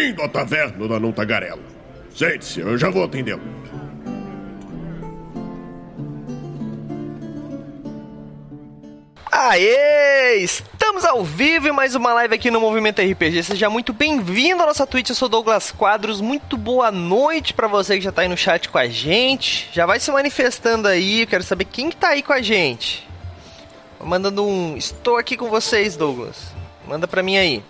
[0.00, 1.60] Bem-vindo à taverna da Não Tagarela.
[2.14, 3.42] Sente-se, eu já vou atendê-lo.
[9.30, 10.38] Aê!
[10.38, 13.42] Estamos ao vivo em mais uma live aqui no Movimento RPG.
[13.42, 15.10] Seja muito bem-vindo à nossa Twitch.
[15.10, 16.22] Eu sou Douglas Quadros.
[16.22, 19.68] Muito boa noite para você que já tá aí no chat com a gente.
[19.70, 21.20] Já vai se manifestando aí.
[21.20, 23.06] Eu quero saber quem que tá aí com a gente.
[24.02, 24.78] Mandando um.
[24.78, 26.54] Estou aqui com vocês, Douglas.
[26.88, 27.62] Manda pra mim aí.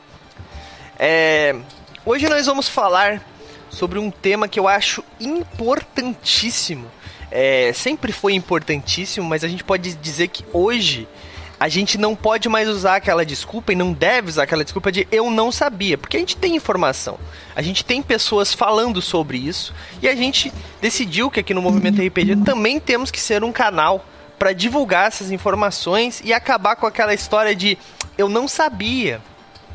[0.97, 1.57] É...
[2.05, 3.23] Hoje nós vamos falar
[3.69, 6.87] sobre um tema que eu acho importantíssimo.
[7.31, 7.73] É...
[7.75, 11.07] Sempre foi importantíssimo, mas a gente pode dizer que hoje
[11.59, 15.07] a gente não pode mais usar aquela desculpa e não deve usar aquela desculpa de
[15.13, 17.19] eu não sabia, porque a gente tem informação,
[17.55, 22.01] a gente tem pessoas falando sobre isso e a gente decidiu que aqui no Movimento
[22.01, 24.03] RPG também temos que ser um canal
[24.39, 27.77] para divulgar essas informações e acabar com aquela história de
[28.17, 29.21] eu não sabia,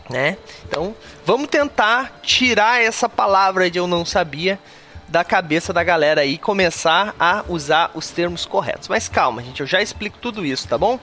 [0.10, 0.38] né?
[0.68, 4.60] Então, vamos tentar tirar essa palavra de eu não sabia
[5.08, 8.88] da cabeça da galera e começar a usar os termos corretos.
[8.88, 11.00] Mas calma, gente, eu já explico tudo isso, tá bom?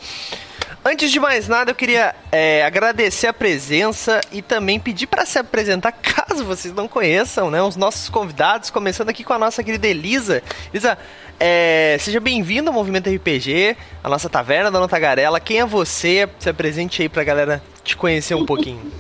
[0.85, 5.39] Antes de mais nada, eu queria é, agradecer a presença e também pedir para se
[5.39, 9.87] apresentar, caso vocês não conheçam, né, os nossos convidados, começando aqui com a nossa querida
[9.87, 10.43] Elisa.
[10.73, 10.99] Elisa,
[11.39, 15.39] é, seja bem-vindo ao Movimento RPG, a nossa taverna da Tagarela.
[15.39, 16.29] Quem é você?
[16.41, 18.93] Se apresente aí pra galera te conhecer um pouquinho.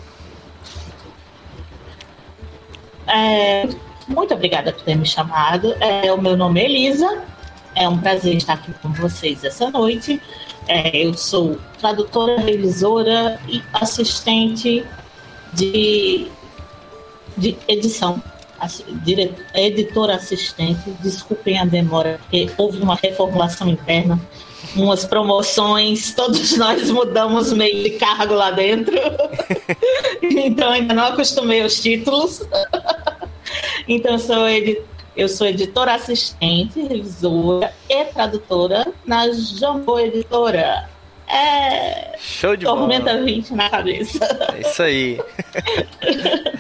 [3.06, 3.68] É,
[4.08, 5.74] muito obrigada por ter me chamado.
[5.80, 7.22] É, o meu nome é Elisa.
[7.74, 10.20] É um prazer estar aqui com vocês essa noite.
[10.68, 14.84] É, eu sou tradutora, revisora e assistente
[15.52, 16.28] de,
[17.36, 18.22] de edição.
[19.54, 20.90] editora assistente.
[21.00, 24.20] Desculpem a demora, porque houve uma reformulação interna,
[24.76, 28.94] umas promoções, todos nós mudamos meio de cargo lá dentro.
[30.22, 32.42] então ainda não acostumei aos títulos.
[33.88, 40.88] então eu sou editora eu sou editora assistente, revisora e tradutora na Jambô Editora.
[41.28, 42.16] É.
[42.18, 43.24] Show de Tormenta bola.
[43.24, 44.24] 20 na cabeça.
[44.54, 45.20] É isso aí.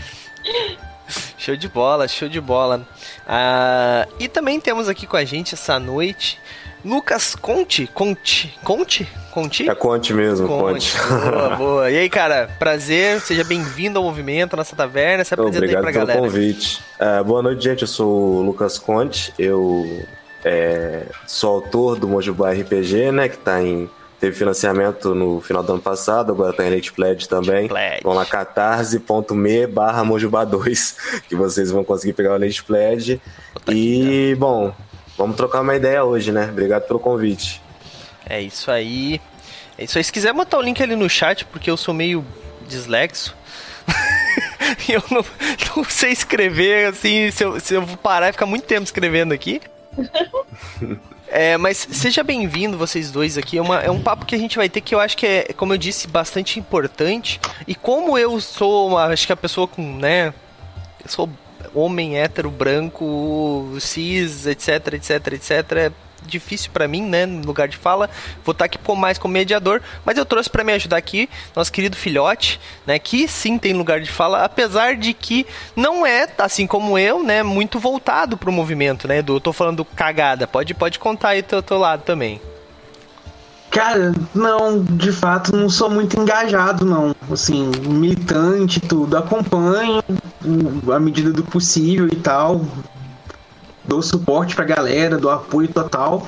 [1.38, 2.86] show de bola, show de bola.
[3.26, 6.38] Ah, e também temos aqui com a gente essa noite
[6.84, 7.86] Lucas Conte.
[7.86, 8.54] Conte?
[8.64, 9.08] Conte?
[9.30, 9.68] Conte?
[9.70, 10.92] É Conte mesmo, Conte.
[10.92, 11.30] Conte.
[11.30, 11.90] Boa, boa.
[11.90, 15.24] E aí, cara, prazer, seja bem-vindo ao movimento, à nossa taverna.
[15.24, 16.82] Se apresenta Obrigado aí pra pelo convite.
[16.98, 17.82] É, boa noite, gente.
[17.82, 19.32] Eu sou o Lucas Conte.
[19.38, 20.04] Eu
[20.44, 23.28] é, sou autor do Mojubá RPG, né?
[23.28, 23.88] Que tá em.
[24.18, 27.66] Teve financiamento no final do ano passado, agora tá em Late Pledge também.
[27.66, 28.02] Pledge.
[28.04, 30.96] Vão lá catarse.me barra Mojubá 2,
[31.28, 33.20] que vocês vão conseguir pegar o Late Pledge.
[33.68, 34.72] E, bom,
[35.22, 36.48] Vamos trocar uma ideia hoje, né?
[36.50, 37.62] Obrigado pelo convite.
[38.28, 39.20] É isso aí.
[39.78, 40.02] É isso aí.
[40.02, 42.24] Se quiser botar o link ali no chat, porque eu sou meio
[42.66, 43.32] dislexo.
[44.88, 45.24] eu não,
[45.76, 49.60] não, sei escrever, assim, se eu, se eu parar e ficar muito tempo escrevendo aqui.
[51.34, 53.56] É, mas seja bem-vindo vocês dois aqui.
[53.56, 55.44] É, uma, é, um papo que a gente vai ter que eu acho que é,
[55.56, 57.40] como eu disse, bastante importante.
[57.66, 60.34] E como eu sou, uma, acho que a pessoa com, né?
[61.02, 61.30] Eu sou
[61.74, 65.92] homem hétero, branco, cis, etc, etc, etc, é
[66.26, 68.08] difícil para mim, né, no lugar de fala.
[68.44, 71.72] Vou estar tá aqui mais como mediador, mas eu trouxe para me ajudar aqui nosso
[71.72, 76.66] querido filhote, né, que sim tem lugar de fala, apesar de que não é, assim
[76.66, 79.36] como eu, né, muito voltado pro movimento, né, Edu?
[79.36, 80.46] Eu tô falando cagada.
[80.46, 82.40] Pode pode contar aí do teu lado também.
[83.72, 87.16] Cara, não, de fato, não sou muito engajado, não.
[87.30, 89.16] Assim, militante, tudo.
[89.16, 90.04] Acompanho
[90.94, 92.60] à medida do possível e tal.
[93.82, 96.26] Dou suporte pra galera, dou apoio total.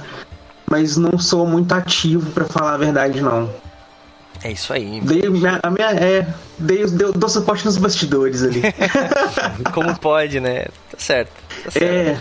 [0.70, 3.52] Mas não sou muito ativo, para falar a verdade, não.
[4.42, 5.02] É isso aí.
[5.02, 6.26] Dei, minha, a minha, é,
[6.58, 8.62] dei, dei, dou suporte nos bastidores ali.
[9.74, 10.64] Como pode, né?
[10.90, 11.32] Tá certo.
[11.64, 12.20] Tá certo.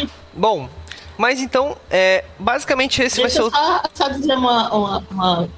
[0.00, 0.06] É.
[0.34, 0.66] Bom,
[1.18, 3.88] mas então, é, basicamente esse Deixa vai ser o.
[3.94, 5.48] Só, dizer uma, uma, uma,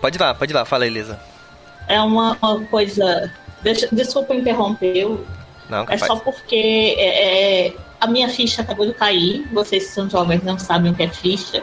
[0.00, 1.18] Pode ir lá, pode ir lá, fala, Elisa.
[1.88, 3.32] É uma, uma coisa.
[3.62, 5.08] Deixa, desculpa interromper.
[5.68, 9.48] Não, é só porque é, é, a minha ficha acabou de cair.
[9.52, 11.62] Vocês que são jovens não sabem o que é ficha.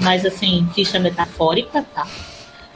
[0.00, 2.06] Mas assim, ficha metafórica, tá?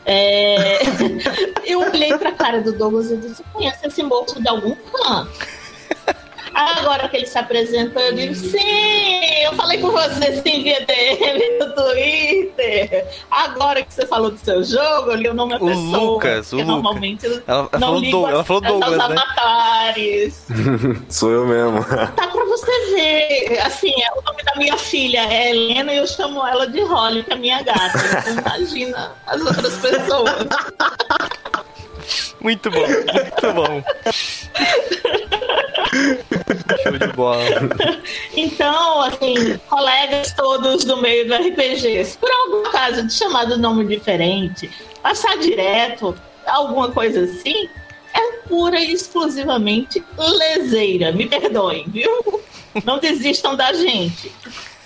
[0.04, 0.78] É...
[1.64, 5.62] eu olhei pra cara do Douglas e disse: conhece esse moço de algum canto?
[6.54, 11.58] Agora que ele se apresentou, eu digo, sim, eu falei com você sim via DM
[11.58, 13.06] no Twitter.
[13.30, 15.98] Agora que você falou do seu jogo, eu li o nome da o pessoa.
[15.98, 16.68] Lucas, o Lucas.
[16.68, 19.04] Normalmente ela, ela não falou, ligo ela falou Douglas, né?
[19.04, 20.46] avatares.
[21.08, 21.84] Sou eu mesmo.
[21.84, 23.60] Tá pra você ver.
[23.60, 27.22] Assim, é o nome da minha filha é Helena e eu chamo ela de Holly,
[27.22, 27.98] que é minha gata.
[28.20, 30.32] Então, imagina as outras pessoas.
[32.40, 33.84] Muito bom, muito bom.
[36.82, 37.44] Show de bola.
[38.36, 43.58] Então, assim, colegas todos do meio do RPG, se por algum caso de chamar do
[43.58, 44.70] nome diferente,
[45.02, 46.16] passar direto,
[46.46, 47.68] alguma coisa assim,
[48.14, 51.12] é pura e exclusivamente leseira.
[51.12, 52.42] Me perdoem, viu?
[52.84, 54.32] Não desistam da gente.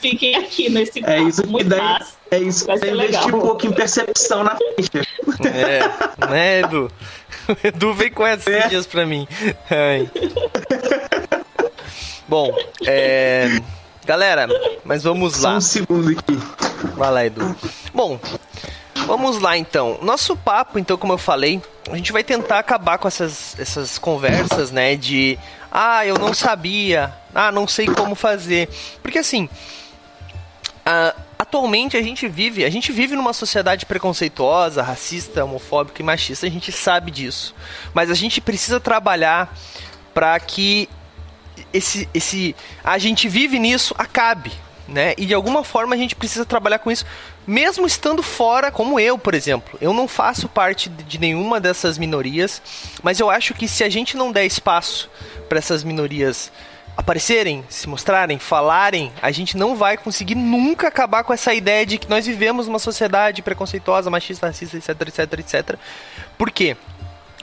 [0.00, 1.76] Fiquem aqui nesse É isso que muito dá.
[1.82, 2.15] massa.
[2.31, 3.38] É isso Vai que ser investir legal.
[3.38, 5.06] um pouco em percepção na ficha.
[5.49, 6.90] É, né, Edu?
[7.49, 8.69] O Edu vem com essas É.
[8.69, 9.26] dias pra mim.
[9.70, 10.11] Ai.
[12.28, 12.52] Bom,
[12.87, 13.61] é.
[14.05, 14.46] Galera,
[14.84, 15.56] mas vamos Só lá.
[15.56, 16.38] um segundo aqui.
[16.96, 17.56] Vai lá, Edu.
[17.94, 18.19] Bom,
[19.06, 19.99] vamos lá então.
[20.02, 24.70] Nosso papo, então, como eu falei, a gente vai tentar acabar com essas, essas conversas,
[24.70, 24.96] né?
[24.96, 25.38] De
[25.70, 28.69] ah, eu não sabia, ah, não sei como fazer.
[29.02, 29.49] Porque assim.
[30.84, 31.14] ah,
[31.46, 36.50] atualmente a gente vive, a gente vive numa sociedade preconceituosa, racista, homofóbica e machista, a
[36.50, 37.54] gente sabe disso.
[37.94, 39.56] Mas a gente precisa trabalhar
[40.12, 40.88] para que
[41.72, 44.52] esse, esse a gente vive nisso acabe,
[44.88, 45.14] né?
[45.16, 47.06] E de alguma forma a gente precisa trabalhar com isso,
[47.46, 49.78] mesmo estando fora, como eu, por exemplo.
[49.81, 52.60] Eu não faço parte de nenhuma dessas minorias,
[53.02, 55.08] mas eu acho que se a gente não der espaço
[55.49, 56.50] para essas minorias
[56.96, 61.98] aparecerem, se mostrarem, falarem, a gente não vai conseguir nunca acabar com essa ideia de
[61.98, 65.78] que nós vivemos numa sociedade preconceituosa, machista, racista, etc, etc, etc.
[66.38, 66.76] Por quê?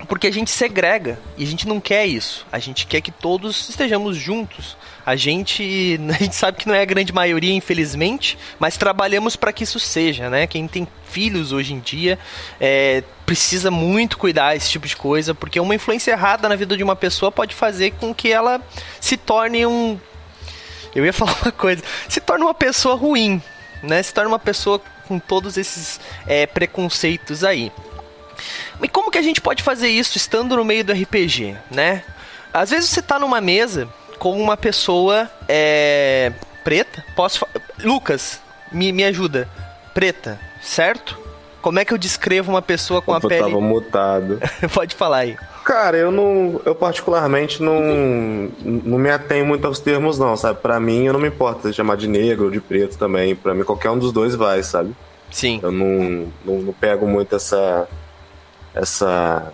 [0.08, 2.46] Porque a gente segrega e a gente não quer isso.
[2.52, 4.76] A gente quer que todos estejamos juntos.
[5.06, 9.54] A gente, a gente sabe que não é a grande maioria, infelizmente, mas trabalhamos para
[9.54, 10.48] que isso seja, né?
[10.48, 12.18] Quem tem filhos hoje em dia
[12.60, 16.84] é, precisa muito cuidar esse tipo de coisa, porque uma influência errada na vida de
[16.84, 18.60] uma pessoa pode fazer com que ela
[19.00, 20.00] se torne um.
[20.96, 23.42] Eu ia falar uma coisa, se torne uma pessoa ruim,
[23.84, 24.02] né?
[24.02, 27.72] Se torne uma pessoa com todos esses é, preconceitos aí.
[28.84, 32.04] E como que a gente pode fazer isso estando no meio do RPG, né?
[32.54, 33.88] Às vezes você tá numa mesa
[34.20, 36.32] com uma pessoa é,
[36.64, 37.04] preta.
[37.16, 37.46] Posso
[37.84, 38.40] Lucas,
[38.72, 39.50] me, me ajuda.
[39.94, 41.18] Preta, certo?
[41.62, 43.42] Como é que eu descrevo uma pessoa com a Eu pele?
[43.44, 44.40] tava mutado.
[44.74, 45.38] pode falar aí.
[45.64, 46.60] Cara, eu não.
[46.66, 47.80] Eu particularmente não.
[48.62, 50.60] Não me atenho muito aos termos, não, sabe?
[50.60, 53.34] Pra mim, eu não me importo de chamar de negro ou de preto também.
[53.34, 54.94] Pra mim, qualquer um dos dois vai, sabe?
[55.32, 55.62] Sim.
[55.64, 57.88] Eu não, não, não pego muito essa.
[58.74, 59.52] Essa.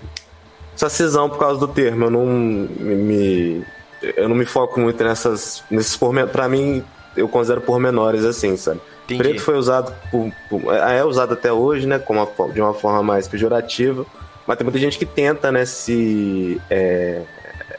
[0.75, 2.05] Essa cisão por causa do termo.
[2.05, 3.63] Eu não me.
[4.15, 5.63] eu não me foco muito nessas.
[5.69, 6.31] Nesses pormenores.
[6.31, 6.83] Pra mim,
[7.17, 8.79] eu considero pormenores assim, sabe?
[9.05, 9.23] Entendi.
[9.23, 13.01] Preto foi usado por, por- é usado até hoje, né, como uma de uma forma
[13.01, 14.05] mais pejorativa,
[14.45, 17.23] mas tem muita gente que tenta, né, se é,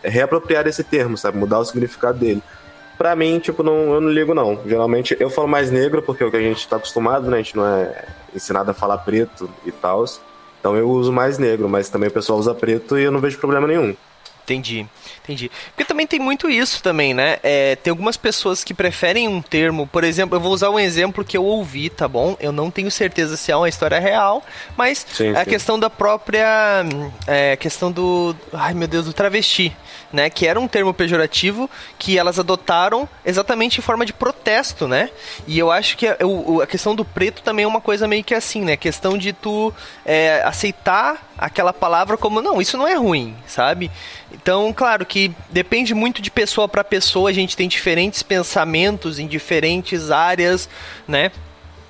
[0.02, 2.42] reapropriar esse termo, sabe, mudar o significado dele.
[2.98, 4.58] Pra mim, tipo, não, eu não ligo não.
[4.66, 7.42] Geralmente eu falo mais negro porque é o que a gente tá acostumado, né, a
[7.42, 8.04] gente não é
[8.34, 10.04] ensinado a falar preto e tal.
[10.60, 13.38] Então eu uso mais negro, mas também o pessoal usa preto e eu não vejo
[13.38, 13.96] problema nenhum.
[14.50, 14.84] Entendi,
[15.22, 15.50] entendi.
[15.68, 17.38] Porque também tem muito isso também, né?
[17.40, 21.24] É, tem algumas pessoas que preferem um termo, por exemplo, eu vou usar um exemplo
[21.24, 22.36] que eu ouvi, tá bom?
[22.40, 24.42] Eu não tenho certeza se é uma história real,
[24.76, 25.50] mas Sim, a sim.
[25.50, 26.84] questão da própria.
[27.28, 28.34] É, questão do.
[28.52, 29.74] Ai meu Deus, do travesti.
[30.12, 35.08] Né, que era um termo pejorativo que elas adotaram exatamente em forma de protesto, né?
[35.46, 36.16] E eu acho que a,
[36.60, 38.76] a questão do preto também é uma coisa meio que assim, né?
[38.76, 39.73] Questão de tu
[40.04, 43.88] é, aceitar aquela palavra como não, isso não é ruim, sabe?
[44.32, 49.28] Então, claro que depende muito de pessoa para pessoa, a gente tem diferentes pensamentos em
[49.28, 50.68] diferentes áreas,
[51.06, 51.30] né?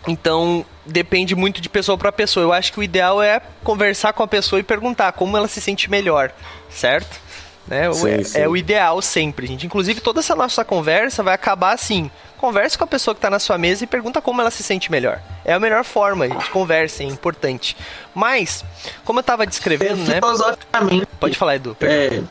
[0.06, 2.44] Então, depende muito de pessoa para pessoa.
[2.44, 5.60] Eu acho que o ideal é conversar com a pessoa e perguntar como ela se
[5.60, 6.32] sente melhor,
[6.70, 7.20] certo?
[7.66, 7.92] Né?
[7.92, 8.38] Sim, é, sim.
[8.38, 9.66] é o ideal sempre, gente.
[9.66, 12.10] Inclusive, toda essa nossa conversa vai acabar assim.
[12.36, 14.90] Converse com a pessoa que está na sua mesa e pergunta como ela se sente
[14.90, 15.20] melhor.
[15.44, 16.50] É a melhor forma, gente.
[16.50, 17.76] Conversa, é importante.
[18.14, 18.64] Mas,
[19.04, 20.16] como eu estava descrevendo, né?
[20.16, 21.76] Filosoficamente, Pode falar, Edu.
[21.82, 22.22] é,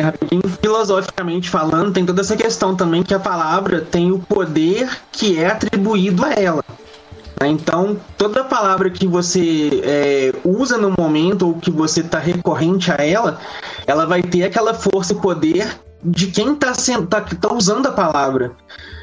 [0.00, 5.38] rapidinho, filosoficamente falando, tem toda essa questão também que a palavra tem o poder que
[5.38, 6.64] é atribuído a ela.
[7.40, 7.48] Né?
[7.48, 12.96] Então, toda palavra que você é, usa no momento ou que você está recorrente a
[12.96, 13.38] ela,
[13.86, 15.68] ela vai ter aquela força e poder
[16.02, 16.72] de quem está
[17.08, 18.52] tá, tá usando a palavra.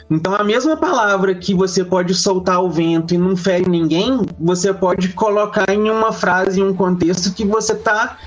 [0.09, 4.73] Então, a mesma palavra que você pode soltar ao vento e não fere ninguém, você
[4.73, 8.17] pode colocar em uma frase, em um contexto que você está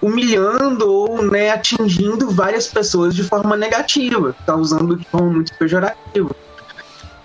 [0.00, 6.34] humilhando ou né, atingindo várias pessoas de forma negativa, está usando de forma muito pejorativa.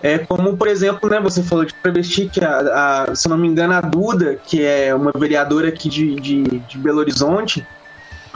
[0.02, 3.48] É como, por exemplo, né, você falou de travesti, que a, a- se não me
[3.48, 7.68] engano, a Duda, que é uma vereadora aqui de, de, de Belo Horizonte,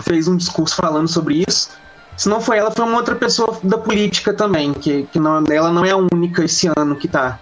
[0.01, 1.69] fez um discurso falando sobre isso.
[2.17, 5.71] Se não foi ela, foi uma outra pessoa da política também, que, que não, ela
[5.71, 7.39] não é a única esse ano que tá.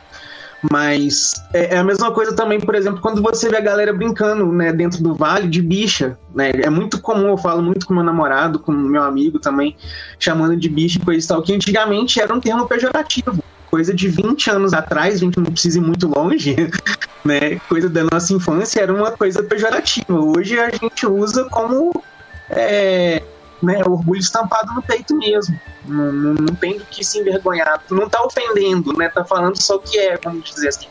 [0.72, 4.46] Mas é, é, a mesma coisa também, por exemplo, quando você vê a galera brincando,
[4.52, 6.52] né, dentro do vale de bicha, né?
[6.52, 9.76] É muito comum, eu falo muito com meu namorado, com meu amigo também,
[10.20, 13.44] chamando de bicha e coisa e tal, que antigamente era um termo pejorativo.
[13.72, 16.56] Coisa de 20 anos atrás, a gente não precisa ir muito longe,
[17.26, 17.58] né?
[17.70, 20.14] Coisa da nossa infância era uma coisa pejorativa.
[20.14, 22.04] Hoje a gente usa como
[22.50, 23.24] é,
[23.64, 25.58] né, orgulho estampado no peito mesmo.
[25.86, 27.82] Não, não, não tem do que se envergonhar.
[27.90, 29.08] Não tá ofendendo, né?
[29.08, 30.88] Tá falando só o que é, vamos dizer assim.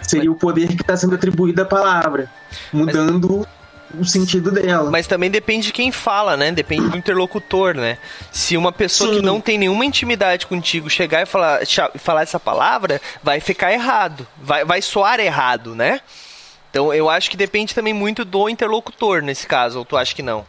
[0.00, 2.30] Seria o poder que está sendo atribuído à palavra,
[2.72, 3.61] mudando Mas...
[3.98, 4.90] o sentido dela.
[4.90, 6.50] Mas também depende de quem fala, né?
[6.50, 7.98] Depende do interlocutor, né?
[8.30, 9.20] Se uma pessoa Sim.
[9.20, 11.60] que não tem nenhuma intimidade contigo chegar e falar,
[11.96, 14.26] falar essa palavra, vai ficar errado.
[14.42, 16.00] Vai, vai soar errado, né?
[16.70, 20.22] Então eu acho que depende também muito do interlocutor nesse caso, ou tu acha que
[20.22, 20.46] não?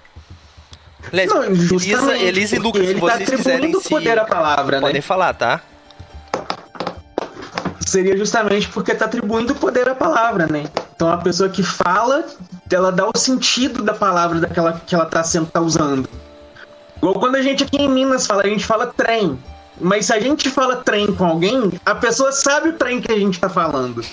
[1.28, 3.90] não, Elisa, Elisa e Lucas, se tá vocês tá quiserem se...
[3.90, 5.02] poder a palavra, podem né?
[5.02, 5.62] falar, tá?
[7.94, 10.64] Seria justamente porque está atribuindo poder à palavra, né?
[10.96, 12.26] Então a pessoa que fala,
[12.72, 16.10] ela dá o sentido da palavra daquela que ela está sendo tá usando.
[16.98, 19.38] Igual quando a gente aqui em Minas fala, a gente fala trem.
[19.80, 23.16] Mas se a gente fala trem com alguém, a pessoa sabe o trem que a
[23.16, 24.04] gente está falando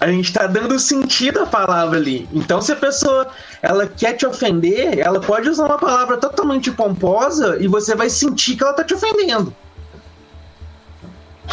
[0.00, 2.28] a gente tá dando sentido à palavra ali.
[2.30, 3.28] Então, se a pessoa
[3.62, 8.56] ela quer te ofender, ela pode usar uma palavra totalmente pomposa e você vai sentir
[8.56, 9.54] que ela tá te ofendendo.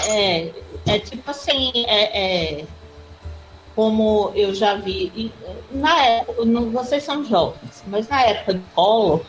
[0.06, 0.52] É,
[0.86, 2.66] é tipo assim, é, é
[3.76, 5.32] como eu já vi,
[5.72, 9.22] na época, vocês são jovens, mas na época do Collor,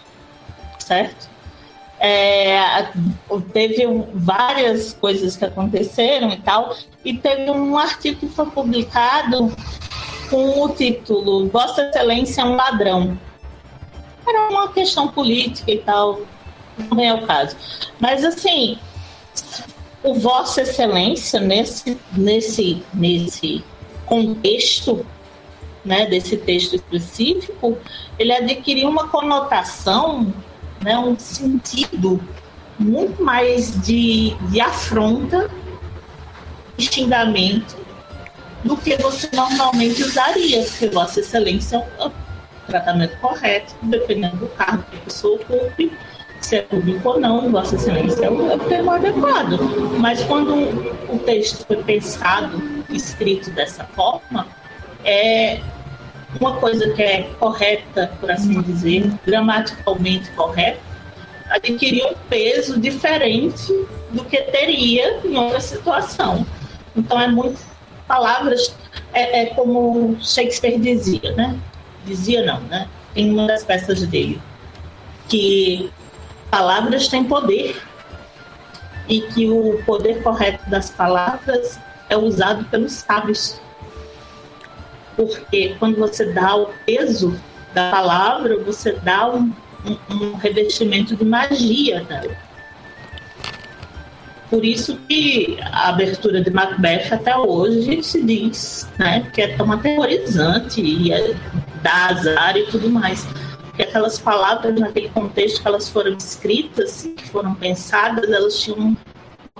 [0.78, 1.30] certo?
[2.00, 2.88] É,
[3.52, 9.54] teve várias coisas que aconteceram e tal, e teve um artigo que foi publicado
[10.28, 13.16] com o título Vossa Excelência é um ladrão.
[14.26, 16.20] Era uma questão política e tal,
[16.90, 17.56] não é o caso.
[18.00, 18.78] Mas assim,
[20.02, 23.64] o Vossa Excelência, nesse, nesse, nesse
[24.06, 25.06] contexto,
[25.84, 27.76] né, desse texto específico,
[28.18, 30.32] ele adquiriu uma conotação
[30.82, 32.20] né, um sentido
[32.78, 35.50] muito mais de, de afronta
[36.76, 37.76] e xingamento
[38.64, 42.12] do que você normalmente usaria, porque Vossa Excelência é o
[42.66, 45.92] tratamento correto, dependendo do cargo que a pessoa ocupe,
[46.42, 49.58] se é público ou não, Vossa Excelência é o, é o termo adequado.
[49.98, 50.54] Mas quando
[51.08, 54.46] o texto foi pensado, escrito dessa forma,
[55.04, 55.60] é
[56.40, 60.80] uma coisa que é correta, por assim dizer, gramaticalmente correta,
[61.50, 63.72] adquirir um peso diferente
[64.10, 66.46] do que teria em outra situação.
[66.96, 67.60] Então é muito
[68.06, 68.74] palavras
[69.12, 71.58] é, é como Shakespeare dizia, né?
[72.04, 72.88] Dizia não, né?
[73.14, 74.40] Em uma das peças dele
[75.28, 75.90] que
[76.52, 77.82] palavras têm poder
[79.08, 83.60] e que o poder correto das palavras é usado pelos sábios
[85.16, 87.38] porque quando você dá o peso
[87.74, 89.52] da palavra, você dá um,
[89.86, 92.34] um, um revestimento de magia dela.
[94.50, 99.72] Por isso que a abertura de Macbeth até hoje se diz né, que é tão
[99.72, 101.34] aterrorizante e é,
[101.82, 103.26] dá azar e tudo mais.
[103.72, 108.96] Porque aquelas palavras, naquele contexto que elas foram escritas, que foram pensadas, elas tinham uma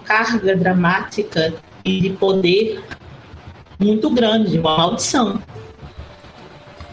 [0.04, 2.84] carga dramática e de poder
[3.78, 5.42] muito grande, uma maldição.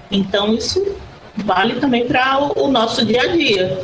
[0.09, 0.95] Então isso
[1.35, 3.83] vale também para o, nosso dia a dia.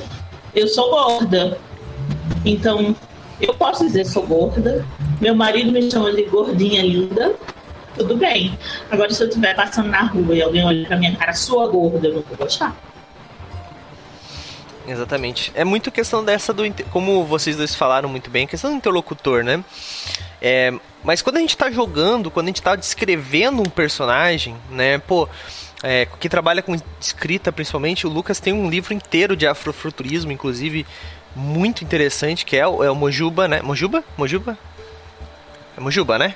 [0.55, 1.57] Eu sou gorda,
[2.45, 2.95] então
[3.41, 4.85] eu posso dizer sou gorda.
[5.19, 7.35] Meu marido me chama de gordinha linda.
[7.97, 8.57] Tudo bem.
[8.89, 12.07] Agora, se eu estiver passando na rua e alguém olhar pra minha cara, sua gorda,
[12.07, 12.73] eu não vou gostar.
[14.87, 15.51] Exatamente.
[15.55, 16.63] É muito questão dessa do.
[16.91, 19.63] Como vocês dois falaram muito bem, questão do interlocutor, né?
[20.41, 20.73] É,
[21.03, 24.99] mas quando a gente tá jogando, quando a gente tá descrevendo um personagem, né?
[24.99, 25.27] Pô,
[25.83, 30.85] é, que trabalha com escrita principalmente, o Lucas tem um livro inteiro de afrofuturismo, inclusive
[31.35, 33.61] muito interessante, que é o, é o Mojuba, né?
[33.61, 34.03] Mojuba?
[34.17, 34.57] Mojuba?
[35.75, 36.35] É Mojuba, né?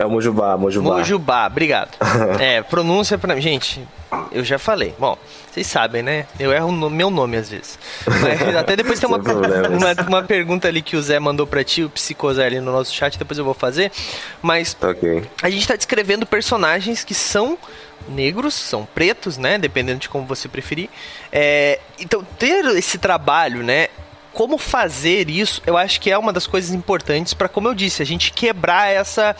[0.00, 0.96] É o Mojubá, Mojubá.
[0.96, 1.90] Mojubá, obrigado.
[2.40, 3.42] é, pronúncia pra mim.
[3.42, 3.86] Gente,
[4.32, 4.94] eu já falei.
[4.98, 5.18] Bom,
[5.52, 6.24] vocês sabem, né?
[6.38, 7.78] Eu erro o meu nome às vezes.
[8.06, 9.18] Mas até depois tem uma,
[9.68, 12.94] uma, uma, pergunta ali que o Zé mandou pra ti, o Psicozé ali no nosso
[12.94, 13.92] chat, depois eu vou fazer.
[14.40, 15.22] Mas okay.
[15.42, 17.58] a gente tá descrevendo personagens que são
[18.08, 19.58] negros, são pretos, né?
[19.58, 20.88] Dependendo de como você preferir.
[21.30, 23.88] É, então, ter esse trabalho, né?
[24.32, 28.00] Como fazer isso, eu acho que é uma das coisas importantes para, como eu disse,
[28.00, 29.36] a gente quebrar essa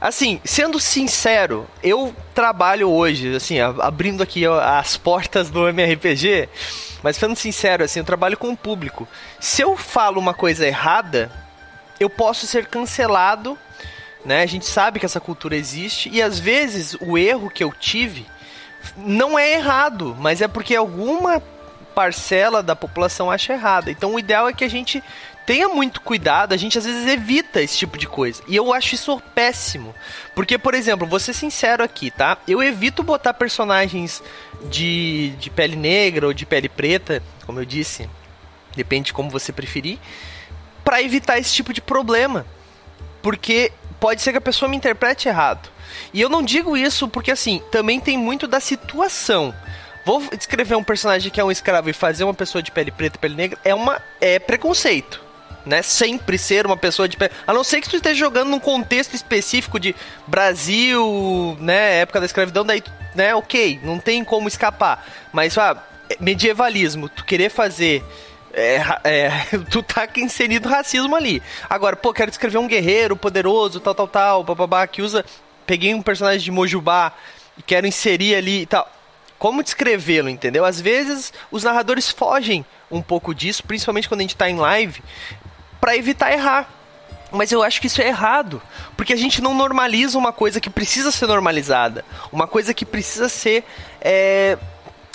[0.00, 6.48] Assim, sendo sincero, eu trabalho hoje, assim, abrindo aqui as portas do MRPG,
[7.02, 9.08] mas sendo sincero, assim, eu trabalho com o público.
[9.40, 11.30] Se eu falo uma coisa errada,
[11.98, 13.58] eu posso ser cancelado
[14.26, 14.42] né?
[14.42, 18.26] A gente sabe que essa cultura existe e às vezes o erro que eu tive
[18.96, 21.40] não é errado, mas é porque alguma
[21.94, 23.88] parcela da população acha errado.
[23.88, 25.02] Então o ideal é que a gente
[25.46, 28.42] tenha muito cuidado, a gente às vezes evita esse tipo de coisa.
[28.48, 29.94] E eu acho isso péssimo.
[30.34, 32.36] Porque, por exemplo, vou ser sincero aqui, tá?
[32.48, 34.22] Eu evito botar personagens
[34.64, 38.10] de, de pele negra ou de pele preta, como eu disse,
[38.74, 39.98] depende de como você preferir,
[40.84, 42.44] para evitar esse tipo de problema.
[43.22, 45.70] Porque pode ser que a pessoa me interprete errado.
[46.12, 49.54] E eu não digo isso porque, assim, também tem muito da situação.
[50.04, 53.16] Vou descrever um personagem que é um escravo e fazer uma pessoa de pele preta
[53.16, 55.25] e pele negra é uma é preconceito.
[55.66, 57.32] Né, sempre ser uma pessoa de pele.
[57.44, 61.98] A não ser que tu esteja jogando num contexto específico de Brasil, né?
[62.02, 62.84] Época da escravidão, daí,
[63.16, 65.04] né, ok, não tem como escapar.
[65.32, 65.76] Mas, ah,
[66.20, 68.04] medievalismo, tu querer fazer
[68.54, 69.30] é, é,
[69.70, 71.42] tu tá inserindo racismo ali.
[71.68, 75.24] Agora, pô, quero descrever um guerreiro poderoso, tal, tal, tal, bababá, que usa.
[75.66, 77.12] Peguei um personagem de Mojubá
[77.58, 78.88] e quero inserir ali e tal
[79.38, 80.64] como descrevê-lo, entendeu?
[80.64, 85.02] Às vezes os narradores fogem um pouco disso, principalmente quando a gente está em live,
[85.80, 86.68] para evitar errar.
[87.32, 88.62] Mas eu acho que isso é errado,
[88.96, 93.28] porque a gente não normaliza uma coisa que precisa ser normalizada, uma coisa que precisa
[93.28, 93.64] ser
[94.00, 94.56] é...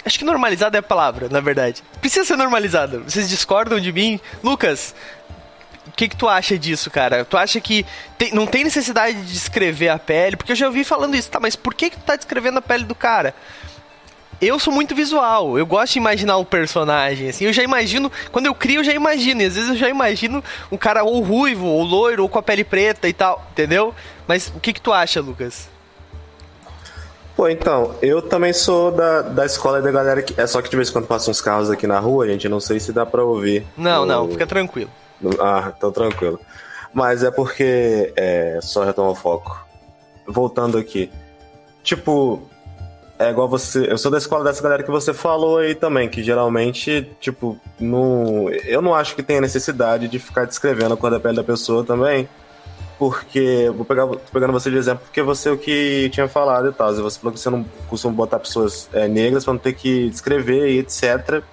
[0.03, 1.83] Acho que normalizada é a palavra, na verdade.
[2.01, 2.99] Precisa ser normalizada.
[2.99, 4.19] Vocês discordam de mim?
[4.43, 4.95] Lucas,
[5.87, 7.23] o que, que tu acha disso, cara?
[7.23, 7.85] Tu acha que
[8.17, 10.35] tem, não tem necessidade de descrever a pele?
[10.35, 11.39] Porque eu já ouvi falando isso, tá?
[11.39, 13.35] Mas por que, que tu tá descrevendo a pele do cara?
[14.41, 15.57] Eu sou muito visual.
[15.57, 17.45] Eu gosto de imaginar o personagem, assim.
[17.45, 19.41] Eu já imagino, quando eu crio, eu já imagino.
[19.41, 22.43] E às vezes eu já imagino um cara ou ruivo, ou loiro, ou com a
[22.43, 23.93] pele preta e tal, entendeu?
[24.27, 25.69] Mas o que que tu acha, Lucas?
[27.35, 30.39] Pô, então, eu também sou da, da escola da galera que.
[30.39, 32.49] É só que de vez em quando passam uns carros aqui na rua, gente.
[32.49, 33.65] Não sei se dá pra ouvir.
[33.77, 34.89] Não, no, não, fica tranquilo.
[35.19, 36.39] No, ah, então tranquilo.
[36.93, 38.11] Mas é porque.
[38.15, 39.65] É, só retomar o foco.
[40.27, 41.11] Voltando aqui.
[41.83, 42.47] Tipo,
[43.27, 43.91] é igual você.
[43.91, 48.49] Eu sou da escola dessa galera que você falou aí também, que geralmente, tipo, no,
[48.65, 51.83] eu não acho que tenha necessidade de ficar descrevendo a cor da pele da pessoa
[51.83, 52.27] também.
[52.97, 56.69] Porque, vou pegar, tô pegando você de exemplo, porque você é o que tinha falado
[56.69, 56.93] e tal.
[56.93, 60.69] Você falou que você não costuma botar pessoas é, negras pra não ter que descrever
[60.69, 61.43] e etc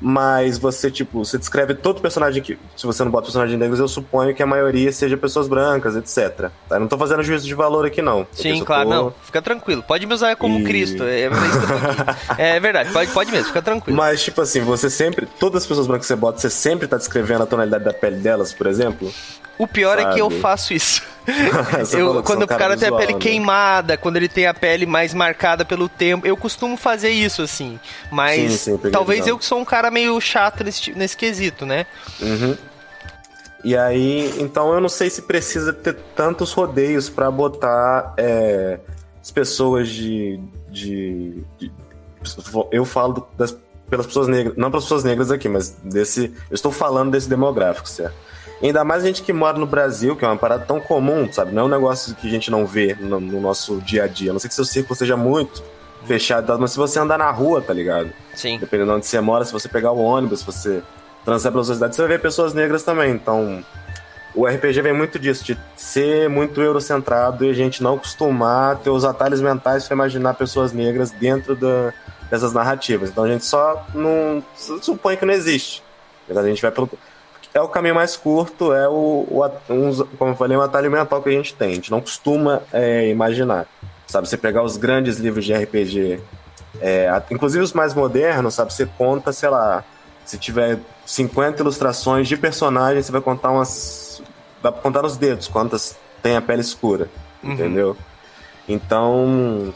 [0.00, 2.58] mas você, tipo, você descreve todo personagem que.
[2.76, 6.50] Se você não bota personagens negros, eu suponho que a maioria seja pessoas brancas, etc.
[6.68, 6.76] Tá?
[6.76, 8.26] Eu não tô fazendo juízo de valor aqui, não.
[8.32, 8.94] Sim, claro, tô...
[8.94, 9.14] não.
[9.22, 9.82] Fica tranquilo.
[9.82, 10.64] Pode me usar como e...
[10.64, 11.02] Cristo.
[11.04, 11.30] É,
[12.38, 13.96] é, é, verdade, pode, pode mesmo, fica tranquilo.
[13.96, 15.26] Mas, tipo assim, você sempre.
[15.38, 18.16] Todas as pessoas brancas que você bota, você sempre tá descrevendo a tonalidade da pele
[18.16, 19.10] delas, por exemplo?
[19.58, 20.10] O pior Sabe?
[20.10, 21.02] é que eu faço isso.
[21.96, 23.18] eu, quando o cara, tem a pele né?
[23.18, 27.80] queimada, quando ele tem a pele mais marcada pelo tempo, eu costumo fazer isso, assim.
[28.10, 31.86] Mas sim, sim, talvez eu que sou um cara meio chato nesse, nesse quesito, né?
[32.20, 32.56] Uhum.
[33.64, 38.78] E aí, então eu não sei se precisa ter tantos rodeios para botar é,
[39.20, 40.38] as pessoas de,
[40.70, 41.72] de, de,
[42.70, 43.56] Eu falo das,
[43.90, 46.32] pelas pessoas negras, não pelas pessoas negras aqui, mas desse.
[46.48, 48.14] Eu estou falando desse demográfico, certo?
[48.62, 51.52] Ainda mais a gente que mora no Brasil, que é uma parada tão comum, sabe?
[51.52, 54.30] Não é um negócio que a gente não vê no, no nosso dia a dia.
[54.30, 55.62] A não sei que seu círculo seja muito
[56.06, 58.10] fechado, mas se você andar na rua, tá ligado?
[58.34, 58.58] Sim.
[58.58, 60.82] Dependendo de onde você mora, se você pegar o ônibus, se você
[61.24, 63.12] transar pela sociedade, você vai ver pessoas negras também.
[63.12, 63.62] Então,
[64.36, 68.90] o RPG vem muito disso, de ser muito eurocentrado e a gente não costumar ter
[68.90, 71.92] os atalhos mentais para imaginar pessoas negras dentro da,
[72.30, 73.08] dessas narrativas.
[73.08, 74.44] Então a gente só não
[74.82, 75.82] supõe que não existe.
[76.28, 76.88] A gente vai pelo
[77.56, 81.22] é o caminho mais curto, é o, o um, como eu falei, um atalho mental
[81.22, 81.70] que a gente tem.
[81.70, 83.66] A gente não costuma é, imaginar.
[84.06, 86.20] Sabe, você pegar os grandes livros de RPG,
[86.80, 89.82] é, inclusive os mais modernos, sabe, você conta, sei lá,
[90.24, 94.22] se tiver 50 ilustrações de personagens, você vai contar umas.
[94.62, 97.08] Dá pra contar nos dedos quantas tem a pele escura.
[97.42, 97.52] Uhum.
[97.52, 97.96] Entendeu?
[98.68, 99.72] Então.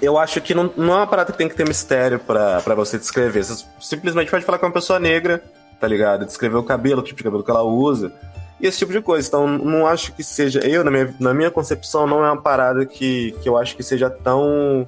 [0.00, 2.96] Eu acho que não, não é uma parada que tem que ter mistério para você
[2.96, 3.44] descrever.
[3.44, 5.42] Você simplesmente pode falar com uma pessoa negra
[5.80, 6.26] tá ligado?
[6.26, 8.12] Descrever o cabelo, o tipo de cabelo que ela usa.
[8.60, 9.26] E esse tipo de coisa.
[9.26, 10.60] Então, não acho que seja.
[10.60, 13.82] Eu, na minha, na minha concepção, não é uma parada que, que eu acho que
[13.82, 14.86] seja tão.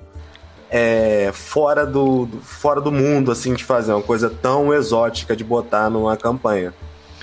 [0.71, 3.93] É, fora, do, fora do mundo, assim, de fazer.
[3.93, 6.75] Uma coisa tão exótica de botar numa campanha.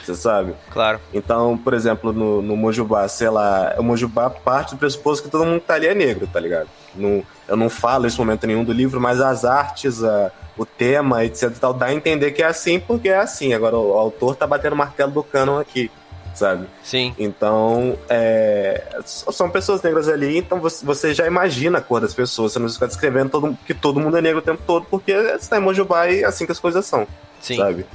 [0.03, 0.53] Você sabe?
[0.71, 0.99] Claro.
[1.13, 5.45] Então, por exemplo, no, no Mojubá, sei lá, o Mojubá parte do pressuposto que todo
[5.45, 6.67] mundo que tá ali é negro, tá ligado?
[6.95, 11.23] Não, eu não falo nesse momento nenhum do livro, mas as artes, a, o tema,
[11.23, 13.53] etc tal, dá a entender que é assim porque é assim.
[13.53, 15.91] Agora o, o autor tá batendo o martelo do canon aqui,
[16.33, 16.67] sabe?
[16.83, 17.13] Sim.
[17.17, 22.53] Então, é, são pessoas negras ali, então você, você, já imagina a cor das pessoas,
[22.53, 25.49] você não fica descrevendo todo, que todo mundo é negro o tempo todo, porque você
[25.49, 27.07] tá em Mojubá e é assim que as coisas são,
[27.41, 27.57] Sim.
[27.57, 27.85] sabe?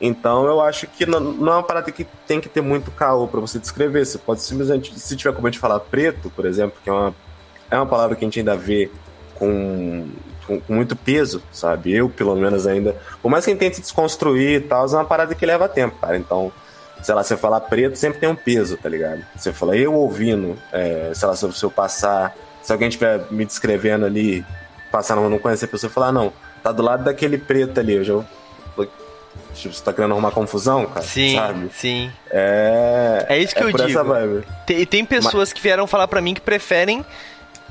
[0.00, 3.26] Então eu acho que não, não é uma parada que tem que ter muito caô
[3.26, 4.04] para você descrever.
[4.04, 7.14] Você pode simplesmente, se tiver como a gente falar preto, por exemplo, que é uma,
[7.70, 8.90] é uma palavra que a gente ainda vê
[9.34, 10.08] com,
[10.46, 11.94] com, com, muito peso, sabe?
[11.94, 12.96] Eu, pelo menos, ainda.
[13.22, 15.96] Por mais que a gente tente desconstruir e tal, é uma parada que leva tempo,
[15.98, 16.16] cara.
[16.16, 16.52] Então,
[17.02, 19.24] sei lá, você falar preto sempre tem um peso, tá ligado?
[19.36, 24.04] Você fala, eu ouvindo, é, sei lá, se eu passar, se alguém estiver me descrevendo
[24.04, 24.44] ali,
[24.90, 26.32] passar não conhecer a pessoa, falar, ah, não,
[26.62, 28.24] tá do lado daquele preto ali, eu já
[29.54, 31.04] Tipo, você tá querendo arrumar confusão, cara?
[31.04, 31.70] Sim, sabe?
[31.72, 32.10] sim.
[32.30, 33.26] É.
[33.28, 34.44] É isso que é eu digo.
[34.66, 35.52] Tem, tem pessoas Mas...
[35.52, 37.04] que vieram falar para mim que preferem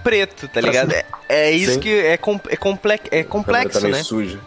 [0.04, 0.93] preto, tá ligado?
[0.93, 1.80] É, é isso sim.
[1.80, 4.04] que é, com, é, comple, é complexo, tá né?
[4.04, 4.39] sujo.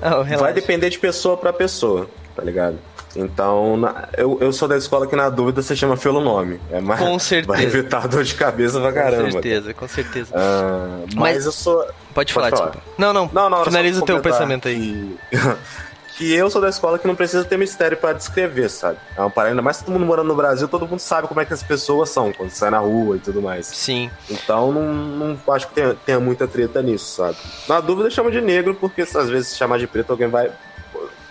[0.00, 2.78] Oh, Vai depender de pessoa para pessoa, tá ligado?
[3.16, 6.60] Então, na, eu, eu sou da escola que na dúvida você chama pelo nome.
[6.70, 7.52] É mais, com certeza.
[7.52, 9.24] Vai evitar dor de cabeça pra caramba.
[9.24, 10.32] Com certeza, com certeza.
[10.34, 11.84] Ah, mas, mas, eu sou.
[12.14, 12.70] Pode falar, pode falar.
[12.70, 12.94] desculpa.
[12.98, 13.30] Não, não.
[13.32, 15.16] não, não Finaliza o teu pensamento aí.
[15.30, 15.38] Que...
[16.18, 18.98] que eu sou da escola que não precisa ter mistério para descrever, sabe?
[19.16, 21.44] É uma parada, ainda mais todo mundo morando no Brasil, todo mundo sabe como é
[21.44, 23.66] que as pessoas são quando sai na rua e tudo mais.
[23.66, 24.10] Sim.
[24.28, 27.36] Então não, não acho que tenha, tenha muita treta nisso, sabe?
[27.68, 30.50] Na dúvida chama de negro, porque às vezes se chamar de preto alguém vai.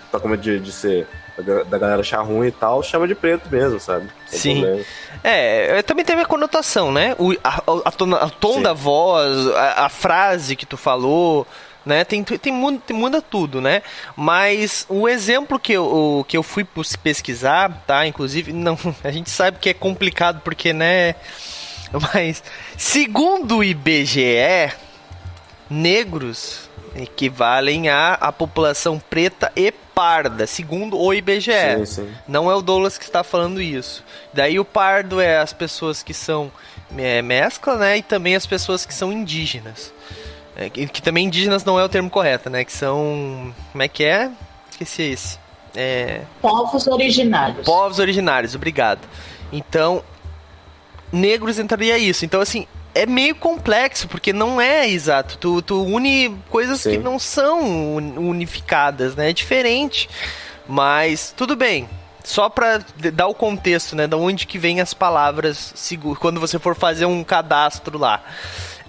[0.09, 1.05] tá com medo de, de ser
[1.43, 4.07] da galera achar ruim e tal, chama de preto mesmo, sabe?
[4.25, 4.63] Sim.
[5.23, 7.15] É, também tem a conotação, né?
[7.19, 8.61] O, a, a, a, a tom Sim.
[8.63, 11.45] da voz, a, a, frase que tu falou,
[11.87, 12.03] né?
[12.03, 13.81] Tem, tem, muda, muda tudo, né?
[14.15, 16.67] Mas o exemplo que eu, que eu fui
[17.01, 18.05] pesquisar, tá?
[18.05, 21.15] Inclusive, não, a gente sabe que é complicado porque, né?
[22.13, 22.43] Mas,
[22.75, 24.73] segundo o IBGE,
[25.69, 31.51] negros equivalem à, à população preta e parda, segundo o IBGE.
[31.77, 32.13] Sim, sim.
[32.27, 34.03] Não é o Douglas que está falando isso.
[34.33, 36.51] Daí o pardo é as pessoas que são
[36.97, 37.97] é, mescla, né?
[37.97, 39.93] E também as pessoas que são indígenas.
[40.59, 42.65] É, que, que, também indígenas não é o termo correto, né?
[42.65, 43.53] Que são.
[43.71, 44.31] Como é que é?
[44.71, 45.39] Esqueci esse.
[45.75, 46.21] É...
[46.41, 47.63] Povos originários.
[47.63, 49.07] Povos originários, obrigado.
[49.53, 50.03] Então,
[51.11, 52.25] negros entraria isso.
[52.25, 52.65] Então, assim,
[52.95, 55.37] é meio complexo, porque não é exato.
[55.37, 56.91] Tu, tu une coisas Sim.
[56.91, 57.59] que não são
[58.17, 59.29] unificadas, né?
[59.29, 60.09] É diferente.
[60.67, 61.87] Mas, tudo bem.
[62.23, 62.81] Só para
[63.13, 64.07] dar o contexto, né?
[64.07, 65.71] Da onde que vem as palavras
[66.19, 68.23] quando você for fazer um cadastro lá.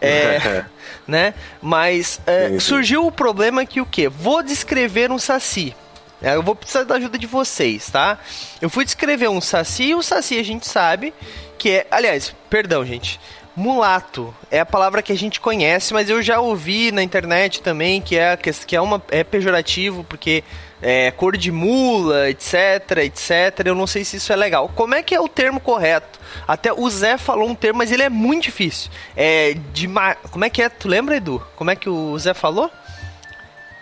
[0.01, 0.65] É,
[1.09, 1.33] né?
[1.63, 4.09] Mas é, surgiu o problema que o quê?
[4.09, 5.75] Vou descrever um saci.
[6.21, 8.19] É, eu vou precisar da ajuda de vocês, tá?
[8.61, 11.15] Eu fui descrever um saci e o saci a gente sabe
[11.57, 11.87] que é.
[11.91, 13.19] Aliás, perdão, gente.
[13.57, 18.01] Mulato é a palavra que a gente conhece, mas eu já ouvi na internet também
[18.01, 20.45] que é, que é, uma, é pejorativo, porque
[20.81, 23.67] é, cor de mula, etc, etc.
[23.67, 24.71] Eu não sei se isso é legal.
[24.75, 26.19] Como é que é o termo correto?
[26.47, 28.91] Até o Zé falou um termo, mas ele é muito difícil.
[29.17, 30.15] É de ma...
[30.15, 30.69] Como é que é?
[30.69, 31.43] Tu lembra, Edu?
[31.57, 32.71] Como é que o Zé falou?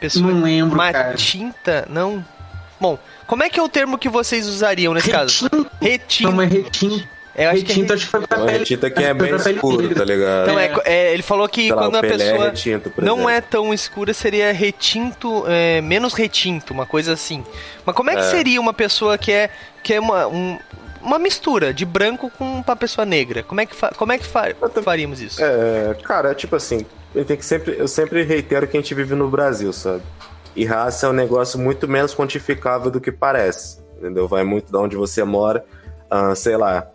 [0.01, 1.87] Pessoa não lembro, Matinta?
[1.89, 2.25] Não.
[2.79, 5.51] Bom, como é que é o termo que vocês usariam nesse retinto.
[5.51, 5.69] caso?
[5.81, 6.31] Retinto.
[6.31, 7.16] Não, é retinto.
[7.37, 7.95] Eu acho retinto, que é...
[7.95, 8.59] acho que foi pra pele.
[8.59, 10.47] Retinto aqui é bem escuro, tá ligado?
[10.47, 13.41] Não, é, é, ele falou que Sei quando lá, a pessoa é retinto, não é
[13.43, 17.45] tão escura, seria retinto, é, menos retinto, uma coisa assim.
[17.85, 18.31] Mas como é que é.
[18.31, 19.51] seria uma pessoa que é,
[19.83, 20.59] que é uma, um,
[21.03, 23.43] uma mistura de branco com uma pessoa negra?
[23.43, 25.45] Como é que, fa como é que fa faríamos isso?
[25.45, 26.87] É, cara, tipo assim,
[27.27, 30.03] tem que sempre, eu sempre reitero que a gente vive no Brasil, sabe?
[30.55, 34.27] E raça é um negócio muito menos quantificável do que parece, entendeu?
[34.27, 35.63] Vai muito de onde você mora,
[36.11, 36.89] uh, sei lá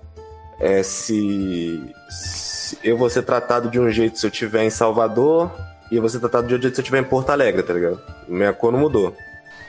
[0.62, 5.52] é, se, se, eu vou ser tratado de um jeito se eu estiver em Salvador
[5.90, 7.74] e eu vou ser tratado de um jeito se eu estiver em Porto Alegre, tá
[7.74, 8.00] ligado?
[8.28, 9.16] Minha cor não mudou.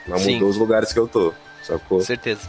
[0.07, 0.35] Não Sim.
[0.35, 1.97] mudou os lugares que eu tô, sacou?
[1.97, 2.41] Com certeza.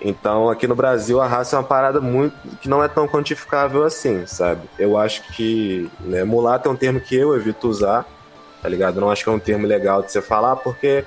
[0.00, 3.84] Então, aqui no Brasil, a raça é uma parada muito que não é tão quantificável
[3.84, 4.62] assim, sabe?
[4.78, 8.06] Eu acho que né, mulato é um termo que eu evito usar,
[8.60, 9.00] tá ligado?
[9.00, 11.04] não acho que é um termo legal de você falar, porque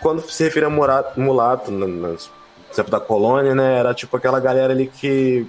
[0.00, 2.16] quando se refere a mulato, mulato no,
[2.70, 5.46] exemplo da colônia, né, era tipo aquela galera ali que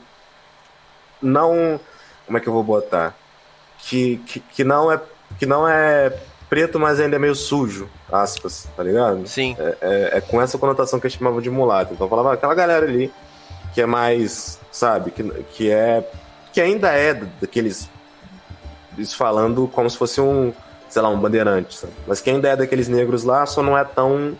[1.21, 1.79] não.
[2.25, 3.15] Como é que eu vou botar?
[3.77, 4.99] Que, que, que não é.
[5.38, 6.13] Que não é
[6.49, 9.27] preto, mas ainda é meio sujo, aspas, tá ligado?
[9.27, 9.55] Sim.
[9.60, 11.93] É, é, é com essa conotação que eu chamava de mulato.
[11.93, 13.12] Então eu falava aquela galera ali
[13.73, 16.03] que é mais, sabe, que, que é.
[16.51, 17.88] Que ainda é daqueles.
[18.97, 20.51] Isso falando como se fosse um,
[20.89, 21.93] sei lá, um bandeirante, sabe?
[22.08, 24.36] Mas que ainda é daqueles negros lá, só não é tão.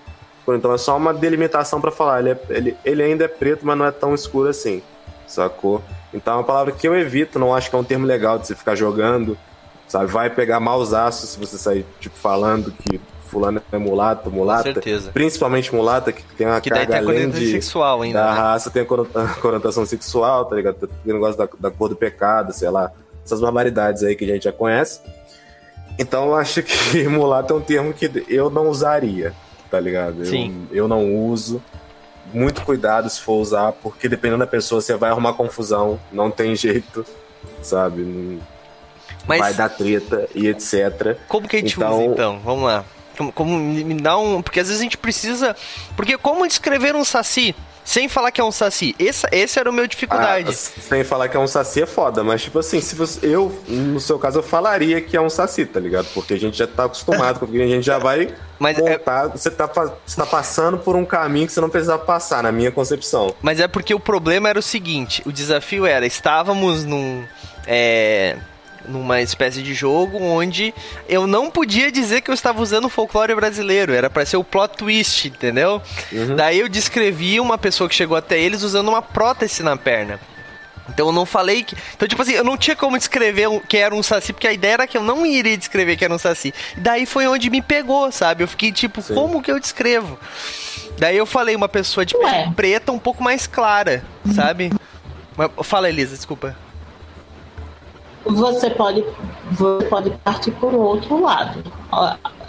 [0.48, 2.22] Então é só uma delimitação para falar.
[2.22, 4.82] Ele, é, ele, ele ainda é preto, mas não é tão escuro assim,
[5.28, 5.84] sacou?
[6.14, 8.48] Então é uma palavra que eu evito, não acho que é um termo legal de
[8.48, 9.38] você ficar jogando,
[9.88, 10.08] sabe?
[10.08, 14.64] Vai pegar maus aços se você sair, tipo, falando que fulano é mulato, mulata.
[14.64, 15.12] Com certeza.
[15.12, 18.38] Principalmente mulata, que tem uma que carga daí tem além de, sexual ainda, da né?
[18.40, 18.86] raça, tem a
[19.40, 20.88] conotação sexual, tá ligado?
[20.88, 22.92] Tem o negócio da, da cor do pecado, sei lá.
[23.24, 25.02] Essas barbaridades aí que a gente já conhece.
[26.00, 29.34] Então eu acho que mulato é um termo que eu não usaria.
[29.70, 30.26] tá ligado?
[30.26, 30.68] Sim.
[30.72, 31.62] Eu, eu não uso.
[32.34, 36.56] Muito cuidado se for usar, porque dependendo da pessoa, você vai arrumar confusão, não tem
[36.56, 37.06] jeito,
[37.62, 38.02] sabe?
[38.04, 38.40] Não-
[39.28, 41.18] Mas Vai dar treta e etc.
[41.28, 42.40] como que a gente Então- usa então?
[42.44, 42.84] Vamos lá.
[43.18, 44.42] Como, como me me dá um.
[44.42, 45.56] Porque às vezes a gente precisa.
[45.96, 48.96] Porque como descrever um saci sem falar que é um saci?
[49.00, 50.50] Esse, esse era o meu dificuldade.
[50.50, 53.52] Ah, sem falar que é um saci é foda, mas tipo assim, se você, eu,
[53.68, 56.08] no seu caso, eu falaria que é um saci, tá ligado?
[56.14, 59.50] Porque a gente já tá acostumado, porque a gente já vai Mas é- montar, você,
[59.50, 63.34] tá, você tá passando por um caminho que você não precisava passar, na minha concepção.
[63.42, 67.24] Mas é porque o problema era o seguinte: o desafio era, estávamos num.
[67.66, 68.38] É,
[68.88, 70.74] numa espécie de jogo onde
[71.08, 74.44] eu não podia dizer que eu estava usando o folclore brasileiro, era pra ser o
[74.44, 75.82] plot twist, entendeu?
[76.36, 80.20] Daí eu descrevi uma pessoa que chegou até eles usando uma prótese na perna.
[80.90, 81.76] Então eu não falei que.
[81.96, 84.74] Então, tipo assim, eu não tinha como descrever que era um saci, porque a ideia
[84.74, 86.54] era que eu não iria descrever que era um saci.
[86.76, 88.44] E daí foi onde me pegou, sabe?
[88.44, 89.14] Eu fiquei tipo, Sim.
[89.14, 90.20] como que eu descrevo?
[90.98, 94.72] Daí eu falei uma pessoa de pele preta um pouco mais clara, sabe?
[95.38, 96.56] Mas, fala, Elisa, desculpa.
[98.30, 99.04] Você pode,
[99.52, 101.64] você pode partir por outro lado.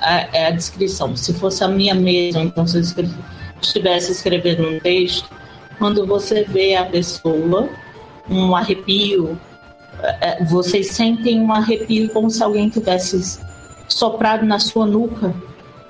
[0.02, 1.16] É é a descrição.
[1.16, 2.82] Se fosse a minha mesma, então se eu
[3.60, 5.28] estivesse escrevendo um texto,
[5.78, 7.68] quando você vê a pessoa,
[8.28, 9.38] um arrepio,
[10.02, 13.40] é, é, vocês sentem um arrepio como se alguém tivesse
[13.88, 15.34] soprado na sua nuca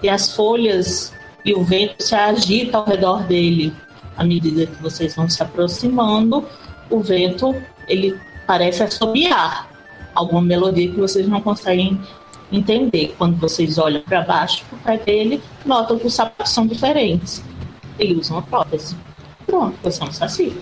[0.02, 1.12] e as folhas
[1.44, 3.72] e o vento se agita ao redor dele.
[4.16, 6.44] À medida que vocês vão se aproximando,
[6.90, 7.54] o vento
[7.88, 9.69] ele parece assobiar
[10.20, 12.00] alguma melodia que vocês não conseguem
[12.52, 13.14] entender.
[13.16, 17.42] Quando vocês olham para baixo, para o pé dele, notam que os sapatos são diferentes.
[17.98, 18.96] Ele usa uma prótese.
[19.46, 20.56] Pronto, você é um saci.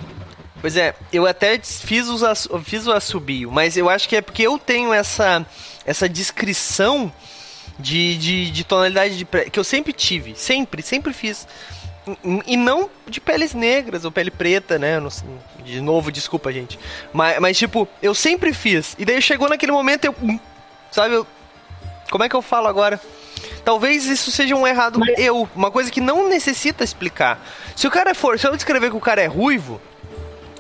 [0.61, 4.43] Pois é, eu até fiz, os, fiz o assobio, mas eu acho que é porque
[4.43, 5.47] eu tenho essa,
[5.87, 7.13] essa descrição
[7.79, 11.47] de, de, de tonalidade de que eu sempre tive, sempre, sempre fiz.
[12.47, 14.99] E- não de peles negras ou pele preta, né?
[15.65, 16.79] De novo, desculpa, gente.
[17.13, 18.95] Mas, mas, tipo, eu sempre fiz.
[18.99, 20.15] E daí chegou naquele momento, eu.
[20.23, 20.39] hum,
[20.91, 21.27] Sabe, eu.
[22.11, 22.99] Como é que eu falo agora?
[23.65, 27.45] Talvez isso seja um errado Mas- eu, uma coisa que não necessita explicar.
[27.77, 29.81] Se o cara for, se eu descrever que o cara é ruivo,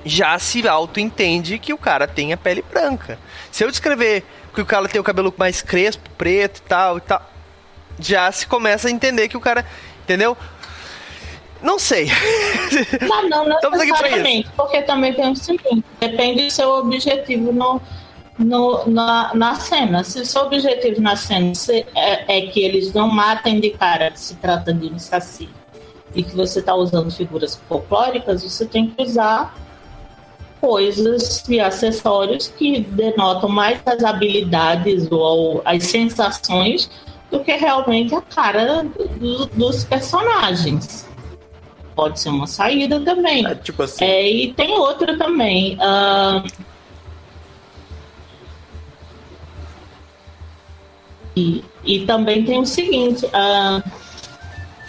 [0.05, 3.19] já se auto-entende que o cara tem a pele branca.
[3.51, 7.01] Se eu descrever que o cara tem o cabelo mais crespo, preto e tal e
[7.01, 7.23] tal,
[7.99, 9.65] já se começa a entender que o cara,
[10.03, 10.37] entendeu?
[11.63, 12.09] Não sei.
[13.09, 17.53] Mas não Estamos aqui pra necessariamente, porque também tem o seguinte, depende do seu objetivo
[17.53, 17.81] no,
[18.39, 20.05] no, na, na cena.
[20.05, 21.53] Se o seu objetivo na cena
[21.97, 25.49] é, é que eles não matem de cara que se trata de um saci
[26.15, 29.55] e que você está usando figuras folclóricas, você tem que usar
[30.61, 36.91] coisas e acessórios que denotam mais as habilidades ou as sensações
[37.31, 41.07] do que realmente a cara do- dos personagens.
[41.99, 43.45] Pode ser uma saída também.
[43.45, 45.77] É, tipo assim, É, e tem outra também.
[45.81, 46.45] ah,
[51.37, 53.83] e, e também tem o seguinte: ah,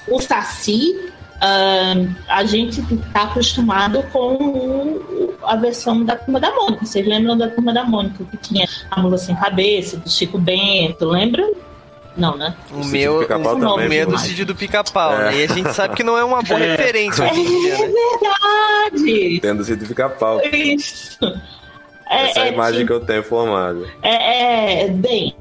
[0.08, 0.94] o Saci,
[1.42, 1.94] ah,
[2.28, 6.86] a gente está acostumado com o- a versão da Turma da Mônica.
[6.86, 11.06] Vocês lembram da Turma da Mônica, que tinha a mula sem cabeça, do Chico Bento,
[11.06, 11.50] lembra?
[12.18, 12.56] Não, né?
[12.72, 14.20] O Sítio meu, do o também, meu é do viu?
[14.20, 15.26] sítio do pica-pau, É.
[15.26, 15.38] né?
[15.38, 16.76] E a gente sabe que não é uma boa É.
[16.76, 17.94] referência hoje em dia, né?
[18.92, 19.40] Verdade!
[19.42, 20.42] tendo sido pica-pau.
[20.46, 21.18] Isso.
[22.10, 23.88] É, Essa é a é imagem que eu tenho formada.
[24.02, 25.36] É, é, bem.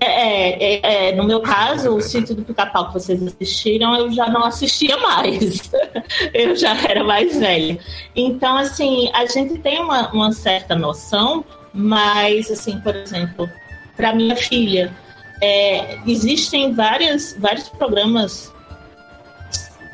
[0.00, 4.10] É, é, é, é, no meu caso, o sítio do pica-pau que vocês assistiram, eu
[4.12, 5.70] já não assistia mais.
[6.34, 7.78] eu já era mais velha.
[8.14, 13.48] Então, assim, a gente tem uma, uma certa noção, mas, assim, por exemplo,
[13.96, 14.94] para minha filha,
[15.40, 18.52] é, existem várias, vários programas.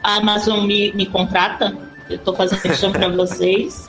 [0.02, 1.76] A Amazon me, me contrata,
[2.08, 3.86] eu estou fazendo questão para vocês,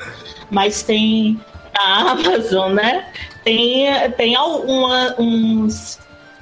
[0.50, 1.40] mas tem
[1.78, 3.06] a Amazon, né?
[3.44, 6.00] Tem, tem alguma, uns,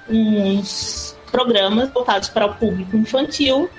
[0.08, 3.69] uns programas voltados para o público infantil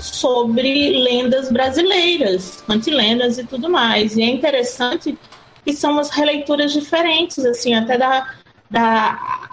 [0.00, 4.16] sobre lendas brasileiras, antilendas e tudo mais.
[4.16, 5.18] E é interessante
[5.64, 8.34] que são umas releituras diferentes, assim, até da,
[8.70, 9.50] da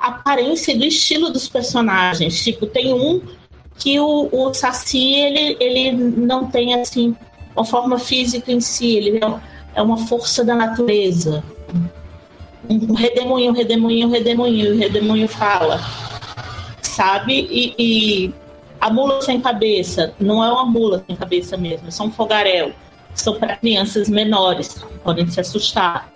[0.00, 2.42] aparência e do estilo dos personagens.
[2.42, 3.20] Tipo, tem um
[3.78, 7.14] que o, o Saci, ele, ele não tem, assim,
[7.54, 9.40] uma forma física em si, ele é,
[9.74, 11.44] é uma força da natureza.
[12.68, 15.80] Um redemoinho, um redemoinho, redemoinho, o redemoinho fala.
[16.82, 17.48] Sabe?
[17.50, 18.34] E, e
[18.80, 22.72] a mula sem cabeça não é uma mula sem cabeça mesmo, é só um fogaréu.
[23.14, 26.10] São para crianças menores, podem se assustar.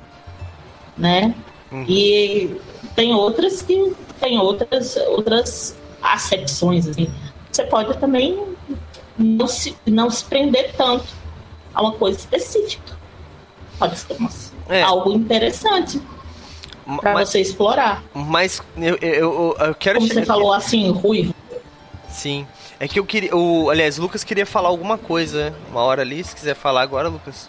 [0.96, 1.34] Né?
[1.88, 2.50] E
[2.94, 7.10] tem outras que tem outras, outras acepções, assim.
[7.50, 8.42] você pode também
[9.18, 11.06] não se, não se prender tanto
[11.74, 12.96] a uma coisa específica.
[13.78, 14.30] Pode ser uma,
[14.68, 14.82] é.
[14.82, 16.00] algo interessante
[17.00, 18.02] para você explorar.
[18.14, 21.34] Mas eu, eu, eu quero Como você falou assim, ruivo.
[22.08, 22.46] Sim.
[22.78, 23.34] É que eu queria.
[23.34, 26.22] O, aliás, o Lucas queria falar alguma coisa uma hora ali.
[26.22, 27.48] Se quiser falar agora, Lucas.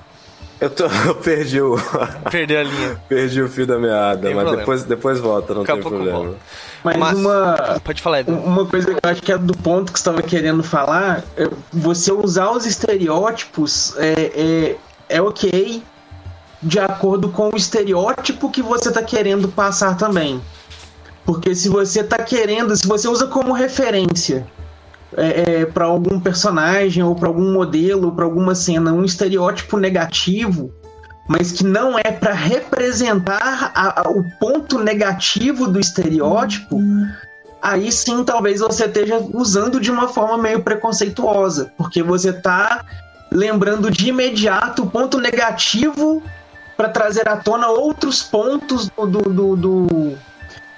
[0.60, 1.76] Eu, tô, eu perdi o.
[2.32, 3.02] Perdeu a linha.
[3.08, 6.18] perdi o fio da meada, mas depois, depois volta, não Daqui tem problema.
[6.20, 6.38] Volta.
[6.84, 7.80] Mas, mas, uma.
[7.84, 8.32] Pode falar, Edu.
[8.34, 11.50] Uma coisa que eu acho que é do ponto que você estava querendo falar, é
[11.74, 14.76] você usar os estereótipos é,
[15.10, 15.84] é, é ok
[16.62, 20.42] de acordo com o estereótipo que você está querendo passar também.
[21.26, 24.46] Porque se você está querendo, se você usa como referência
[25.18, 29.78] é, é, para algum personagem ou para algum modelo ou para alguma cena um estereótipo
[29.78, 30.72] negativo,
[31.28, 37.08] mas que não é para representar a, a, o ponto negativo do estereótipo, uhum.
[37.62, 42.84] aí sim talvez você esteja usando de uma forma meio preconceituosa, porque você está
[43.32, 46.22] lembrando de imediato o ponto negativo
[46.78, 50.18] para trazer à tona outros pontos do, do, do,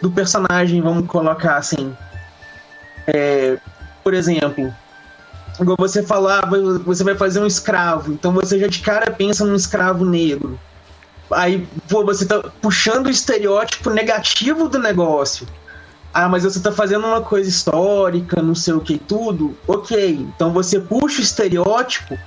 [0.02, 1.96] do, personagem, vamos colocar assim.
[3.08, 3.58] É,
[4.08, 4.74] por exemplo,
[5.78, 6.50] você falar,
[6.86, 10.58] você vai fazer um escravo, então você já de cara pensa num escravo negro.
[11.30, 15.46] Aí, pô, você tá puxando o estereótipo negativo do negócio.
[16.14, 19.58] Ah, mas você tá fazendo uma coisa histórica, não sei o que tudo.
[19.68, 22.18] Ok, então você puxa o estereótipo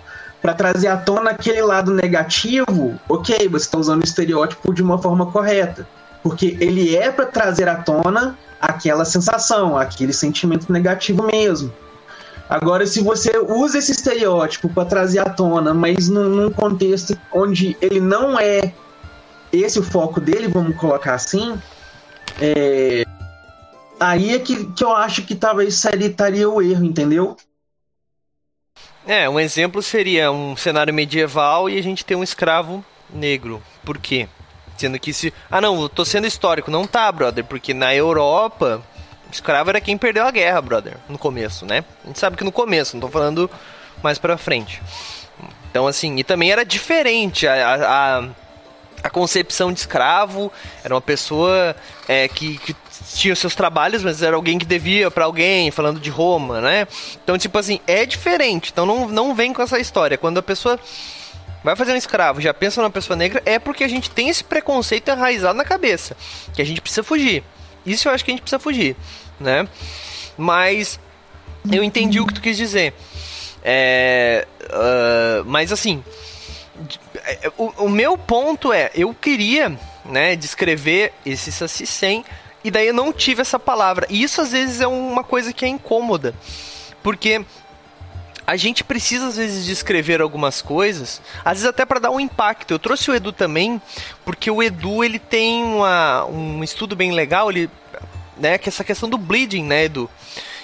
[0.42, 3.00] para trazer à tona aquele lado negativo.
[3.08, 5.88] Ok, você está usando o estereótipo de uma forma correta,
[6.22, 11.73] porque ele é para trazer à tona aquela sensação, aquele sentimento negativo mesmo.
[12.49, 17.77] Agora, se você usa esse estereótipo para trazer à tona, mas num, num, contexto onde
[17.81, 18.73] ele não é
[19.53, 21.57] esse o foco dele, vamos colocar assim,
[22.40, 23.05] é...
[24.01, 27.37] aí é que, que eu acho que talvez seria, estaria o erro, entendeu?
[29.07, 33.62] É, um exemplo seria um cenário medieval e a gente tem um escravo negro.
[33.85, 34.29] Por quê?
[34.80, 35.30] Sendo que se.
[35.50, 36.70] Ah, não, eu tô sendo histórico.
[36.70, 38.80] Não tá, brother, porque na Europa,
[39.30, 40.96] escravo era quem perdeu a guerra, brother.
[41.06, 41.84] No começo, né?
[42.02, 43.50] A gente sabe que no começo, não tô falando
[44.02, 44.80] mais pra frente.
[45.70, 47.46] Então, assim, e também era diferente.
[47.46, 48.28] A, a,
[49.02, 50.50] a concepção de escravo
[50.82, 51.76] era uma pessoa
[52.08, 52.74] é, que, que
[53.14, 56.88] tinha seus trabalhos, mas era alguém que devia para alguém, falando de Roma, né?
[57.22, 58.70] Então, tipo assim, é diferente.
[58.72, 60.16] Então não, não vem com essa história.
[60.16, 60.80] Quando a pessoa
[61.62, 64.42] vai fazer um escravo, já pensa numa pessoa negra, é porque a gente tem esse
[64.42, 66.16] preconceito enraizado na cabeça,
[66.55, 67.44] que a gente precisa fugir.
[67.85, 68.96] Isso eu acho que a gente precisa fugir,
[69.38, 69.68] né?
[70.37, 70.99] Mas
[71.70, 72.94] eu entendi o que tu quis dizer.
[73.62, 76.03] É, uh, mas assim,
[77.59, 82.25] o, o, meu ponto é, eu queria, né, descrever esse Saci 100
[82.64, 84.07] e daí eu não tive essa palavra.
[84.09, 86.35] E isso às vezes é uma coisa que é incômoda,
[87.03, 87.44] porque
[88.46, 92.72] a gente precisa às vezes descrever algumas coisas, às vezes até para dar um impacto.
[92.72, 93.81] Eu trouxe o Edu também,
[94.24, 97.70] porque o Edu ele tem uma, um estudo bem legal, ele,
[98.37, 100.11] né, que é essa questão do bleeding, né, Edu?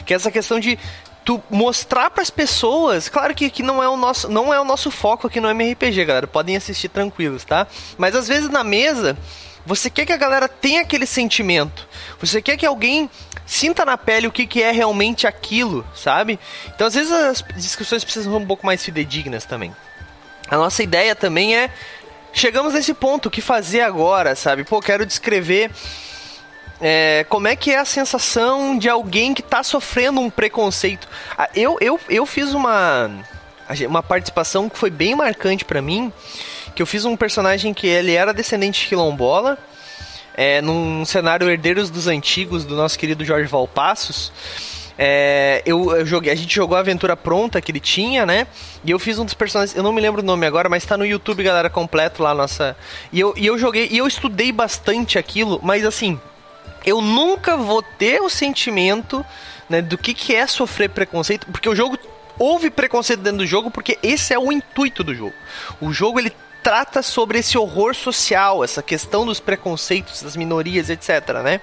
[0.04, 0.78] Que é essa questão de
[1.24, 4.64] tu mostrar para as pessoas, claro que, que não é o nosso não é o
[4.64, 7.66] nosso foco aqui no MRPG, galera, podem assistir tranquilos, tá?
[7.98, 9.18] Mas às vezes na mesa
[9.66, 11.88] você quer que a galera tenha aquele sentimento.
[12.20, 13.10] Você quer que alguém
[13.46, 16.38] sinta na pele o que, que é realmente aquilo, sabe?
[16.66, 19.74] Então, às vezes, as descrições precisam ser um pouco mais fidedignas também.
[20.50, 21.70] A nossa ideia também é.
[22.32, 24.62] Chegamos nesse ponto, o que fazer agora, sabe?
[24.62, 25.70] Pô, quero descrever.
[26.80, 31.08] É, como é que é a sensação de alguém que está sofrendo um preconceito?
[31.36, 33.10] Ah, eu, eu, eu fiz uma,
[33.88, 36.12] uma participação que foi bem marcante para mim,
[36.74, 39.56] que eu fiz um personagem que ele era descendente de quilombola,
[40.36, 44.30] é, num cenário Herdeiros dos Antigos, do nosso querido Jorge Valpassos.
[44.98, 48.46] É, eu, eu, joguei, a gente jogou a aventura pronta que ele tinha, né?
[48.84, 50.96] E eu fiz um dos personagens, eu não me lembro o nome agora, mas tá
[50.96, 52.76] no YouTube, galera, completo lá, nossa.
[53.12, 56.18] E eu, e eu joguei, e eu estudei bastante aquilo, mas assim,
[56.84, 59.24] eu nunca vou ter o sentimento
[59.68, 61.98] né, do que, que é sofrer preconceito, porque o jogo
[62.38, 65.34] houve preconceito dentro do jogo, porque esse é o intuito do jogo.
[65.80, 66.32] O jogo ele
[66.66, 71.60] trata sobre esse horror social, essa questão dos preconceitos das minorias, etc, né?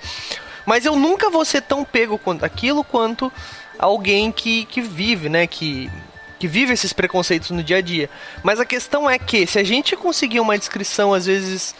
[0.65, 3.29] Mas eu nunca vou ser tão pego quanto aquilo quanto
[3.77, 5.45] alguém que, que vive, né?
[5.45, 5.91] Que,
[6.39, 8.09] que vive esses preconceitos no dia a dia.
[8.43, 11.75] Mas a questão é que se a gente conseguir uma descrição, às vezes,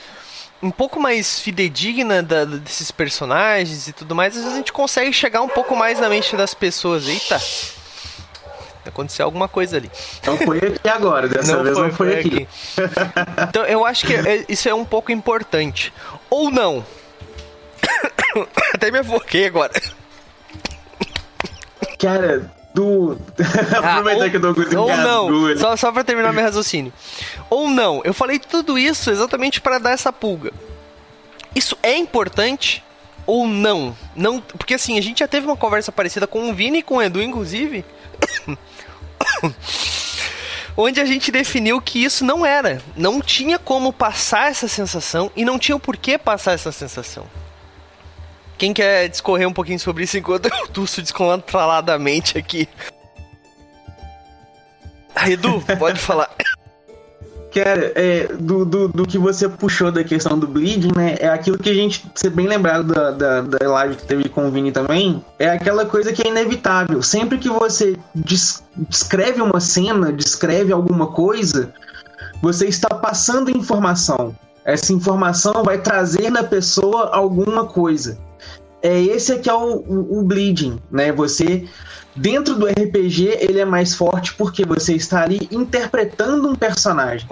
[0.62, 5.14] um pouco mais fidedigna da, desses personagens e tudo mais, às vezes a gente consegue
[5.14, 7.08] chegar um pouco mais na mente das pessoas.
[7.08, 7.42] Eita!
[8.86, 9.90] Aconteceu alguma coisa ali.
[10.26, 12.28] Não foi aqui agora, dessa não vez foi, não foi, foi aqui.
[12.28, 12.48] aqui.
[13.50, 15.94] então eu acho que é, isso é um pouco importante.
[16.30, 16.86] Ou não.
[18.74, 19.72] Até me afoquei agora.
[22.00, 23.18] Cara, do.
[23.84, 26.92] Ah, Aproveitar ou, que eu tô com ou não, só, só pra terminar meu raciocínio.
[27.50, 30.52] Ou não, eu falei tudo isso exatamente para dar essa pulga.
[31.56, 32.84] Isso é importante
[33.26, 33.96] ou não?
[34.16, 36.98] Não, porque assim, a gente já teve uma conversa parecida com o Vini e com
[36.98, 37.86] o Edu, inclusive.
[40.76, 42.82] onde a gente definiu que isso não era.
[42.96, 47.26] Não tinha como passar essa sensação e não tinha o porquê passar essa sensação.
[48.58, 52.68] Quem quer discorrer um pouquinho sobre isso enquanto eu tuço descontroladamente aqui?
[55.28, 56.30] Edu, pode falar.
[57.54, 61.16] Cara, é, do, do, do que você puxou da questão do bleeding, né?
[61.20, 64.48] É aquilo que a gente, ser bem lembrado da, da, da live que teve com
[64.48, 67.04] o Vini também, é aquela coisa que é inevitável.
[67.04, 71.72] Sempre que você des, descreve uma cena, descreve alguma coisa,
[72.42, 74.36] você está passando informação.
[74.66, 78.18] Essa informação vai trazer na pessoa alguma coisa.
[78.82, 81.12] É esse aqui é o, o, o bleeding, né?
[81.12, 81.66] Você
[82.16, 87.28] Dentro do RPG, ele é mais forte porque você está ali interpretando um personagem.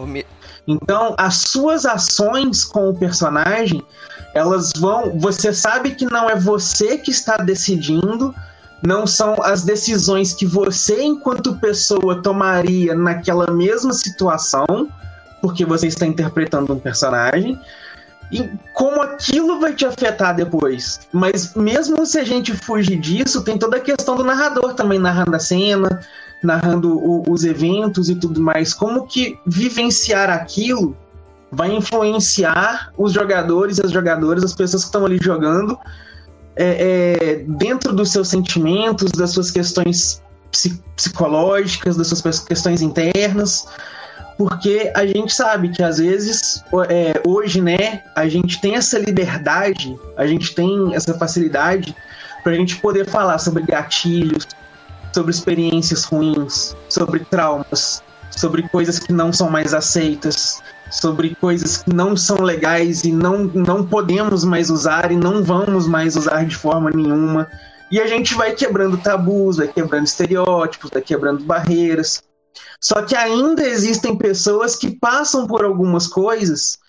[0.67, 3.84] Então, as suas ações com o personagem,
[4.34, 5.19] elas vão.
[5.19, 8.34] Você sabe que não é você que está decidindo,
[8.82, 14.89] não são as decisões que você, enquanto pessoa, tomaria naquela mesma situação,
[15.41, 17.59] porque você está interpretando um personagem
[18.32, 21.01] e como aquilo vai te afetar depois.
[21.11, 25.36] Mas mesmo se a gente fugir disso, tem toda a questão do narrador também narrando
[25.36, 25.99] a cena,
[26.41, 28.73] narrando o, os eventos e tudo mais.
[28.73, 30.95] Como que vivenciar aquilo
[31.51, 35.77] vai influenciar os jogadores e as jogadoras, as pessoas que estão ali jogando,
[36.55, 36.63] é,
[37.36, 40.21] é, dentro dos seus sentimentos, das suas questões
[40.95, 43.67] psicológicas, das suas questões internas
[44.38, 49.95] porque a gente sabe que às vezes, é, hoje, né, a gente tem essa liberdade,
[50.17, 51.95] a gente tem essa facilidade
[52.43, 54.47] para a gente poder falar sobre gatilhos,
[55.13, 58.01] sobre experiências ruins, sobre traumas,
[58.32, 63.45] sobre coisas que não são mais aceitas, sobre coisas que não são legais e não,
[63.45, 67.47] não podemos mais usar e não vamos mais usar de forma nenhuma.
[67.91, 72.23] E a gente vai quebrando tabus, vai quebrando estereótipos, vai quebrando barreiras.
[72.82, 76.79] Só que ainda existem pessoas que passam por algumas coisas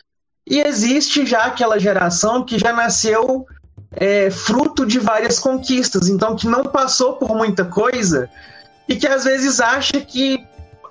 [0.47, 3.47] e existe já aquela geração que já nasceu
[3.93, 8.29] é, fruto de várias conquistas, então que não passou por muita coisa
[8.89, 10.43] e que às vezes acha que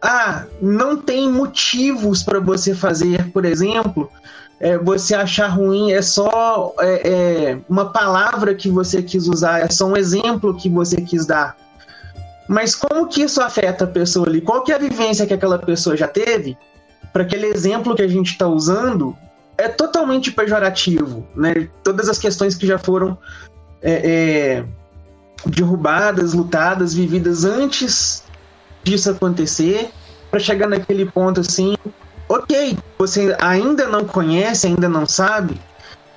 [0.04, 4.10] ah, não tem motivos para você fazer, por exemplo,
[4.60, 9.70] é, você achar ruim é só é, é, uma palavra que você quis usar, é
[9.70, 11.58] só um exemplo que você quis dar.
[12.48, 14.42] Mas como que isso afeta a pessoa ali?
[14.42, 16.58] Qual que é a vivência que aquela pessoa já teve
[17.14, 19.16] para aquele exemplo que a gente está usando
[19.58, 21.70] é totalmente pejorativo, né?
[21.84, 23.18] Todas as questões que já foram
[23.82, 24.66] é, é,
[25.46, 28.24] derrubadas, lutadas, vividas antes
[28.84, 29.90] disso acontecer,
[30.30, 31.76] para chegar naquele ponto assim,
[32.28, 35.60] ok, você ainda não conhece, ainda não sabe,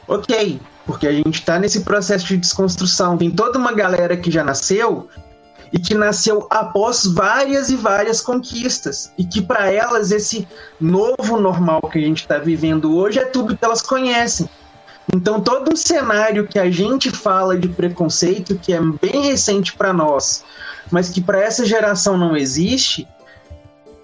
[0.09, 3.19] ok, porque a gente está nesse processo de desconstrução.
[3.19, 5.09] Tem toda uma galera que já nasceu
[5.75, 10.47] e que nasceu após várias e várias conquistas e que para elas esse
[10.81, 14.49] novo normal que a gente está vivendo hoje é tudo que elas conhecem.
[15.13, 19.93] Então todo um cenário que a gente fala de preconceito que é bem recente para
[19.93, 20.45] nós,
[20.93, 23.09] mas que para essa geração não existe,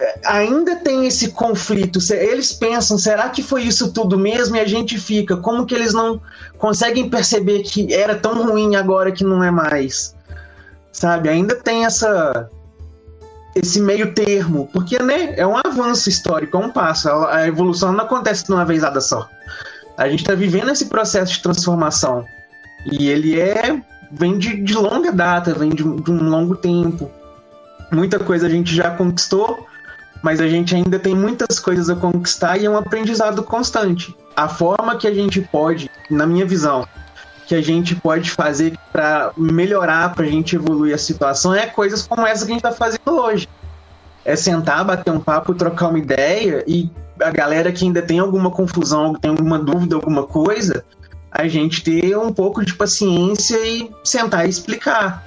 [0.01, 2.01] é, ainda tem esse conflito.
[2.13, 4.57] Eles pensam, será que foi isso tudo mesmo?
[4.57, 6.21] E a gente fica, como que eles não
[6.59, 10.19] conseguem perceber que era tão ruim agora que não é mais?
[10.93, 11.29] Sabe?
[11.29, 12.51] Ainda tem essa
[13.55, 17.09] esse meio termo, porque né, é um avanço histórico, é um passo.
[17.09, 19.29] A evolução não acontece de uma vezada só.
[19.97, 22.25] A gente está vivendo esse processo de transformação
[22.91, 27.11] e ele é vem de, de longa data, vem de, de um longo tempo.
[27.93, 29.67] Muita coisa a gente já conquistou,
[30.23, 34.15] mas a gente ainda tem muitas coisas a conquistar e é um aprendizado constante.
[34.37, 36.87] A forma que a gente pode, na minha visão,
[37.51, 42.07] que a gente pode fazer para melhorar, para a gente evoluir a situação, é coisas
[42.07, 43.49] como essa que a gente está fazendo hoje.
[44.25, 46.89] É sentar, bater um papo, trocar uma ideia e
[47.21, 50.85] a galera que ainda tem alguma confusão, tem alguma dúvida, alguma coisa,
[51.29, 55.27] a gente ter um pouco de paciência e sentar e explicar.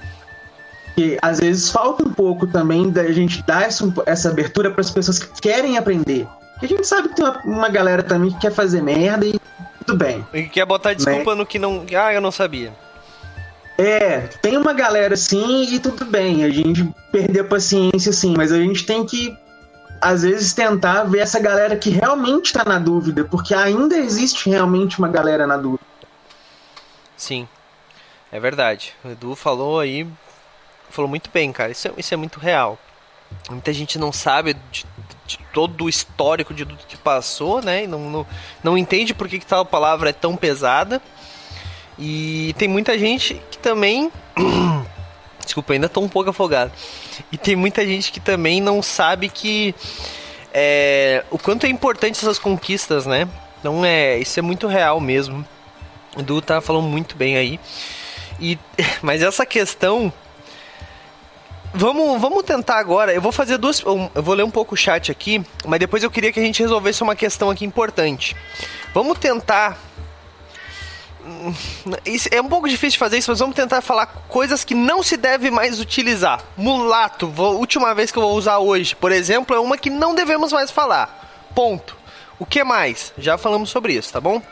[0.86, 4.90] Porque às vezes falta um pouco também da gente dar essa, essa abertura para as
[4.90, 6.26] pessoas que querem aprender.
[6.54, 9.38] Porque a gente sabe que tem uma, uma galera também que quer fazer merda e
[9.86, 10.26] tudo bem.
[10.32, 11.36] E quer botar desculpa né?
[11.36, 11.84] no que não.
[11.96, 12.72] Ah, eu não sabia.
[13.76, 18.52] É, tem uma galera assim e tudo bem, a gente perder a paciência sim, mas
[18.52, 19.36] a gente tem que
[20.00, 24.98] às vezes tentar ver essa galera que realmente está na dúvida, porque ainda existe realmente
[24.98, 25.82] uma galera na dúvida.
[27.16, 27.48] Sim,
[28.30, 28.94] é verdade.
[29.04, 30.06] O Edu falou aí
[30.94, 31.72] falou muito bem, cara.
[31.72, 32.78] Isso é, isso é muito real.
[33.50, 34.86] Muita gente não sabe de,
[35.26, 37.84] de todo o histórico de tudo que passou, né?
[37.84, 38.26] E não, não,
[38.62, 41.00] não entende por que, que tal palavra é tão pesada.
[41.98, 44.10] E tem muita gente que também.
[45.44, 46.72] Desculpa, ainda tô um pouco afogado.
[47.30, 49.74] E tem muita gente que também não sabe que.
[50.52, 53.28] É, o quanto é importante essas conquistas, né?
[53.60, 54.18] Então é.
[54.18, 55.44] Isso é muito real mesmo.
[56.16, 57.60] O Du tá falando muito bem aí.
[58.40, 58.58] E,
[59.02, 60.12] mas essa questão.
[61.76, 63.12] Vamos, vamos tentar agora.
[63.12, 63.80] Eu vou fazer duas.
[63.80, 66.62] Eu vou ler um pouco o chat aqui, mas depois eu queria que a gente
[66.62, 68.36] resolvesse uma questão aqui importante.
[68.94, 69.76] Vamos tentar
[72.04, 75.02] isso é um pouco difícil de fazer isso, mas vamos tentar falar coisas que não
[75.02, 76.42] se deve mais utilizar.
[76.56, 80.14] Mulato, vou, última vez que eu vou usar hoje, por exemplo, é uma que não
[80.14, 81.48] devemos mais falar.
[81.54, 81.96] Ponto.
[82.38, 83.12] O que mais?
[83.16, 84.42] Já falamos sobre isso, tá bom?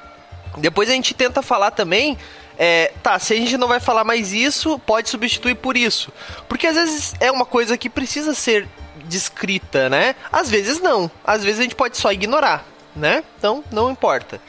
[0.57, 2.17] Depois a gente tenta falar também.
[2.65, 6.13] É, tá, se a gente não vai falar mais isso, pode substituir por isso.
[6.49, 8.69] Porque às vezes é uma coisa que precisa ser
[9.07, 10.15] descrita, né?
[10.31, 11.11] Às vezes não.
[11.25, 13.25] Às vezes a gente pode só ignorar, né?
[13.37, 14.41] Então não importa.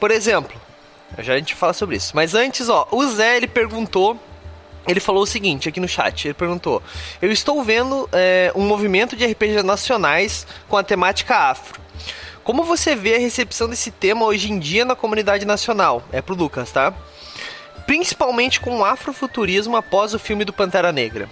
[0.00, 0.58] Por exemplo,
[1.18, 2.12] já a gente fala sobre isso.
[2.16, 4.18] Mas antes, ó, o Zé ele perguntou.
[4.88, 6.82] Ele falou o seguinte aqui no chat: ele perguntou:
[7.20, 11.78] Eu estou vendo é, um movimento de RPGs nacionais com a temática afro.
[12.42, 16.02] Como você vê a recepção desse tema hoje em dia na comunidade nacional?
[16.10, 16.94] É pro Lucas, tá?
[17.86, 21.28] Principalmente com o afrofuturismo após o filme do Pantera Negra.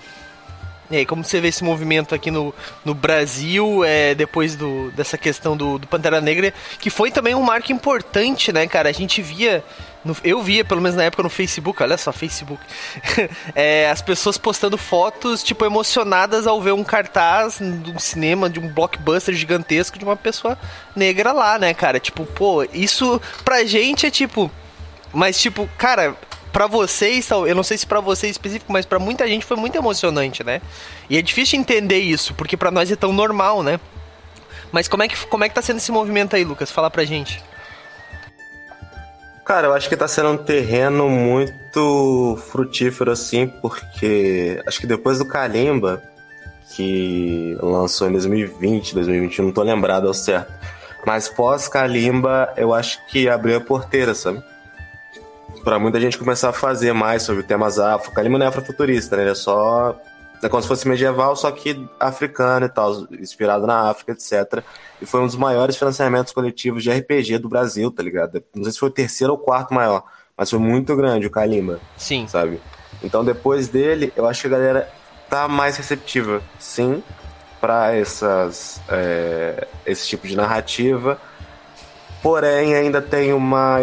[0.91, 5.17] E aí, como você vê esse movimento aqui no, no Brasil, é, depois do, dessa
[5.17, 8.91] questão do, do Pantera Negra, que foi também um marco importante, né, cara?
[8.91, 9.65] A gente via
[10.05, 12.63] no, eu via, pelo menos na época, no Facebook, olha só, Facebook,
[13.55, 18.59] é, as pessoas postando fotos, tipo, emocionadas ao ver um cartaz de um cinema, de
[18.59, 20.59] um blockbuster gigantesco de uma pessoa
[20.97, 22.01] negra lá, né, cara?
[22.01, 24.51] Tipo, pô, isso pra gente é tipo.
[25.13, 26.17] Mas, tipo, cara,
[26.53, 29.77] para vocês, eu não sei se para vocês específico, mas para muita gente foi muito
[29.77, 30.61] emocionante, né?
[31.09, 33.81] E é difícil entender isso, porque para nós é tão normal, né?
[34.71, 36.71] Mas como é que como é que tá sendo esse movimento aí, Lucas?
[36.71, 37.43] Fala pra gente.
[39.45, 45.19] Cara, eu acho que tá sendo um terreno muito frutífero assim, porque acho que depois
[45.19, 46.03] do Kalimba,
[46.75, 50.53] que lançou em 2020, 2021, não tô lembrado ao certo.
[51.05, 54.43] Mas pós Kalimba, eu acho que abriu a porteira, sabe?
[55.63, 58.13] Para muita gente começar a fazer mais sobre temas afro.
[58.13, 59.23] Kalima não é afrofuturista, né?
[59.23, 59.99] Ele é só.
[60.43, 64.65] É como se fosse medieval, só que africano e tal, inspirado na África, etc.
[65.01, 68.43] E foi um dos maiores financiamentos coletivos de RPG do Brasil, tá ligado?
[68.53, 70.03] Não sei se foi o terceiro ou quarto maior,
[70.37, 71.79] mas foi muito grande o Kalimba.
[71.97, 72.27] Sim.
[72.27, 72.61] Sabe?
[73.05, 74.89] Então depois dele, eu acho que a galera
[75.31, 77.05] tá mais receptiva, sim,
[77.61, 81.21] para essas é, esse tipo de narrativa.
[82.21, 83.79] Porém, ainda tem uma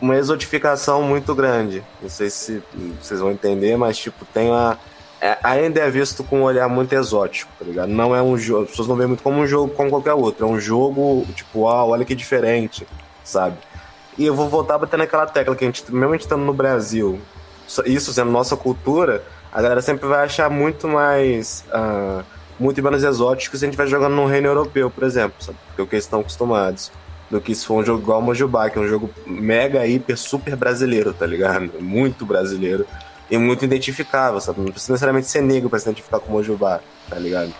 [0.00, 1.82] uma exotificação muito grande.
[2.00, 2.62] Não sei se
[3.00, 4.78] vocês vão entender, mas tipo, tem uma.
[5.20, 7.90] É, ainda é visto com um olhar muito exótico, tá ligado?
[7.90, 8.64] Não é um jogo.
[8.64, 10.46] As pessoas não veem muito como um jogo como qualquer outro.
[10.46, 12.86] É um jogo, tipo, ah, olha que diferente,
[13.22, 13.58] sabe?
[14.16, 16.44] E eu vou voltar a bater naquela tecla que a gente, mesmo a gente estando
[16.44, 17.20] no Brasil,
[17.84, 19.22] isso sendo nossa cultura,
[19.52, 21.64] a galera sempre vai achar muito mais.
[21.68, 22.24] Uh,
[22.58, 25.56] muito menos exótico se a gente vai jogando no reino europeu, por exemplo, sabe?
[25.68, 26.92] Porque é o que eles estão acostumados
[27.30, 30.18] do que se for um jogo igual o Mojubá, que é um jogo mega, hiper,
[30.18, 31.80] super brasileiro, tá ligado?
[31.80, 32.84] Muito brasileiro
[33.30, 34.60] e muito identificável, sabe?
[34.60, 37.54] Não precisa necessariamente ser negro pra se identificar com o Mojubá, tá ligado?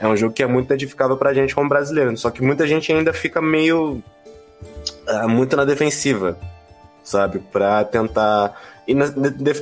[0.00, 2.92] É um jogo que é muito identificável pra gente como brasileiro, só que muita gente
[2.92, 4.02] ainda fica meio.
[5.08, 6.36] Uh, muito na defensiva,
[7.04, 7.38] sabe?
[7.38, 8.60] Pra tentar.
[8.88, 9.06] E na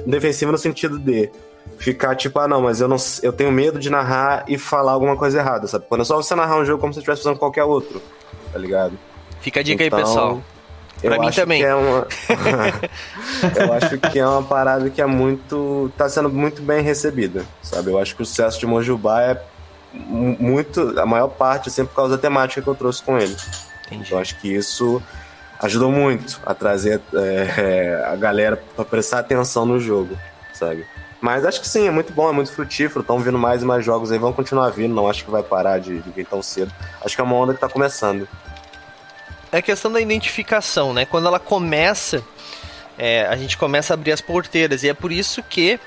[0.07, 1.31] defensiva no sentido de
[1.79, 5.17] ficar tipo, ah, não, mas eu não eu tenho medo de narrar e falar alguma
[5.17, 5.85] coisa errada, sabe?
[5.89, 8.01] Quando é só você narrar um jogo como se estivesse fazendo qualquer outro,
[8.53, 8.99] tá ligado?
[9.43, 10.43] Fica a dica então, aí, pessoal.
[11.01, 11.63] Pra mim também.
[11.63, 12.07] É uma...
[13.59, 15.93] eu acho que é uma parada que é muito.
[15.99, 17.91] tá sendo muito bem recebida, sabe?
[17.91, 19.43] Eu acho que o sucesso de Mojubá é
[19.93, 20.99] muito.
[20.99, 23.37] a maior parte, sempre por causa da temática que eu trouxe com ele.
[23.87, 24.05] Entendi.
[24.07, 25.03] Então, eu acho que isso
[25.61, 30.17] ajudou muito a trazer é, a galera para prestar atenção no jogo,
[30.53, 30.87] sabe?
[31.21, 33.01] Mas acho que sim, é muito bom, é muito frutífero.
[33.01, 34.95] Estão vindo mais e mais jogos aí, vão continuar vindo.
[34.95, 36.73] Não acho que vai parar de, de vir tão cedo.
[37.05, 38.29] Acho que é uma onda que tá começando
[39.53, 41.05] é a questão da identificação, né?
[41.05, 42.25] Quando ela começa,
[42.99, 44.83] é, a gente começa a abrir as porteiras.
[44.83, 45.79] E é por isso que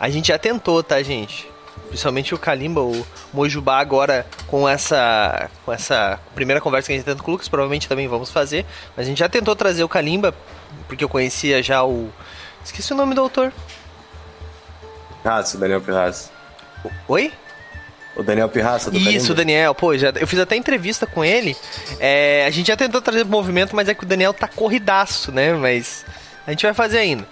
[0.00, 1.46] a gente já tentou, tá, gente?
[1.88, 7.04] Principalmente o Kalimba, o Mojubá agora com essa com essa primeira conversa que a gente
[7.04, 8.64] tentou com o Lucas, provavelmente também vamos fazer.
[8.96, 10.34] Mas a gente já tentou trazer o Kalimba,
[10.88, 12.10] porque eu conhecia já o.
[12.64, 13.52] Esqueci o nome do autor.
[15.22, 16.30] Pirraço, Daniel Pirraço.
[17.06, 17.32] Oi?
[18.16, 19.32] O Daniel Pirraça do Isso, Carimbo.
[19.32, 19.74] o Daniel.
[19.74, 21.54] Pô, já, eu fiz até entrevista com ele.
[22.00, 25.52] É, a gente já tentou trazer movimento, mas é que o Daniel tá corridaço, né?
[25.52, 26.04] Mas
[26.46, 27.28] a gente vai fazer ainda.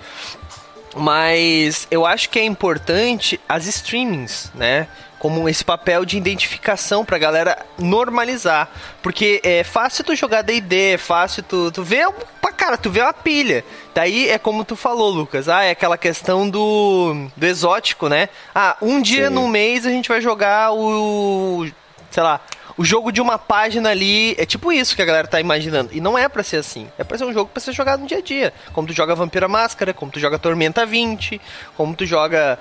[0.94, 4.86] Mas eu acho que é importante as streamings, né?
[5.24, 8.68] Como esse papel de identificação pra galera normalizar.
[9.02, 12.06] Porque é fácil tu jogar D&D, é fácil tu, tu ver
[12.42, 13.64] pra cara, tu vê uma pilha.
[13.94, 15.48] Daí é como tu falou, Lucas.
[15.48, 18.28] Ah, é aquela questão do, do exótico, né?
[18.54, 19.34] Ah, um dia Sim.
[19.34, 21.66] no mês a gente vai jogar o...
[22.10, 22.42] Sei lá,
[22.76, 25.88] o jogo de uma página ali é tipo isso que a galera tá imaginando.
[25.94, 26.86] E não é pra ser assim.
[26.98, 28.52] É pra ser um jogo pra ser jogado no dia a dia.
[28.74, 31.40] Como tu joga Vampira Máscara, como tu joga Tormenta 20,
[31.78, 32.58] como tu joga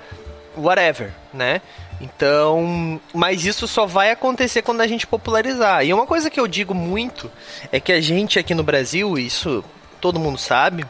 [0.56, 1.62] whatever, né?
[2.04, 5.86] Então, mas isso só vai acontecer quando a gente popularizar.
[5.86, 7.32] E uma coisa que eu digo muito
[7.72, 9.64] é que a gente aqui no Brasil, isso
[10.02, 10.86] todo mundo sabe,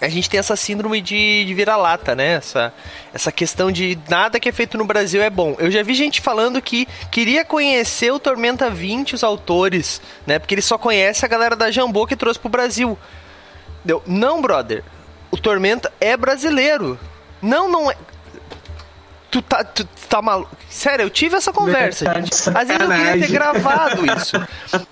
[0.00, 2.34] a gente tem essa síndrome de, de vira-lata, né?
[2.34, 2.72] Essa,
[3.12, 5.56] essa questão de nada que é feito no Brasil é bom.
[5.58, 10.38] Eu já vi gente falando que queria conhecer o Tormenta 20, os autores, né?
[10.38, 12.96] Porque ele só conhece a galera da Jambô que trouxe pro Brasil.
[13.84, 14.84] Deu, não, brother.
[15.30, 17.00] O Tormenta é brasileiro.
[17.40, 17.96] Não, não é.
[19.36, 20.56] Tu tá, tu tá maluco.
[20.70, 22.30] Sério, eu tive essa conversa, Verdade.
[22.54, 24.32] Às vezes eu queria ter gravado isso.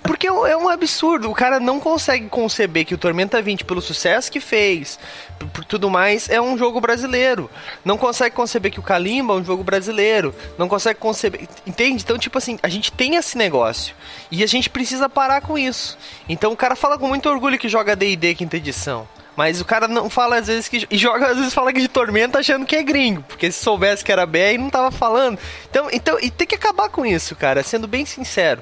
[0.03, 1.31] Porque é um absurdo.
[1.31, 4.99] O cara não consegue conceber que o Tormenta 20, pelo sucesso que fez,
[5.39, 7.51] por, por tudo mais, é um jogo brasileiro.
[7.83, 10.35] Não consegue conceber que o Kalimba é um jogo brasileiro.
[10.59, 11.49] Não consegue conceber.
[11.67, 12.03] Entende?
[12.03, 13.95] Então, tipo assim, a gente tem esse negócio.
[14.31, 15.97] E a gente precisa parar com isso.
[16.29, 19.09] Então o cara fala com muito orgulho que joga DD quinta edição.
[19.37, 20.87] Mas o cara não fala às vezes que.
[20.91, 23.23] E joga, às vezes fala que de tormenta achando que é gringo.
[23.23, 25.39] Porque se soubesse que era BR, não tava falando.
[25.69, 27.63] Então, então e tem que acabar com isso, cara.
[27.63, 28.61] Sendo bem sincero.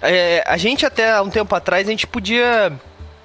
[0.00, 2.72] É, a gente até há um tempo atrás, a gente podia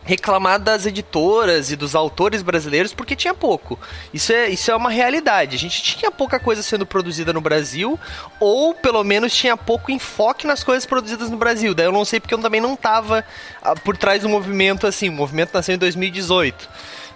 [0.09, 3.77] reclamar das editoras e dos autores brasileiros porque tinha pouco.
[4.11, 5.55] Isso é, isso é uma realidade.
[5.55, 7.99] A gente tinha pouca coisa sendo produzida no Brasil,
[8.39, 11.75] ou pelo menos tinha pouco enfoque nas coisas produzidas no Brasil.
[11.75, 13.23] Daí eu não sei porque eu também não tava
[13.61, 15.09] ah, por trás do movimento assim.
[15.09, 16.67] O movimento nasceu em 2018.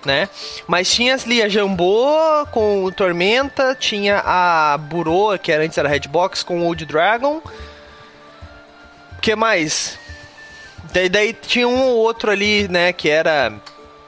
[0.05, 0.29] Né?
[0.67, 5.89] Mas tinha ali a Jambô com o Tormenta, tinha a Burô, que era antes era
[5.89, 7.41] Redbox, com o Old Dragon.
[9.17, 9.97] O que mais?
[10.93, 13.51] Daí, daí tinha um ou outro ali, né, que era.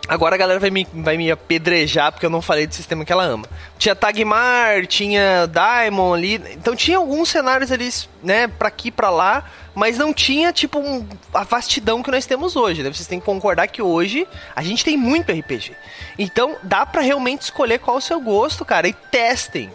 [0.08, 3.12] Agora a galera vai me, vai me apedrejar porque eu não falei do sistema que
[3.12, 3.48] ela ama.
[3.80, 6.36] Tinha Tagmar, tinha Daimon ali.
[6.52, 7.90] Então tinha alguns cenários ali,
[8.22, 9.50] né, pra aqui pra lá.
[9.74, 12.84] Mas não tinha, tipo, um, a vastidão que nós temos hoje.
[12.84, 12.94] Né?
[12.94, 15.76] Vocês têm que concordar que hoje a gente tem muito RPG.
[16.18, 18.88] Então dá pra realmente escolher qual é o seu gosto, cara.
[18.88, 19.72] E testem.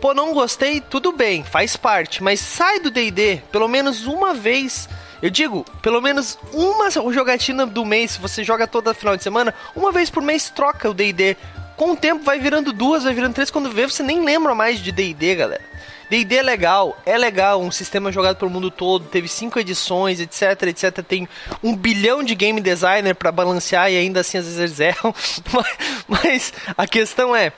[0.00, 2.22] Pô, não gostei, tudo bem, faz parte.
[2.22, 4.88] Mas sai do DD pelo menos uma vez.
[5.20, 9.54] Eu digo, pelo menos uma jogatina do mês, se você joga toda final de semana,
[9.74, 11.36] uma vez por mês troca o DD.
[11.76, 13.50] Com o tempo vai virando duas, vai virando três.
[13.50, 15.78] Quando vê, você nem lembra mais de DD, galera.
[16.10, 20.62] D&D é legal, é legal, um sistema jogado pelo mundo todo, teve cinco edições, etc,
[20.68, 21.02] etc.
[21.06, 21.28] Tem
[21.62, 25.14] um bilhão de game designer para balancear e ainda assim às vezes eles erram.
[25.52, 25.68] Mas,
[26.06, 27.52] mas a questão é,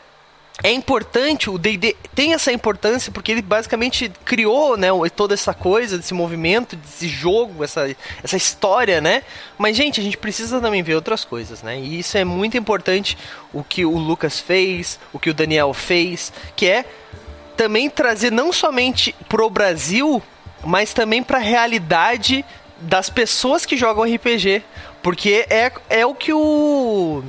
[0.63, 5.97] é importante, o D&D tem essa importância porque ele basicamente criou, né, toda essa coisa,
[5.97, 9.23] desse movimento, desse jogo, essa, essa história, né?
[9.57, 11.79] Mas, gente, a gente precisa também ver outras coisas, né?
[11.79, 13.17] E isso é muito importante,
[13.53, 16.85] o que o Lucas fez, o que o Daniel fez, que é
[17.57, 20.23] também trazer não somente pro Brasil,
[20.65, 22.45] mas também pra realidade
[22.81, 24.63] das pessoas que jogam RPG.
[25.03, 27.23] Porque é, é o que o.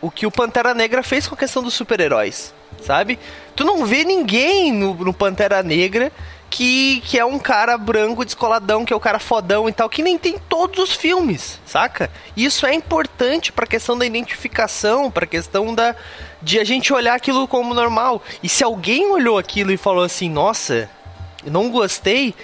[0.00, 2.54] O que o Pantera Negra fez com a questão dos super-heróis,
[2.86, 3.18] sabe?
[3.54, 6.12] Tu não vê ninguém no, no Pantera Negra
[6.48, 10.02] que, que é um cara branco, descoladão, que é o cara fodão e tal, que
[10.02, 12.10] nem tem todos os filmes, saca?
[12.36, 15.94] Isso é importante pra questão da identificação, pra questão da
[16.40, 18.22] de a gente olhar aquilo como normal.
[18.42, 20.88] E se alguém olhou aquilo e falou assim, nossa,
[21.44, 22.34] não gostei,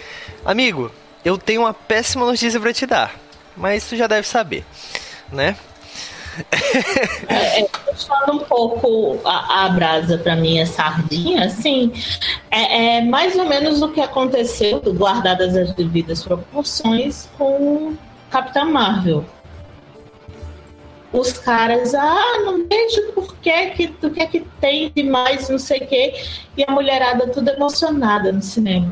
[0.45, 0.91] amigo,
[1.25, 3.15] eu tenho uma péssima notícia pra te dar.
[3.57, 4.65] Mas tu já deve saber,
[5.31, 5.57] né?
[7.29, 11.93] É, é, puxando um pouco a, a brasa para minha sardinha, assim,
[12.51, 17.95] é, é, mais ou menos o que aconteceu, guardadas as devidas proporções, com
[18.31, 19.25] Capitã Marvel.
[21.13, 25.59] Os caras, ah, não vejo por que que, o que é que tem demais, não
[25.59, 26.15] sei o quê,
[26.57, 28.91] e a mulherada tudo emocionada no cinema.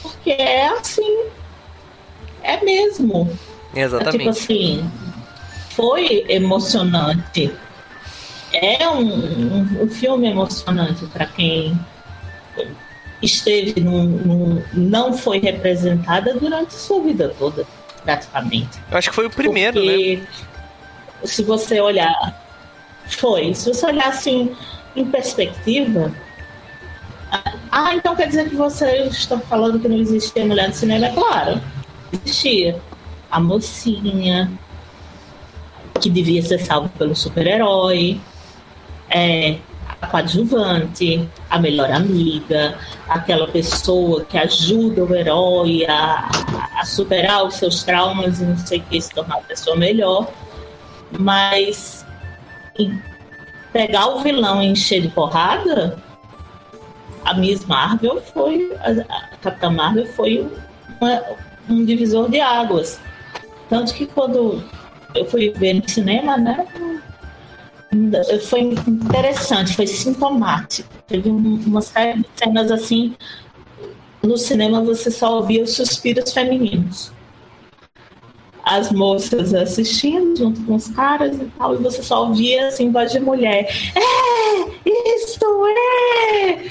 [0.00, 1.24] Porque é assim,
[2.44, 3.28] é mesmo.
[3.74, 4.16] Exatamente.
[4.16, 4.90] É tipo assim,
[5.76, 7.54] foi emocionante.
[8.52, 11.78] É um, um, um filme emocionante para quem
[13.22, 17.66] esteve num, num, não foi representada durante sua vida toda,
[18.02, 18.78] praticamente.
[18.90, 20.26] Eu acho que foi o primeiro, Porque, né?
[21.24, 22.14] Se você olhar,
[23.06, 23.52] foi.
[23.54, 24.56] Se você olhar assim
[24.94, 26.10] em perspectiva,
[27.70, 31.06] ah, então quer dizer que vocês estão falando que não existia mulher no cinema?
[31.06, 31.60] É claro,
[32.12, 32.80] existia.
[33.30, 34.50] A mocinha,
[35.98, 38.20] que devia ser salvo pelo super-herói.
[39.10, 39.56] É,
[40.00, 42.76] a coadjuvante, a melhor amiga,
[43.08, 46.28] aquela pessoa que ajuda o herói a,
[46.78, 50.28] a superar os seus traumas e não sei o que, se tornar uma pessoa melhor.
[51.18, 52.04] Mas
[53.72, 55.98] pegar o vilão e encher de porrada,
[57.24, 58.76] a Miss Marvel foi.
[58.80, 60.46] A, a Capitã Marvel foi
[61.00, 61.22] uma,
[61.68, 63.00] um divisor de águas.
[63.68, 64.62] Tanto que quando
[65.16, 66.66] eu fui ver no cinema, né?
[68.48, 70.88] Foi interessante, foi sintomático.
[71.06, 73.14] Teve uma série de cenas assim.
[74.22, 77.12] No cinema você só ouvia os suspiros femininos.
[78.64, 83.12] As moças assistindo junto com os caras e tal, e você só ouvia assim, voz
[83.12, 83.68] de mulher.
[83.94, 84.88] É!
[85.24, 86.70] Isso é!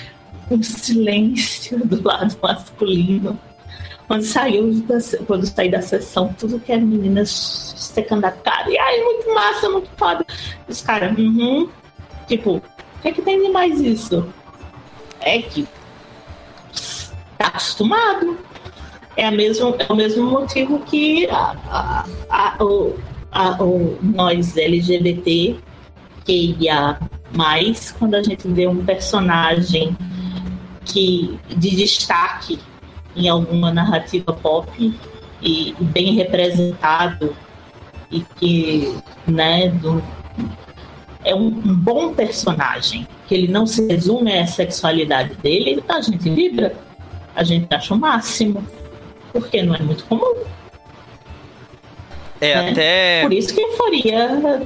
[0.51, 3.39] Um silêncio do lado masculino.
[4.07, 4.85] Quando saiu
[5.25, 8.69] quando saí da sessão, tudo que as meninas a cara.
[8.69, 10.25] E ai, muito massa, muito foda.
[10.67, 11.69] Os caras, uhum.
[12.27, 12.61] Tipo, o
[13.01, 14.27] que, é que tem de mais isso?
[15.21, 15.67] É que
[17.37, 18.37] tá acostumado.
[19.15, 22.99] É, a mesmo, é o mesmo motivo que a, a, a, o,
[23.31, 25.57] a, o, nós LGBT
[26.25, 26.99] que ia
[27.31, 29.95] mais quando a gente vê um personagem
[30.83, 32.59] que de destaque
[33.15, 34.93] em alguma narrativa pop
[35.41, 37.35] e bem representado
[38.11, 38.97] e que
[39.27, 40.03] né, do,
[41.23, 46.29] é um, um, bom personagem, que ele não se resume à sexualidade dele, a gente
[46.29, 46.75] vibra,
[47.35, 48.65] a gente acha o máximo,
[49.33, 50.35] porque não é muito comum.
[52.39, 52.71] É, né?
[52.71, 53.21] até.
[53.21, 54.61] Por isso que euforia.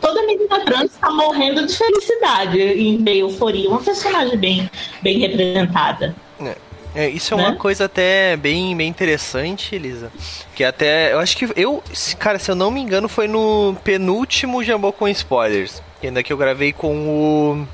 [0.00, 3.68] Toda menina trans está morrendo de felicidade em meio euforia.
[3.68, 4.70] Uma personagem bem,
[5.02, 6.14] bem representada.
[6.40, 6.56] É.
[6.94, 7.42] É, isso é né?
[7.42, 10.10] uma coisa até bem, bem interessante, Elisa.
[10.54, 11.12] Que até.
[11.12, 11.82] Eu acho que eu.
[12.18, 15.82] Cara, se eu não me engano, foi no penúltimo Jambô com spoilers.
[16.02, 17.66] Ainda que eu gravei com o.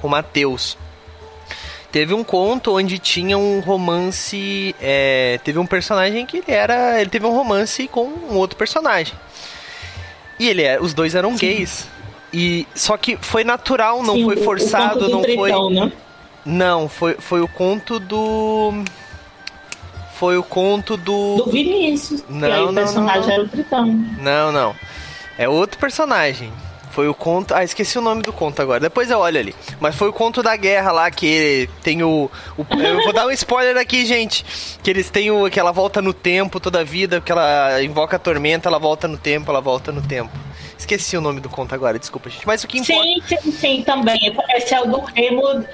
[0.00, 0.76] Com o Matheus.
[1.90, 4.74] Teve um conto onde tinha um romance.
[4.80, 7.00] É, teve um personagem que ele era.
[7.00, 9.14] Ele teve um romance com um outro personagem.
[10.38, 11.46] E ele é, os dois eram Sim.
[11.46, 11.86] gays.
[12.32, 15.52] E só que foi natural, não Sim, foi forçado, não foi.
[15.70, 15.92] Né?
[16.44, 18.82] Não, foi, foi o conto do.
[20.14, 21.36] Foi o conto do.
[21.36, 22.24] Do Vinícius.
[22.28, 23.32] Não, que aí o personagem não.
[23.32, 23.86] era o Tritão.
[24.20, 24.74] Não, não.
[25.38, 26.52] É outro personagem.
[26.90, 27.54] Foi o conto.
[27.54, 28.78] Ah, esqueci o nome do conto agora.
[28.78, 29.54] Depois eu olho ali.
[29.80, 32.30] Mas foi o conto da guerra lá que tem o.
[32.58, 34.44] o eu vou dar um spoiler aqui, gente.
[34.82, 38.16] Que eles têm o, que ela volta no tempo toda a vida, que ela invoca
[38.16, 40.30] a tormenta, ela volta no tempo, ela volta no tempo.
[40.76, 42.46] Esqueci o nome do conto agora, desculpa, gente.
[42.46, 43.02] Mas o que importa.
[43.02, 44.36] Sim, sim, sim, também.
[44.50, 45.64] Esse é o do Remo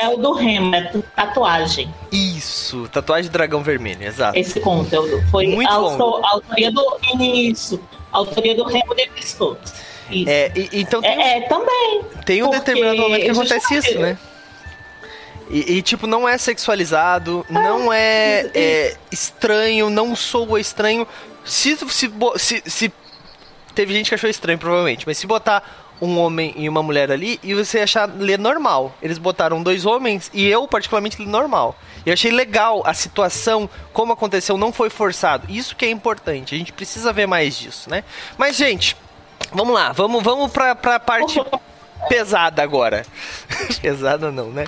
[0.00, 1.92] é o do Remo, é tatuagem.
[2.10, 4.38] Isso, tatuagem dragão vermelho, exato.
[4.38, 4.90] Esse conto
[5.30, 6.98] foi Muito a, autor, a autoria do.
[7.20, 7.80] Isso,
[8.12, 9.72] a autoria do Remo de Biscoito.
[10.26, 12.02] É, e, então tem, é, é, também.
[12.24, 14.18] Tem um determinado momento que acontece isso, né?
[15.50, 21.06] E, e, tipo, não é sexualizado, é, não é, é, estranho, não soa estranho.
[21.44, 22.92] Se, se, se, se,
[23.74, 25.62] Teve gente que achou estranho, provavelmente, mas se botar
[26.00, 28.94] um homem e uma mulher ali e você achar ler normal.
[29.02, 31.76] Eles botaram dois homens e eu, particularmente, li normal.
[32.06, 35.46] Eu achei legal a situação, como aconteceu, não foi forçado.
[35.48, 36.54] Isso que é importante.
[36.54, 38.04] A gente precisa ver mais disso, né?
[38.36, 38.96] Mas, gente,
[39.52, 39.92] vamos lá.
[39.92, 41.40] Vamos, vamos pra, pra parte
[42.08, 43.04] pesada agora.
[43.82, 44.66] pesada não, né?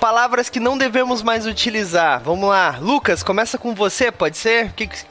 [0.00, 2.20] Palavras que não devemos mais utilizar.
[2.22, 2.78] Vamos lá.
[2.80, 4.72] Lucas, começa com você, pode ser?
[4.72, 5.04] Que, que,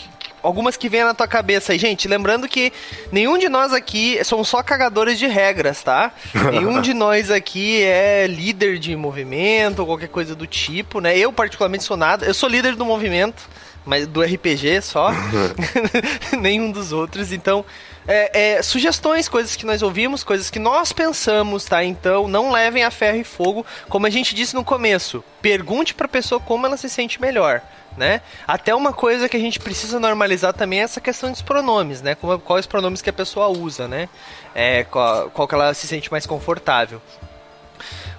[0.48, 1.78] algumas que vêm na tua cabeça aí.
[1.78, 2.72] Gente, lembrando que
[3.12, 6.14] nenhum de nós aqui somos só cagadores de regras, tá?
[6.52, 11.18] nenhum de nós aqui é líder de movimento ou qualquer coisa do tipo, né?
[11.18, 12.26] Eu, particularmente, sou nada.
[12.26, 13.44] Eu sou líder do movimento,
[13.86, 15.12] mas do RPG só.
[16.40, 17.34] nenhum dos outros.
[17.34, 17.66] Então,
[18.08, 21.84] é, é, sugestões, coisas que nós ouvimos, coisas que nós pensamos, tá?
[21.84, 23.66] Então, não levem a ferro e fogo.
[23.90, 27.62] Como a gente disse no começo, pergunte pra pessoa como ela se sente melhor
[27.98, 28.22] né?
[28.48, 32.16] Até uma coisa que a gente precisa normalizar também é essa questão dos pronomes, né?
[32.16, 34.08] Como, quais pronomes que a pessoa usa, né?
[34.54, 37.02] É, qual, qual que ela se sente mais confortável.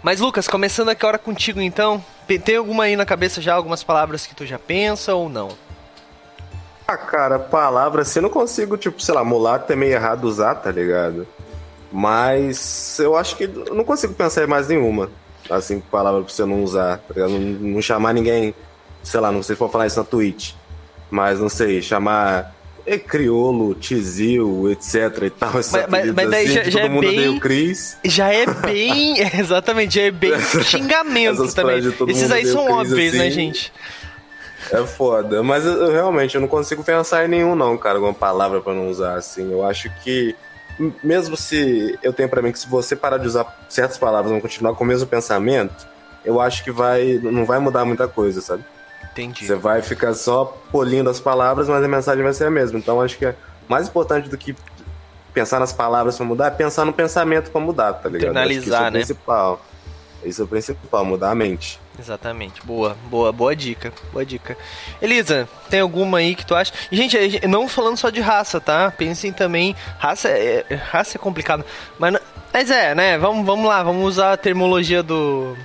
[0.02, 2.04] Mas Lucas, começando aqui hora contigo então,
[2.44, 5.48] tem alguma aí na cabeça já, algumas palavras que tu já pensa ou não?
[6.86, 10.54] Ah, cara, palavras assim, eu não consigo, tipo, sei lá, mulato é meio errado usar,
[10.54, 11.26] tá ligado?
[11.92, 15.10] Mas eu acho que não consigo pensar em mais nenhuma,
[15.50, 17.30] assim, palavra pra você não usar, tá ligado?
[17.30, 17.38] Não,
[17.72, 18.54] não chamar ninguém
[19.08, 20.52] sei lá, não sei se vou falar isso na Twitch,
[21.10, 22.54] mas não sei, chamar
[22.88, 25.52] é criolo, tizil, etc e tal.
[25.52, 27.28] Mas, mas, mas daí assim, já, já é bem.
[27.28, 27.98] O Chris.
[28.02, 29.18] Já é bem.
[29.38, 31.78] exatamente, já é bem xingamento também.
[32.08, 33.72] Esses aí são óbvios, né, assim, né, gente?
[34.72, 35.42] É foda.
[35.42, 38.74] Mas eu, eu, realmente eu não consigo pensar em nenhum, não, cara, alguma palavra para
[38.74, 39.52] não usar assim.
[39.52, 40.34] Eu acho que
[41.02, 44.40] mesmo se eu tenho para mim que se você parar de usar certas palavras e
[44.40, 45.86] continuar com o mesmo pensamento,
[46.24, 48.64] eu acho que vai não vai mudar muita coisa, sabe?
[49.18, 49.46] Entendi.
[49.46, 52.78] Você vai ficar só polindo as palavras, mas a mensagem vai ser a mesma.
[52.78, 53.34] Então acho que é
[53.68, 54.54] mais importante do que
[55.34, 58.30] pensar nas palavras para mudar, é pensar no pensamento para mudar, tá ligado?
[58.30, 58.90] Analisar, isso é o né?
[58.90, 59.60] principal.
[60.24, 61.80] Isso é o principal, mudar a mente.
[61.98, 62.64] Exatamente.
[62.64, 63.92] Boa, boa, boa dica.
[64.12, 64.56] Boa dica.
[65.02, 66.72] Elisa, tem alguma aí que tu acha?
[66.90, 68.90] Gente, não falando só de raça, tá?
[68.90, 69.74] Pensem também.
[69.98, 71.64] Raça é, raça é complicado.
[71.98, 72.16] Mas,
[72.52, 73.18] mas é, né?
[73.18, 75.56] Vamos, vamos lá, vamos usar a termologia do,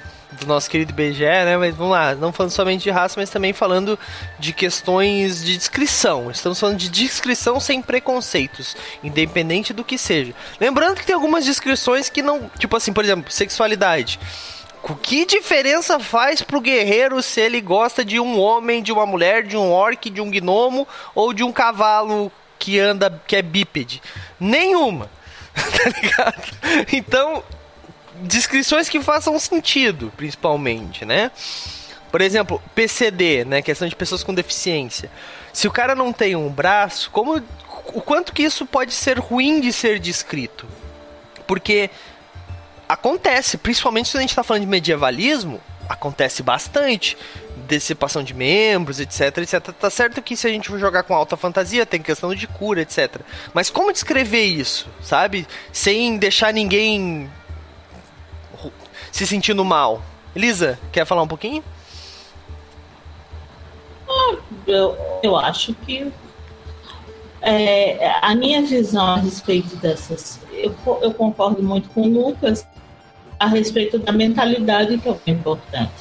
[0.44, 1.58] do nosso querido BGE, né?
[1.58, 3.98] Mas vamos lá, não falando somente de raça, mas também falando
[4.40, 6.30] de questões de descrição.
[6.30, 10.34] Estamos falando de descrição sem preconceitos, independente do que seja.
[10.60, 14.20] Lembrando que tem algumas descrições que não, tipo assim, por exemplo, sexualidade.
[15.02, 19.56] Que diferença faz pro guerreiro se ele gosta de um homem, de uma mulher, de
[19.56, 20.86] um orc, de um gnomo
[21.16, 22.30] ou de um cavalo
[22.60, 24.02] que anda, que é bípede?
[24.38, 25.10] Nenhuma.
[25.54, 26.88] tá ligado?
[26.92, 27.44] Então,
[28.24, 31.32] descrições que façam sentido, principalmente, né?
[32.12, 35.10] Por exemplo, PCD, né, questão de pessoas com deficiência.
[35.52, 37.42] Se o cara não tem um braço, como
[37.88, 40.68] o quanto que isso pode ser ruim de ser descrito?
[41.48, 41.90] Porque
[42.88, 45.60] acontece, principalmente se a gente está falando de medievalismo,
[45.90, 47.18] acontece bastante.
[47.68, 49.60] Dissipação de membros, etc, etc.
[49.72, 52.82] Tá certo que se a gente for jogar com alta fantasia, tem questão de cura,
[52.82, 53.22] etc.
[53.54, 55.48] Mas como descrever isso, sabe?
[55.72, 57.30] Sem deixar ninguém
[59.14, 60.02] se sentindo mal.
[60.36, 61.64] Elisa, quer falar um pouquinho?
[64.66, 66.12] Eu, eu acho que
[67.40, 70.40] é, a minha visão a respeito dessas.
[70.52, 72.68] Eu, eu concordo muito com o Lucas
[73.40, 75.94] a respeito da mentalidade que é importante.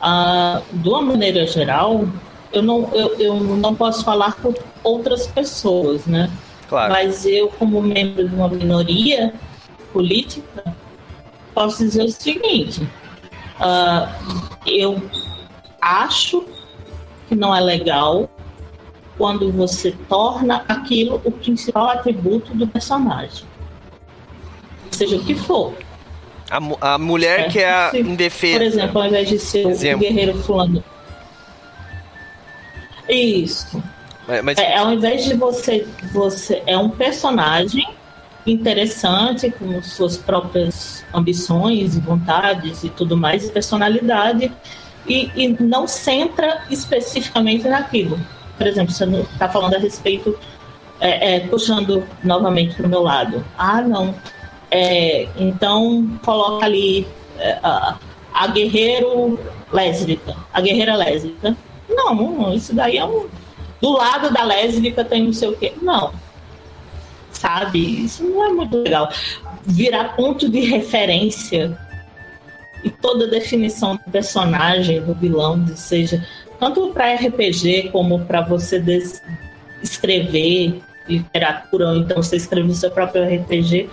[0.00, 2.04] Ah, de uma maneira geral,
[2.52, 6.30] eu não, eu, eu não posso falar por outras pessoas, né?
[6.68, 6.92] Claro.
[6.92, 9.34] Mas eu, como membro de uma minoria
[9.92, 10.76] política,
[11.54, 12.82] posso dizer o seguinte:
[13.60, 15.00] uh, eu
[15.80, 16.44] acho
[17.28, 18.28] que não é legal
[19.16, 23.44] quando você torna aquilo o principal atributo do personagem,
[24.90, 25.74] seja o que for.
[26.50, 28.58] A, a mulher que é a indefesa.
[28.58, 30.82] Por exemplo, ao invés de ser o guerreiro fulano.
[33.08, 33.82] Isso.
[34.26, 34.58] Mas, mas...
[34.58, 37.86] É, ao invés de você, você é um personagem
[38.52, 44.52] interessante, com suas próprias ambições e vontades e tudo mais, e personalidade,
[45.06, 48.18] e, e não centra especificamente naquilo.
[48.56, 50.38] Por exemplo, você está falando a respeito,
[51.00, 53.44] é, é, puxando novamente para o meu lado.
[53.56, 54.14] Ah, não.
[54.70, 57.06] É, então, coloca ali
[57.38, 57.98] é, a,
[58.32, 59.38] a guerreiro
[59.72, 61.56] lésbica, a guerreira lésbica.
[61.88, 63.26] Não, isso daí é um.
[63.80, 65.72] Do lado da lésbica tem não sei o quê.
[65.80, 66.12] Não
[67.32, 68.04] sabe?
[68.04, 69.12] Isso não é muito legal.
[69.64, 71.76] Virar ponto de referência
[72.82, 76.26] e toda definição do personagem, do vilão, seja
[76.58, 78.82] tanto para RPG como para você
[79.82, 83.88] escrever literatura, ou então você escrever seu próprio RPG,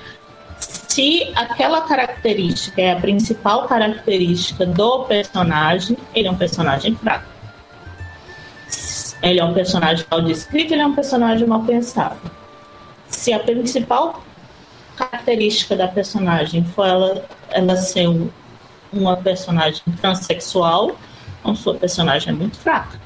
[0.59, 7.25] se aquela característica é a principal característica do personagem, ele é um personagem fraco.
[9.21, 12.36] Ele é um personagem mal descrito, ele é um personagem mal pensado
[13.27, 14.23] se a principal
[14.95, 18.29] característica da personagem for ela, ela ser um,
[18.93, 20.95] uma personagem transexual,
[21.41, 23.01] então sua personagem é muito fraca.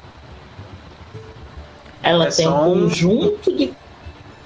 [2.04, 3.74] Ela É tem um conjunto de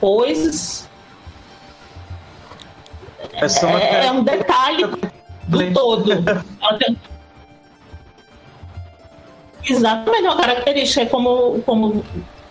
[0.01, 0.89] coisas.
[3.35, 6.11] É só uma É, é um detalhe do todo.
[6.63, 6.99] Ela tem-
[9.69, 12.03] Exatamente, uma característica é como, como,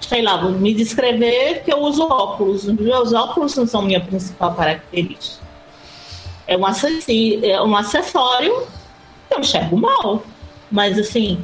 [0.08, 2.66] sei lá, vou me descrever que eu uso óculos.
[2.66, 5.44] Meus óculos não são minha principal característica.
[6.48, 8.68] É um, é um acessório
[9.28, 10.24] que eu enxergo mal.
[10.72, 11.44] Mas, assim,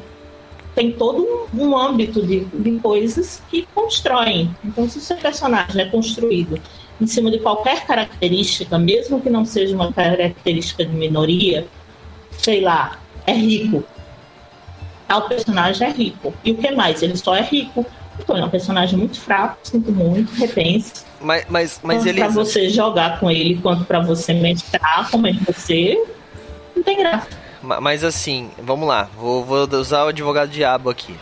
[0.76, 4.56] tem todo um, âmbito de, de coisas que constroem.
[4.64, 6.60] Então, se o seu personagem é construído
[7.00, 11.68] em cima de qualquer característica, mesmo que não seja uma característica de minoria,
[12.32, 13.84] sei lá, é rico.
[15.08, 16.34] Tal personagem é rico.
[16.44, 17.02] E o que mais?
[17.02, 17.86] Ele só é rico.
[18.22, 21.04] Então, ele é um personagem muito fraco, sinto muito, repense.
[21.20, 25.28] Mas, mas, mas Tanto pra Elisa, você jogar com ele quanto pra você mestrar como
[25.28, 26.02] é que você.
[26.76, 27.28] Não tem graça.
[27.62, 29.10] ma- mas assim, vamos lá.
[29.18, 31.16] Vou, vou usar o advogado diabo aqui.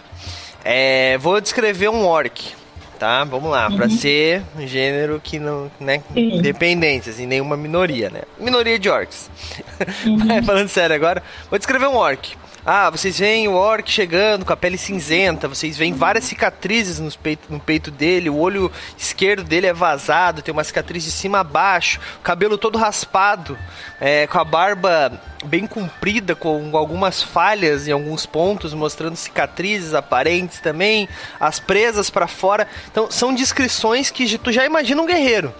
[0.63, 2.53] É, vou descrever um orc,
[2.99, 3.23] tá?
[3.23, 6.37] Vamos lá, pra ser um gênero que não, né, Sim.
[6.37, 8.21] independente, assim, nenhuma minoria, né?
[8.39, 9.29] Minoria de orcs.
[10.25, 12.37] Mas, Falando sério agora, vou descrever um orc.
[12.71, 17.11] Ah, vocês veem o orc chegando com a pele cinzenta, vocês veem várias cicatrizes no
[17.17, 21.39] peito, no peito dele, o olho esquerdo dele é vazado, tem uma cicatriz de cima
[21.39, 23.57] a baixo, o cabelo todo raspado,
[23.99, 30.59] é, com a barba bem comprida, com algumas falhas em alguns pontos, mostrando cicatrizes aparentes
[30.59, 31.09] também,
[31.39, 32.67] as presas para fora.
[32.91, 35.51] Então, são descrições que tu já imagina um guerreiro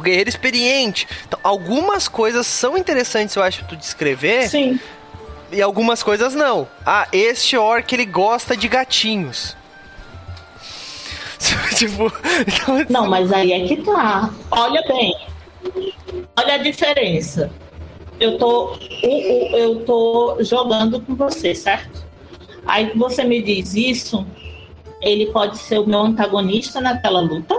[0.00, 1.08] guerreiro experiente.
[1.26, 4.48] Então, algumas coisas são interessantes, eu acho, tu descrever.
[4.48, 4.78] Sim.
[5.54, 6.66] E algumas coisas não.
[6.84, 9.56] Ah, este orc ele gosta de gatinhos.
[11.78, 12.12] tipo.
[12.90, 14.30] Não, mas aí é que tá.
[14.50, 15.14] Olha bem.
[16.36, 17.50] Olha a diferença.
[18.18, 22.04] Eu tô, eu tô jogando com você, certo?
[22.66, 24.26] Aí você me diz isso,
[25.00, 27.54] ele pode ser o meu antagonista naquela luta,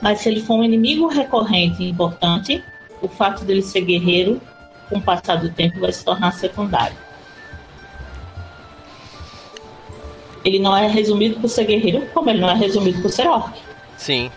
[0.00, 2.62] mas se ele for um inimigo recorrente e importante,
[3.02, 4.40] o fato dele ser guerreiro
[4.88, 6.96] com o passar do tempo, vai se tornar secundário.
[10.44, 13.58] Ele não é resumido por ser guerreiro, como ele não é resumido por ser orc.
[13.96, 14.30] Sim.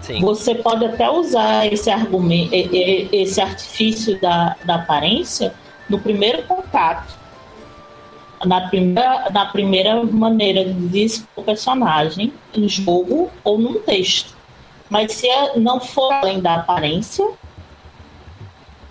[0.00, 0.20] Sim.
[0.20, 5.54] Você pode até usar esse argumento, esse artifício da, da aparência
[5.88, 7.14] no primeiro contato,
[8.44, 14.36] na primeira, na primeira maneira de expor o personagem no jogo ou num texto.
[14.90, 17.26] Mas se não for além da aparência,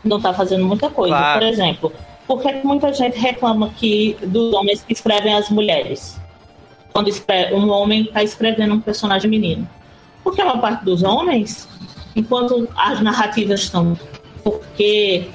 [0.08, 1.16] não está fazendo muita coisa.
[1.16, 1.40] Claro.
[1.40, 1.94] Por exemplo,
[2.28, 6.20] por que muita gente reclama que dos homens que escrevem as mulheres?
[6.94, 7.12] Quando
[7.54, 9.68] um homem está escrevendo um personagem menino.
[10.24, 11.68] Porque a maior parte dos homens,
[12.16, 13.98] enquanto as narrativas estão
[14.44, 15.28] porque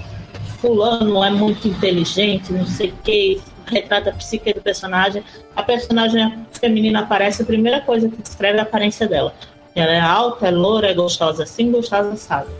[0.60, 5.22] fulano é muito inteligente, não sei o que, retrata a psique do personagem,
[5.54, 9.34] a personagem feminina aparece, a primeira coisa que escreve é a aparência dela.
[9.74, 12.50] Ela é alta, é loura, é gostosa assim, gostosa sabe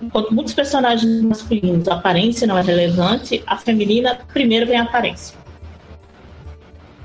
[0.00, 5.36] enquanto muitos personagens masculinos a aparência não é relevante, a feminina primeiro vem a aparência.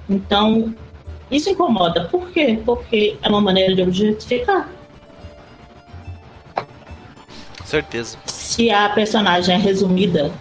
[0.09, 0.73] Então,
[1.29, 2.05] isso incomoda.
[2.05, 2.59] Por quê?
[2.65, 4.67] Porque é uma maneira de objetificar.
[7.63, 8.17] Certeza.
[8.25, 10.31] Se a personagem é resumida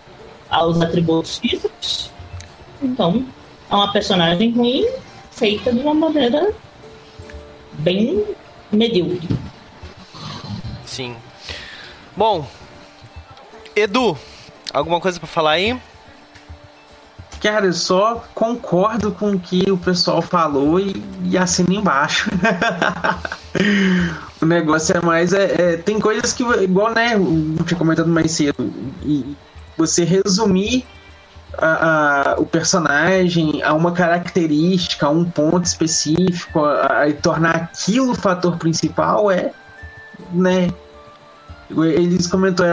[0.49, 2.11] aos atributos físicos,
[2.83, 3.27] então
[3.71, 4.89] é uma personagem ruim
[5.31, 6.51] feita de uma maneira
[7.75, 8.25] bem
[8.73, 9.29] medíocre.
[10.87, 11.15] Sim,
[12.19, 12.45] Bom,
[13.77, 14.19] Edu,
[14.75, 15.81] alguma coisa para falar aí?
[17.41, 22.29] Cara, eu só concordo com o que o pessoal falou e, e assino embaixo.
[24.43, 25.33] o negócio é mais.
[25.33, 27.15] É, é, tem coisas que, igual, né?
[27.15, 28.69] Eu tinha comentado mais cedo.
[29.05, 29.37] E
[29.77, 30.85] você resumir
[31.57, 37.55] a, a, o personagem a uma característica, a um ponto específico, a, a, e tornar
[37.55, 39.53] aquilo o fator principal é.
[40.33, 40.69] Né,
[41.71, 42.73] eles comentou, é,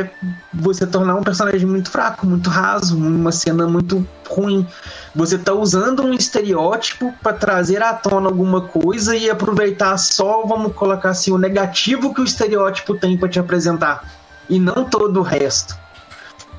[0.00, 0.10] é
[0.52, 4.66] você tornar um personagem muito fraco, muito raso, uma cena muito ruim.
[5.14, 10.72] Você tá usando um estereótipo para trazer à tona alguma coisa e aproveitar só, vamos
[10.74, 14.08] colocar assim, o negativo que o estereótipo tem para te apresentar
[14.48, 15.76] e não todo o resto.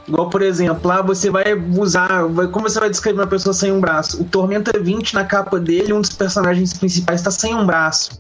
[0.08, 2.24] Igual, por exemplo, lá você vai usar.
[2.26, 4.20] Vai, como você vai descrever uma pessoa sem um braço?
[4.20, 8.20] O Tormenta 20, na capa dele, um dos personagens principais está sem um braço.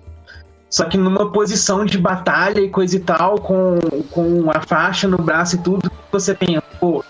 [0.69, 3.79] Só que numa posição de batalha e coisa e tal, com,
[4.11, 7.03] com a faixa no braço e tudo, você pensa, pô,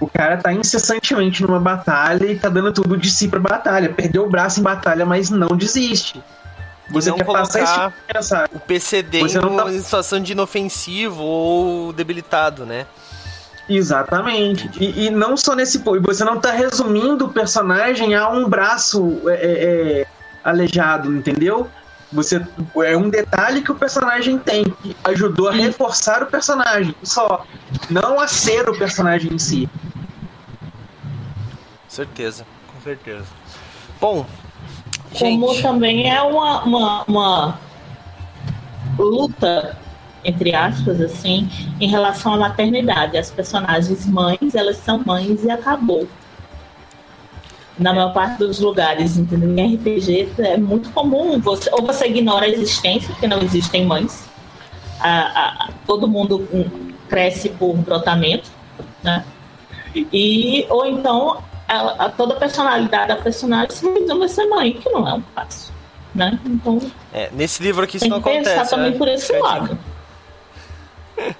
[0.00, 3.90] o cara tá incessantemente numa batalha e tá dando tudo de si pra batalha.
[3.90, 6.22] Perdeu o braço em batalha, mas não desiste.
[6.90, 8.48] Você não quer passar esse tipo de mensagem.
[8.54, 9.70] O PCD você em, tá...
[9.70, 12.86] em situação de inofensivo ou debilitado, né?
[13.68, 14.70] Exatamente.
[14.78, 16.02] E, e, não só nesse ponto.
[16.02, 20.06] Você não tá resumindo o personagem a um braço é, é, é
[20.42, 21.70] aleijado, entendeu?
[22.14, 22.40] Você
[22.84, 27.44] é um detalhe que o personagem tem que ajudou a reforçar o personagem, só
[27.90, 29.68] não a ser o personagem em si.
[31.88, 33.26] Certeza, com certeza.
[34.00, 34.24] Bom,
[35.18, 35.62] como gente.
[35.62, 37.60] também é uma, uma, uma
[38.96, 39.76] luta
[40.24, 43.18] entre aspas, assim, em relação à maternidade.
[43.18, 46.08] As personagens mães, elas são mães e acabou
[47.78, 49.50] na maior parte dos lugares, entendeu?
[49.50, 54.24] Em RPG é muito comum, você, ou você ignora a existência, porque não existem mães.
[55.00, 56.46] A, a, todo mundo
[57.08, 58.48] cresce por brotamento,
[59.02, 59.24] né?
[59.94, 64.72] E, ou então a, a toda a personalidade da personagem se resume a ser mãe,
[64.72, 65.72] que não é um passo.
[66.14, 66.38] Né?
[66.46, 66.80] Então,
[67.12, 68.50] é, nesse livro aqui isso não acontece.
[68.50, 68.98] Pensar também né?
[68.98, 69.76] por esse lado.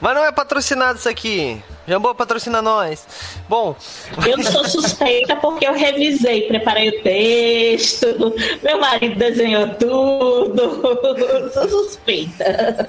[0.00, 1.62] Mas não é patrocinado isso aqui.
[1.90, 3.04] Jambô patrocina nós.
[3.48, 3.74] Bom.
[4.24, 8.06] Eu sou suspeita porque eu revisei, preparei o texto,
[8.62, 11.50] meu marido desenhou tudo.
[11.52, 12.86] sou suspeita.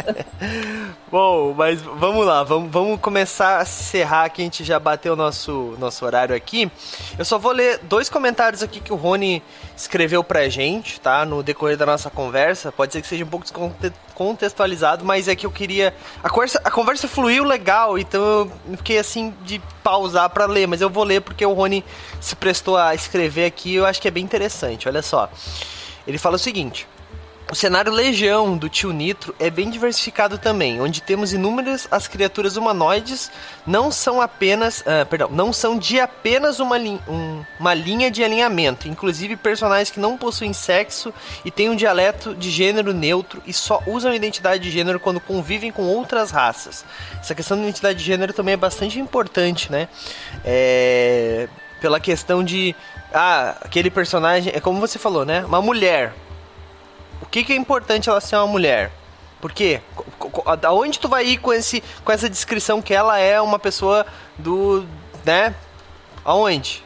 [1.12, 5.16] Bom, mas vamos lá, vamos, vamos começar a encerrar que a gente já bateu o
[5.18, 6.72] nosso, nosso horário aqui.
[7.20, 9.44] Eu só vou ler dois comentários aqui que o Rony
[9.76, 11.26] escreveu pra gente, tá?
[11.26, 12.72] No decorrer da nossa conversa.
[12.72, 15.94] Pode ser que seja um pouco descontextualizado, mas é que eu queria.
[16.24, 20.80] A conversa, a conversa fluiu legal, então eu fiquei assim de pausar para ler, mas
[20.80, 21.84] eu vou ler porque o Rony
[22.22, 24.88] se prestou a escrever aqui, eu acho que é bem interessante.
[24.88, 25.30] Olha só.
[26.08, 26.88] Ele fala o seguinte:
[27.52, 32.56] o cenário Legião do Tio Nitro é bem diversificado também, onde temos inúmeras as criaturas
[32.56, 33.30] humanoides
[33.68, 38.24] não são apenas, uh, perdão, não são de apenas uma, li um, uma linha de
[38.24, 43.52] alinhamento, inclusive personagens que não possuem sexo e têm um dialeto de gênero neutro e
[43.52, 46.86] só usam identidade de gênero quando convivem com outras raças.
[47.20, 49.90] Essa questão da identidade de gênero também é bastante importante, né?
[50.46, 51.50] É,
[51.82, 52.74] pela questão de
[53.14, 55.44] ah, aquele personagem, é como você falou, né?
[55.44, 56.14] Uma mulher
[57.32, 58.92] que, que é importante ela ser uma mulher?
[59.40, 59.82] Por quê?
[60.60, 64.06] Da onde tu vai ir com, esse, com essa descrição que ela é uma pessoa
[64.38, 64.86] do.
[65.26, 65.56] né?
[66.24, 66.84] Aonde?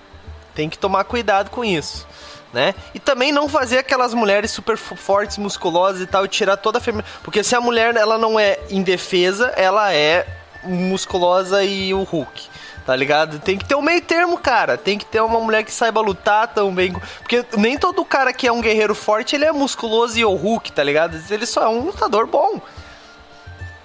[0.54, 2.08] Tem que tomar cuidado com isso.
[2.54, 2.74] Né?
[2.94, 6.82] E também não fazer aquelas mulheres super fortes, musculosas e tal, e tirar toda a
[6.82, 7.10] feminina.
[7.22, 10.26] Porque se a mulher ela não é indefesa, ela é
[10.64, 12.48] musculosa e o Hulk.
[12.86, 13.40] Tá ligado?
[13.40, 14.78] Tem que ter um meio termo, cara.
[14.78, 16.94] Tem que ter uma mulher que saiba lutar também.
[17.20, 20.72] Porque nem todo cara que é um guerreiro forte, ele é musculoso e o Hulk,
[20.72, 21.20] tá ligado?
[21.30, 22.62] Ele só é um lutador bom.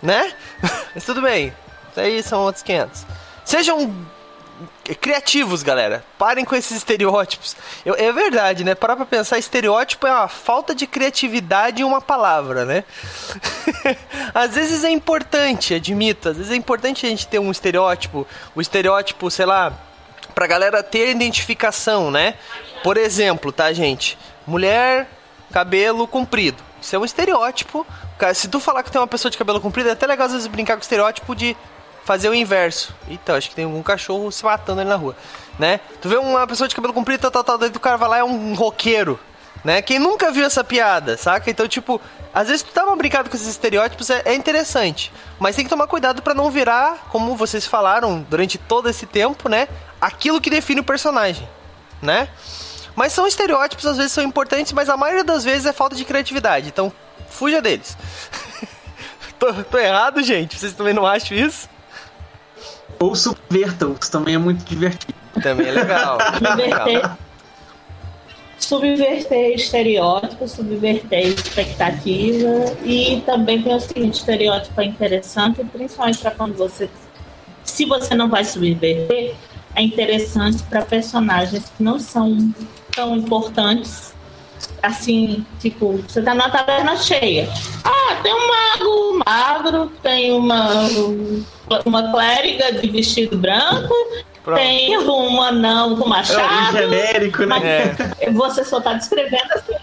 [0.03, 0.33] Né?
[0.95, 1.55] Mas tudo bem.
[1.91, 3.07] Isso aí são outros 500.
[3.43, 3.95] Sejam
[4.95, 6.05] criativos, galera.
[6.19, 7.57] Parem com esses estereótipos.
[7.85, 8.75] Eu, é verdade, né?
[8.75, 12.85] Parar pra pensar, estereótipo é uma falta de criatividade em uma palavra, né?
[14.35, 16.29] às vezes é importante, admito.
[16.29, 18.27] Às vezes é importante a gente ter um estereótipo.
[18.55, 19.73] O estereótipo, sei lá,
[20.35, 22.35] pra galera ter identificação, né?
[22.83, 24.19] Por exemplo, tá, gente?
[24.47, 25.09] Mulher,
[25.53, 26.63] cabelo comprido.
[26.81, 27.87] Isso é um estereótipo.
[28.35, 30.47] Se tu falar que tem uma pessoa de cabelo comprido, é até legal às vezes
[30.47, 31.57] brincar com o estereótipo de
[32.05, 32.95] fazer o inverso.
[33.09, 35.17] Então, acho que tem algum cachorro se matando ali na rua,
[35.59, 35.81] né?
[36.01, 38.19] Tu vê uma pessoa de cabelo comprido, tal, tal, tal, daí o cara vai lá
[38.19, 39.19] é um roqueiro,
[39.65, 39.83] né?
[39.83, 41.51] Quem nunca viu essa piada, saca?
[41.51, 42.01] Então, tipo,
[42.33, 45.13] às vezes tu tava brincando com esses estereótipos, é, é interessante.
[45.39, 49.49] Mas tem que tomar cuidado para não virar, como vocês falaram durante todo esse tempo,
[49.49, 49.69] né?
[50.01, 51.49] Aquilo que define o personagem,
[52.01, 52.29] né?
[52.95, 56.05] Mas são estereótipos, às vezes são importantes, mas a maioria das vezes é falta de
[56.05, 56.69] criatividade.
[56.69, 56.93] Então,
[57.29, 57.97] fuja deles.
[59.39, 60.59] tô, tô errado, gente?
[60.59, 61.69] Vocês também não acham isso?
[62.99, 65.15] Ou subvertam-os, também é muito divertido.
[65.43, 66.19] Também é legal.
[66.39, 67.17] Subverter,
[68.59, 72.77] subverter estereótipos, subverter expectativa.
[72.85, 76.89] E também tem o seguinte: estereótipo é interessante, principalmente para quando você.
[77.65, 79.35] Se você não vai subverter,
[79.75, 82.53] é interessante para personagens que não são
[82.95, 84.13] tão importantes
[84.83, 87.49] assim, tipo, você tá numa taverna cheia.
[87.85, 90.89] Ah, tem um mago magro, tem uma,
[91.85, 93.95] uma clériga de vestido branco,
[94.43, 94.59] Pronto.
[94.59, 96.77] tem um anão com machado.
[96.77, 97.97] É genérico, né?
[98.21, 98.31] É.
[98.31, 99.75] Você só tá descrevendo assim.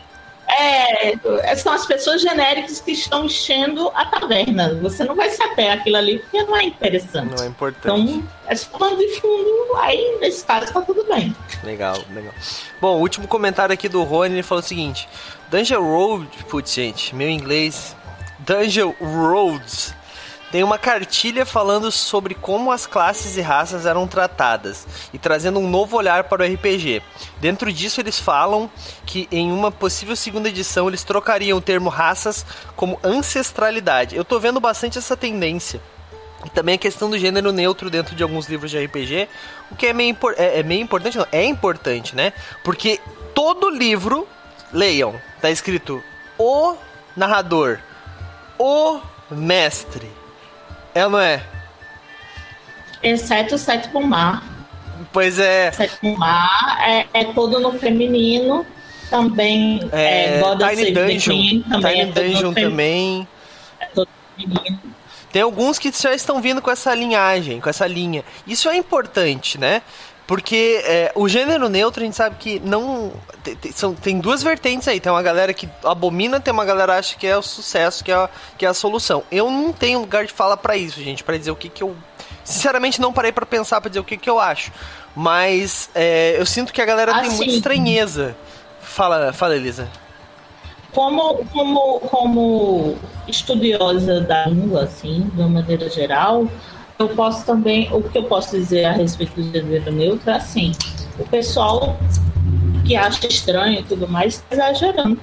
[0.59, 4.73] É, são as pessoas genéricas que estão enchendo a taverna.
[4.81, 7.35] Você não vai saber aquilo ali porque não é interessante.
[7.35, 8.01] Não é importante.
[8.01, 11.35] Então, é plano de fundo, aí nesse caso tá tudo bem.
[11.63, 12.33] Legal, legal.
[12.81, 15.07] Bom, o último comentário aqui do Rony, ele falou o seguinte:
[15.49, 17.95] Dungeon Road, putz, gente, meu inglês.
[18.39, 19.93] Dungeon Roads
[20.51, 25.69] tem uma cartilha falando sobre como as classes e raças eram tratadas e trazendo um
[25.69, 27.01] novo olhar para o RPG.
[27.39, 28.69] Dentro disso, eles falam
[29.05, 32.45] que em uma possível segunda edição eles trocariam o termo raças
[32.75, 34.15] como ancestralidade.
[34.15, 35.81] Eu tô vendo bastante essa tendência.
[36.45, 39.27] E também a questão do gênero neutro dentro de alguns livros de RPG,
[39.71, 42.31] o que é meio, é, é meio importante, não, é importante, né?
[42.63, 42.99] Porque
[43.33, 44.27] todo livro,
[44.71, 46.01] leiam, tá escrito
[46.37, 46.75] o
[47.15, 47.79] narrador,
[48.59, 49.01] o
[49.31, 50.09] mestre,
[50.97, 51.43] é ou não é?
[53.03, 54.43] Exceto o sétimo mar.
[55.13, 55.69] Pois é.
[55.69, 58.65] O sétimo mar é, é todo no feminino.
[59.09, 61.69] Também é, é Tiny Dungeon.
[61.69, 63.27] também Tiny é Dungeon também.
[63.79, 64.79] É todo feminino.
[65.31, 68.23] Tem alguns que já estão vindo com essa linhagem, com essa linha.
[68.45, 69.81] Isso é importante, né?
[70.27, 73.13] Porque é, o gênero neutro a gente sabe que não.
[73.41, 74.99] Tem, são, tem duas vertentes aí.
[74.99, 78.11] Tem uma galera que abomina, tem uma galera que acha que é o sucesso, que
[78.11, 79.23] é, que é a solução.
[79.31, 81.95] Eu não tenho lugar de fala para isso, gente, para dizer o que, que eu.
[82.43, 84.69] Sinceramente, não parei para pensar para dizer o que, que eu acho.
[85.15, 88.35] Mas é, eu sinto que a galera tem muita estranheza.
[88.81, 89.87] Fala, fala, Elisa.
[90.91, 92.97] Como, como, como
[93.27, 96.47] estudiosa da língua, assim, de uma maneira geral,
[96.99, 100.71] eu posso também, o que eu posso dizer a respeito do gênero neutro é assim,
[101.19, 101.97] o pessoal
[102.85, 105.19] que acha estranho e tudo mais está exagerando.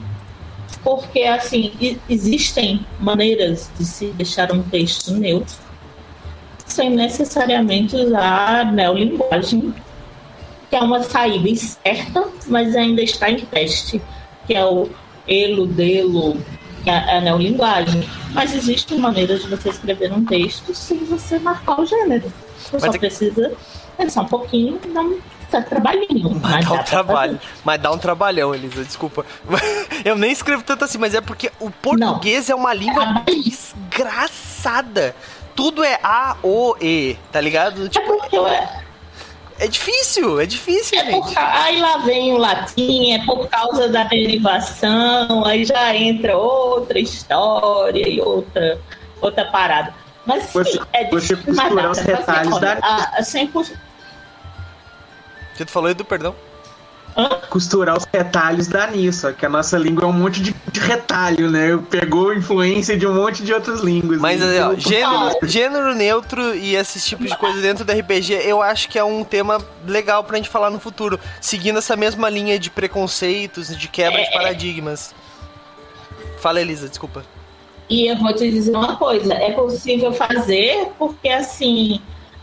[0.83, 5.57] porque assim existem maneiras de se deixar um texto neutro
[6.67, 9.75] sem necessariamente usar neolinguagem,
[10.69, 14.01] que é uma saída incerta, mas ainda está em teste,
[14.47, 14.89] que é o
[15.29, 15.67] elo,
[16.90, 18.09] é a neolinguagem.
[18.32, 22.32] Mas existe maneira de você escrever um texto sem você marcar o gênero.
[22.59, 23.52] Você só é precisa
[23.97, 25.19] pensar um pouquinho, dar um
[25.51, 26.31] certo trabalhinho.
[26.43, 27.40] Mas dá dá um trabalho.
[27.65, 29.24] Mas dá um trabalhão, Elisa, desculpa.
[30.05, 35.15] Eu nem escrevo tanto assim, mas é porque o português é uma língua desgraçada.
[35.55, 37.86] Tudo é A, O, E, tá ligado?
[37.86, 38.44] É Tipo, porque eu-
[39.59, 41.35] é, difícil, é difícil, é por, gente.
[41.35, 46.99] ca- aí lá vem o latim, é por causa da derivação, aí já entra outra
[46.99, 48.79] história e outra,
[49.21, 49.95] outra parada.
[50.27, 53.79] Mas sim, Você- é você difícil, dá costurar os Olha, da- a- a 100%,
[55.55, 56.35] Você falou Edu, perdão?
[57.49, 60.81] Costurar os retalhos dá nisso, ó, que a nossa língua é um monte de, de
[60.81, 61.78] retalho, né?
[61.89, 64.20] Pegou influência de um monte de outras línguas.
[64.20, 64.66] Mas né?
[64.66, 68.99] ó, gênero, gênero neutro e esses tipos de coisa dentro do RPG, eu acho que
[68.99, 73.77] é um tema legal pra gente falar no futuro, seguindo essa mesma linha de preconceitos,
[73.77, 74.32] de quebra de É.
[74.32, 75.15] paradigmas.
[76.39, 77.24] Fala, Elisa, desculpa.
[77.89, 82.01] E eu vou te dizer uma coisa, é possível fazer porque assim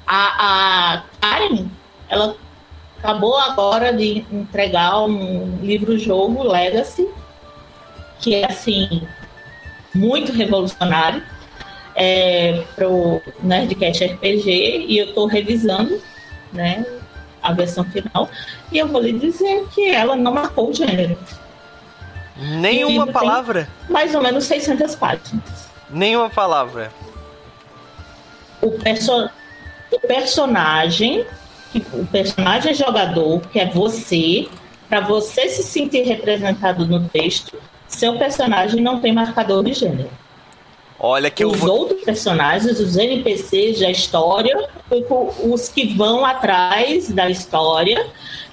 [0.07, 1.65] a, a Karen,
[2.07, 2.35] ela
[3.01, 7.09] acabou agora de entregar um livro-jogo Legacy,
[8.19, 9.01] que é assim
[9.93, 11.23] muito revolucionário
[11.95, 15.99] é, pro Nerdcast RPG e eu estou revisando,
[16.53, 16.85] né,
[17.41, 18.29] a versão final
[18.71, 21.17] e eu vou lhe dizer que ela não marcou o gênero,
[22.37, 23.67] Nenhuma palavra.
[23.89, 25.69] mais ou menos 600 páginas.
[25.89, 26.91] Nenhuma palavra.
[28.61, 29.29] o, perso
[29.91, 31.25] o personagem,
[31.71, 34.47] que- o personagem jogador, que é você,
[34.89, 37.57] para você se sentir representado no texto,
[37.87, 40.09] seu personagem não tem marcador de gênero.
[40.99, 41.79] Olha que os vou.
[41.79, 44.67] outros personagens, os NPCs da história,
[45.43, 48.05] os que vão atrás da história,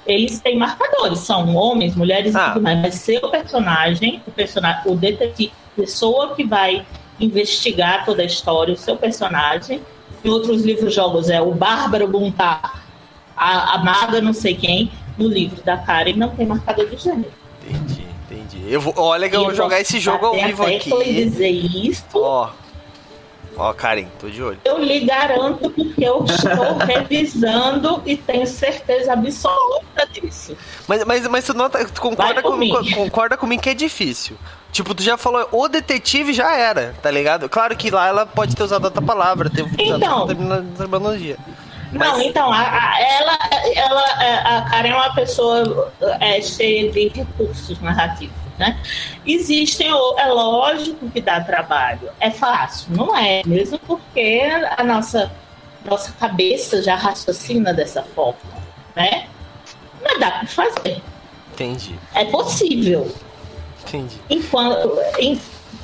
[0.07, 2.47] eles têm marcadores, são homens, mulheres Ah.
[2.49, 2.79] e tudo mais.
[2.81, 6.83] Mas seu personagem, o personagem, o detetive, a pessoa que vai
[7.19, 9.81] investigar toda a história, o seu personagem,
[10.23, 12.83] em outros livros jogos é o Bárbaro Buntar,
[13.39, 17.31] a, a maga não sei quem, no livro da Karen não tem marcador de gênero.
[17.67, 18.63] Entendi, entendi.
[18.71, 18.93] Eu vou...
[18.97, 20.89] Olha que eu vou jogar esse jogo ao vivo aqui.
[21.13, 22.49] dizer isso, Ó.
[23.57, 24.57] Ó, Karen, tô de olho.
[24.63, 30.55] Eu lhe garanto porque eu estou revisando e tenho certeza absoluta disso.
[30.87, 32.57] Mas, mas, mas tu, nota, tu concorda, com,
[32.95, 34.37] concorda comigo que é difícil.
[34.71, 37.49] Tipo, tu já falou, o detetive já era, tá ligado?
[37.49, 40.19] Claro que lá ela pode ter usado outra palavra, ter usado Então.
[40.21, 40.65] outra termina-
[41.89, 41.91] terminologia.
[41.91, 43.37] Não, Mas- então, a, a- ela,
[43.75, 48.77] ela, é, a Karen é uma pessoa é, cheia de recursos narrativos, né?
[49.25, 52.09] Existem, é lógico que dá trabalho.
[52.19, 53.41] É fácil, não é?
[53.45, 54.41] Mesmo porque
[54.77, 55.31] a nossa,
[55.85, 58.39] nossa cabeça já raciocina dessa forma,
[58.95, 59.27] né?
[60.03, 61.01] Mas dá para fazer.
[61.53, 63.13] Entendi, É possível.
[63.85, 64.15] entendi.
[64.29, 65.39] enquanto em-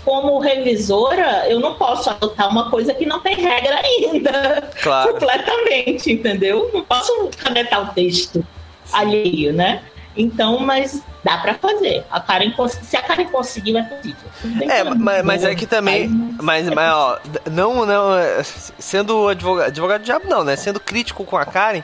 [0.06, 4.70] como revisora, eu não posso adotar uma coisa que não tem regra ainda.
[4.86, 5.14] Claro.
[5.14, 6.70] Completamente, entendeu?
[6.72, 8.46] Não posso canetar o texto
[8.94, 9.82] alheio, né?
[10.18, 12.06] Então, mas dá pra fazer.
[12.10, 14.30] A Karen, se a Karen conseguiu, é possível.
[14.70, 16.08] É, mas, mas é que também.
[16.42, 17.20] Mas, mas ó,
[17.52, 18.16] não, não.
[18.16, 20.56] é, Sendo advogado, advogado do diabo, não, né?
[20.56, 21.84] Sendo crítico com a Karen.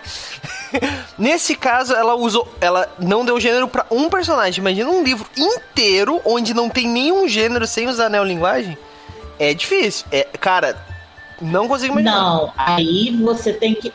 [1.17, 2.47] Nesse caso, ela usou.
[2.61, 4.61] Ela não deu gênero pra um personagem.
[4.61, 8.77] Imagina um livro inteiro onde não tem nenhum gênero sem usar neolinguagem.
[9.37, 10.05] É difícil.
[10.11, 10.77] É, cara,
[11.41, 12.21] não consigo imaginar.
[12.21, 13.91] Não, aí você tem que.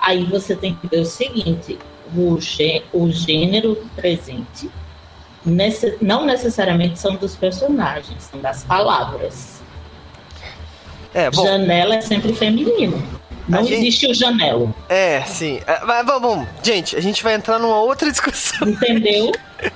[0.00, 1.78] Aí você tem que ver o seguinte:
[2.16, 4.70] o, gê- o gênero presente
[5.44, 9.60] nesse- não necessariamente são dos personagens, são das palavras.
[11.12, 11.44] É, bom.
[11.44, 13.02] Janela é sempre feminino.
[13.46, 15.60] Não gente- existe o janelo, É, sim.
[15.66, 16.48] É, mas vamos, vamos.
[16.62, 18.66] Gente, a gente vai entrar numa outra discussão.
[18.68, 19.30] entendeu?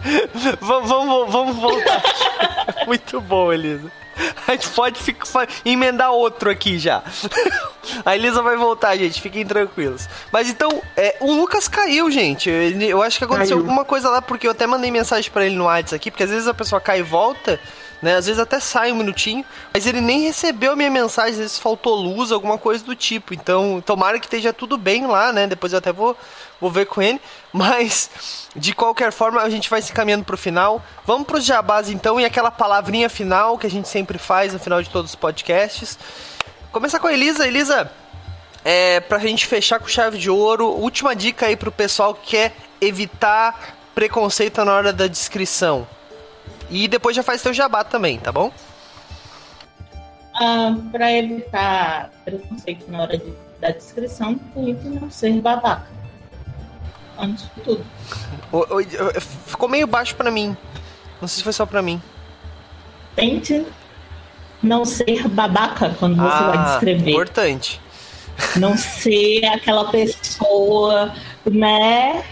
[0.60, 2.02] vamos, vamos, vamos voltar.
[2.86, 3.93] Muito bom, Elisa.
[4.47, 7.03] A gente pode ficar, emendar outro aqui já.
[8.05, 9.20] A Elisa vai voltar, gente.
[9.20, 10.09] Fiquem tranquilos.
[10.32, 12.51] Mas então, é, o Lucas caiu, gente.
[12.51, 13.66] Eu acho que aconteceu Caiu.
[13.66, 16.31] alguma coisa lá, porque eu até mandei mensagem pra ele no WhatsApp aqui, porque às
[16.31, 17.59] vezes a pessoa cai e volta,
[18.03, 18.16] né?
[18.16, 21.59] Às vezes até sai um minutinho, mas ele nem recebeu a minha mensagem, às vezes
[21.59, 23.35] faltou luz, alguma coisa do tipo.
[23.35, 25.47] Então, tomara que esteja tudo bem lá, né?
[25.47, 26.16] Depois eu até vou,
[26.60, 27.20] vou ver com ele.
[27.52, 30.82] Mas, de qualquer forma, a gente vai se caminhando pro final.
[31.06, 34.82] Vamos pros jabás então, e aquela palavrinha final que a gente sempre faz no final
[34.82, 35.98] de todos os podcasts.
[36.72, 37.47] Começar com a Elisa.
[37.47, 37.90] Elisa,
[38.64, 42.55] é, pra gente fechar com chave de ouro, última dica aí pro pessoal que quer
[42.80, 45.86] evitar preconceito na hora da descrição.
[46.70, 48.52] E depois já faz teu jabá também, tá bom?
[50.35, 55.97] Ah, para evitar preconceito na hora de, da descrição, tente não ser babaca.
[57.19, 57.85] Antes de tudo.
[58.53, 60.57] O- o- o- ficou meio baixo pra mim.
[61.20, 62.01] Não sei se foi só pra mim.
[63.16, 63.66] Tente
[64.62, 67.09] não ser babaca quando você vai descrever.
[67.11, 67.81] Ah, Importante.
[68.57, 71.12] Não ser aquela pessoa,
[71.45, 72.24] né?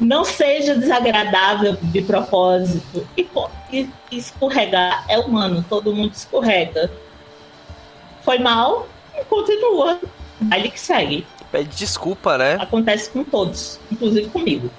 [0.00, 3.06] Não seja desagradável de propósito.
[3.16, 3.28] E,
[3.72, 6.90] e- e escorregar é humano, todo mundo escorrega.
[8.24, 8.88] Foi mal,
[9.28, 10.00] continua.
[10.50, 11.26] Aí que segue.
[11.50, 12.56] Pede desculpa, né?
[12.60, 14.70] Acontece com todos, inclusive comigo.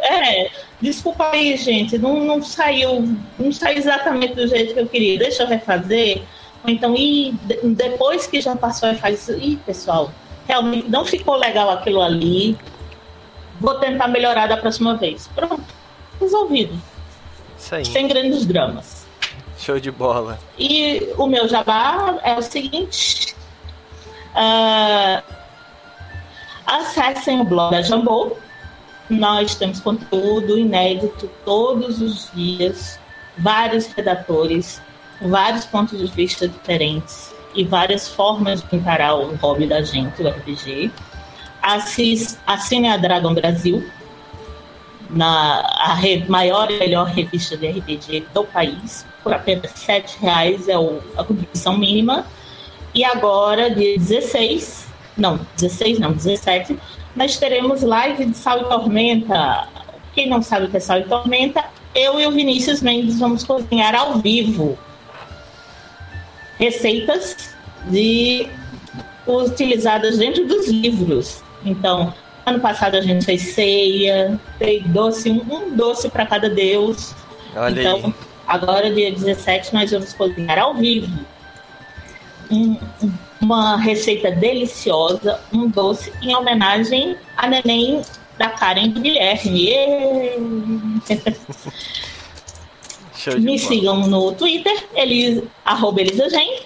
[0.00, 0.50] É,
[0.80, 1.98] desculpa aí, gente.
[1.98, 3.16] Não, não saiu.
[3.38, 5.18] Não saiu exatamente do jeito que eu queria.
[5.18, 6.22] Deixa eu refazer.
[6.64, 9.32] Ou então, e depois que já passou, faz isso.
[9.38, 10.10] Ih, pessoal,
[10.46, 12.56] realmente não ficou legal aquilo ali.
[13.60, 15.28] Vou tentar melhorar da próxima vez.
[15.34, 15.62] Pronto,
[16.20, 16.80] resolvido.
[17.58, 17.84] Isso aí.
[17.84, 19.06] Sem grandes dramas.
[19.58, 20.38] Show de bola.
[20.56, 23.34] E o meu jabá é o seguinte.
[24.34, 25.22] ah,
[26.68, 28.36] acessem o blog da Jambô.
[29.08, 33.00] Nós temos conteúdo inédito todos os dias,
[33.38, 34.82] vários redatores,
[35.22, 40.28] vários pontos de vista diferentes e várias formas de encarar o hobby da gente, o
[40.28, 40.92] RPG.
[42.46, 43.84] Assine a Dragon Brasil,
[45.08, 50.78] na a maior e melhor revista de RPG do país, por apenas 7 reais é
[50.78, 52.26] o, a contribuição mínima.
[52.94, 54.87] E agora, dia 16,
[55.18, 56.78] não, 16 não, 17,
[57.16, 59.68] nós teremos live de Sal e Tormenta.
[60.14, 61.64] Quem não sabe o que é Sal e Tormenta,
[61.94, 64.78] eu e o Vinícius Mendes vamos cozinhar ao vivo
[66.58, 67.54] receitas
[67.86, 68.48] de
[69.26, 71.42] utilizadas dentro dos livros.
[71.64, 72.12] Então,
[72.46, 77.14] ano passado a gente fez ceia, fez doce, um, doce para cada deus.
[77.54, 78.14] Olha então, aí.
[78.46, 81.12] agora, dia 17, nós vamos cozinhar ao vivo
[82.50, 88.02] um- um- uma receita deliciosa, um doce em homenagem a neném
[88.36, 89.70] da Karen do Guilherme.
[93.40, 96.60] Me sigam no Twitter, elis, arroba Elisagen.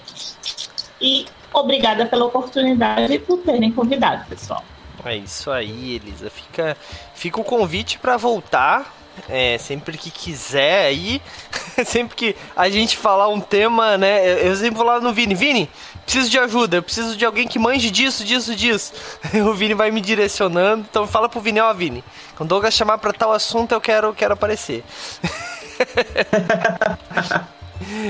[1.00, 4.62] E obrigada pela oportunidade e por terem convidado, pessoal.
[5.04, 6.30] É isso aí, Elisa.
[6.30, 6.76] Fica,
[7.14, 8.94] fica o convite pra voltar.
[9.28, 11.20] É, sempre que quiser aí.
[11.84, 14.24] sempre que a gente falar um tema, né?
[14.24, 15.34] Eu, eu sempre vou lá no Vini.
[15.34, 15.68] Vini,
[16.04, 16.76] preciso de ajuda.
[16.76, 18.92] Eu preciso de alguém que manje disso, disso, disso.
[19.46, 20.84] o Vini vai me direcionando.
[20.88, 22.04] Então fala pro Vini, ó, Vini.
[22.36, 24.84] Quando o Douglas chamar pra tal assunto, eu quero, quero aparecer.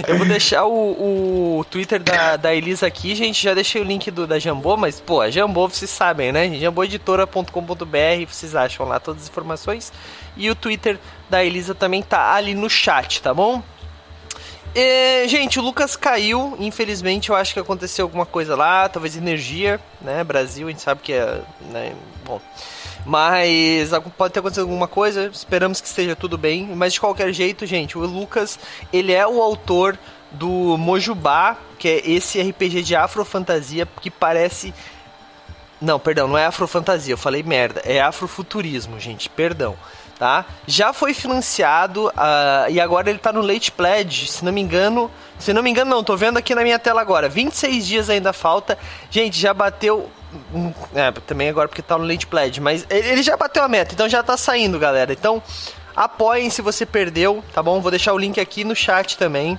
[0.07, 3.43] Eu vou deixar o, o Twitter da, da Elisa aqui, gente.
[3.43, 6.51] Já deixei o link do, da Jambô, mas, pô, a Jambô vocês sabem, né?
[6.59, 9.93] jamboeditora.com.br, vocês acham lá todas as informações.
[10.37, 10.99] E o Twitter
[11.29, 13.63] da Elisa também tá ali no chat, tá bom?
[14.75, 19.79] E, gente, o Lucas caiu, infelizmente eu acho que aconteceu alguma coisa lá, talvez energia,
[20.01, 20.25] né?
[20.25, 21.43] Brasil, a gente sabe que é.
[21.71, 21.95] Né?
[22.25, 22.41] Bom.
[23.05, 26.67] Mas pode ter acontecido alguma coisa, esperamos que esteja tudo bem.
[26.75, 28.59] Mas de qualquer jeito, gente, o Lucas,
[28.93, 29.99] ele é o autor
[30.31, 34.73] do Mojubá, que é esse RPG de afrofantasia que parece.
[35.81, 37.83] Não, perdão, não é afrofantasia, eu falei merda.
[37.85, 39.77] É afrofuturismo, gente, perdão.
[40.23, 40.45] Tá?
[40.69, 45.11] Já foi financiado ah, e agora ele tá no Late Pledge, se não me engano.
[45.37, 47.29] Se não me engano, não, tô vendo aqui na minha tela agora.
[47.29, 48.79] 26 dias ainda falta.
[49.11, 50.09] Gente, já bateu
[50.55, 53.69] Hum, É, também agora porque tá no Late Pledge, mas ele ele já bateu a
[53.69, 55.13] meta, então já tá saindo, galera.
[55.13, 55.43] Então,
[55.97, 57.81] apoiem se você perdeu, tá bom?
[57.81, 59.59] Vou deixar o link aqui no chat também.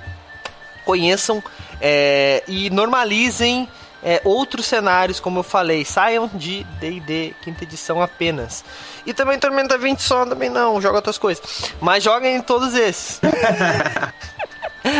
[0.85, 1.43] Conheçam
[1.81, 3.67] é, e normalizem
[4.03, 5.85] é, outros cenários, como eu falei.
[5.85, 8.63] Saiam de D&D quinta edição apenas.
[9.05, 11.71] E também Tormenta 20 só, também não, joga outras coisas.
[11.79, 13.21] Mas joguem em todos esses.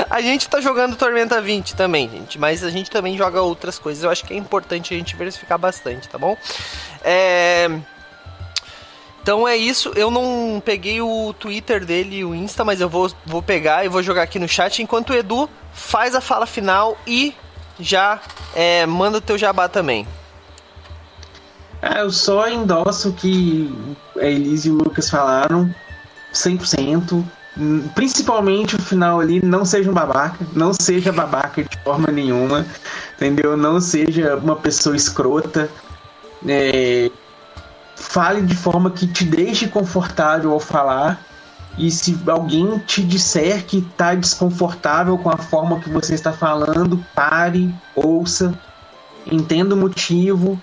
[0.09, 4.01] A gente tá jogando Tormenta 20 também, gente, mas a gente também joga outras coisas.
[4.01, 6.37] Eu acho que é importante a gente diversificar bastante, tá bom?
[7.03, 7.69] É...
[9.21, 9.91] Então é isso.
[9.95, 13.89] Eu não peguei o Twitter dele e o Insta, mas eu vou, vou pegar e
[13.89, 14.81] vou jogar aqui no chat.
[14.81, 17.33] Enquanto o Edu faz a fala final e
[17.79, 18.19] já
[18.55, 20.07] é, manda teu jabá também.
[21.81, 23.69] Ah, eu só endosso o que
[24.17, 25.73] a Elise e o Lucas falaram
[26.33, 27.23] 100%.
[27.57, 32.65] Hum, Principalmente o final ali, não seja um babaca, não seja babaca de forma nenhuma,
[33.15, 33.57] entendeu?
[33.57, 35.69] Não seja uma pessoa escrota.
[36.47, 37.11] É,
[37.95, 41.19] fale de forma que te deixe confortável ao falar.
[41.77, 47.03] E se alguém te disser que tá desconfortável com a forma que você está falando,
[47.15, 48.57] pare, ouça,
[49.25, 50.61] entenda o motivo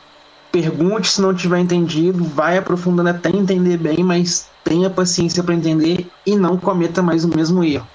[0.51, 6.11] pergunte se não tiver entendido, vai aprofundando até entender bem, mas tenha paciência para entender
[6.27, 7.87] e não cometa mais o mesmo erro.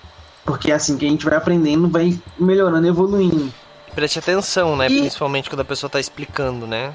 [0.43, 3.51] Porque é assim que a gente vai aprendendo, vai melhorando, evoluindo.
[3.93, 4.87] Preste atenção, né?
[4.87, 4.99] E...
[4.99, 6.93] Principalmente quando a pessoa está explicando, né?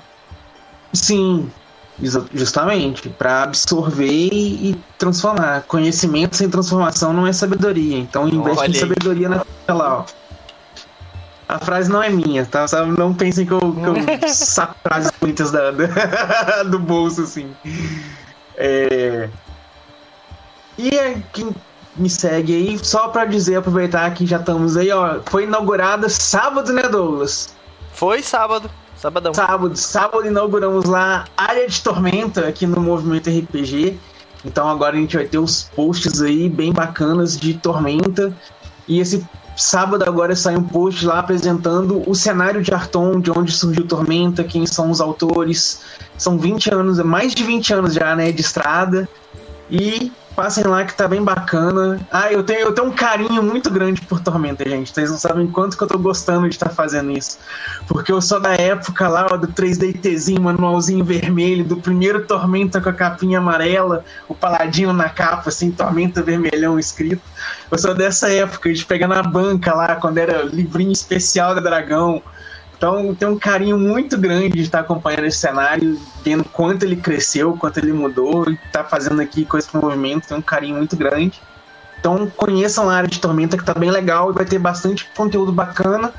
[0.93, 1.51] Sim,
[2.33, 3.09] justamente.
[3.09, 5.63] Para absorver e transformar.
[5.63, 7.99] Conhecimento sem transformação não é sabedoria.
[7.99, 10.05] Então investe Olha em sabedoria naquela, ó.
[11.49, 12.65] A frase não é minha, tá?
[12.97, 15.73] Não pensem que eu, que eu saco frases bonitas da,
[16.71, 17.51] do bolso, assim.
[18.57, 19.29] É...
[20.79, 21.51] E é, quem
[21.97, 25.21] me segue aí, só para dizer, aproveitar que já estamos aí, ó.
[25.27, 27.55] Foi inaugurada sábado, né, Douglas?
[27.93, 28.71] Foi sábado.
[29.01, 29.33] Sabadão.
[29.33, 33.99] Sábado, sábado inauguramos lá área de tormenta aqui no Movimento RPG.
[34.45, 38.31] Então agora a gente vai ter os posts aí bem bacanas de tormenta.
[38.87, 43.53] E esse sábado agora sai um post lá apresentando o cenário de Arton, de onde
[43.53, 45.81] surgiu Tormenta, quem são os autores.
[46.19, 49.09] São 20 anos, mais de 20 anos já, né, de estrada.
[49.71, 52.01] E Passem lá que tá bem bacana.
[52.11, 54.93] Ah, eu tenho, eu tenho um carinho muito grande por Tormenta, gente.
[54.93, 57.39] Vocês não sabem quanto que eu tô gostando de estar tá fazendo isso.
[57.89, 62.89] Porque eu sou da época lá ó, do 3DTzinho, manualzinho vermelho, do primeiro Tormenta com
[62.89, 67.23] a capinha amarela, o paladino na capa, assim, Tormenta vermelhão escrito.
[67.70, 72.23] Eu sou dessa época, de pegar na banca lá, quando era livrinho especial da Dragão.
[72.81, 77.55] Então tem um carinho muito grande de estar acompanhando esse cenário, vendo quanto ele cresceu,
[77.59, 81.43] quanto ele mudou, e tá fazendo aqui coisas pro movimento, tem um carinho muito grande.
[81.98, 85.52] Então conheçam a área de Tormenta que tá bem legal e vai ter bastante conteúdo
[85.52, 86.11] bacana.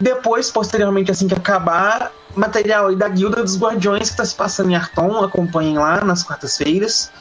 [0.00, 4.70] Depois, posteriormente, assim que acabar, material aí da Guilda dos Guardiões que tá se passando
[4.70, 7.12] em Arton, acompanhem lá nas quartas-feiras.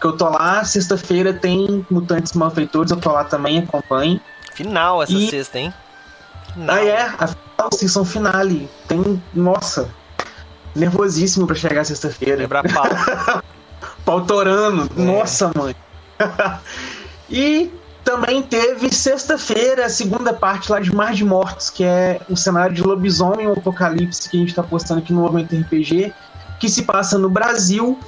[0.00, 4.20] Que eu tô lá, sexta-feira tem Mutantes Malfeitores, eu tô lá também, acompanhem.
[4.52, 5.28] Final essa e...
[5.28, 5.74] sexta, hein?
[6.52, 6.76] Final.
[6.76, 7.28] Ah, é, a
[7.72, 8.68] season finale.
[8.88, 9.22] Tem.
[9.32, 9.88] Nossa.
[10.74, 12.36] Nervosíssimo para chegar sexta-feira.
[12.36, 13.42] Lembra pau.
[14.04, 14.90] pau torando.
[14.96, 15.02] É.
[15.02, 15.74] Nossa, mãe.
[17.30, 17.70] e
[18.04, 22.74] também teve sexta-feira a segunda parte lá de Mar de Mortos, que é um cenário
[22.74, 26.12] de lobisomem, um apocalipse que a gente está postando aqui no Movimento RPG,
[26.60, 27.98] que se passa no Brasil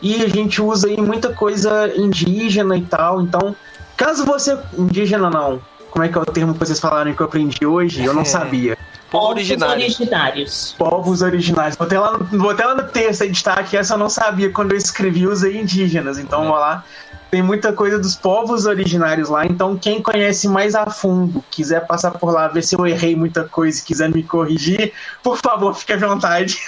[0.00, 3.20] e a gente usa aí muita coisa indígena e tal.
[3.20, 3.54] Então,
[3.96, 4.58] caso você.
[4.76, 5.60] Indígena não.
[5.90, 8.02] Como é que é o termo que vocês falaram que eu aprendi hoje?
[8.02, 8.24] Eu não é.
[8.24, 8.78] sabia.
[9.12, 9.84] Povos originários.
[9.84, 10.74] originários.
[10.78, 11.76] Povos originários.
[11.76, 14.78] Botei lá, no, botei lá no texto aí destaque, essa eu não sabia quando eu
[14.78, 16.18] escrevi, usei indígenas.
[16.18, 16.46] Então, é.
[16.46, 16.82] vou lá.
[17.30, 19.44] Tem muita coisa dos povos originários lá.
[19.44, 23.44] Então, quem conhece mais a fundo, quiser passar por lá, ver se eu errei muita
[23.44, 26.58] coisa e quiser me corrigir, por favor, fique à vontade.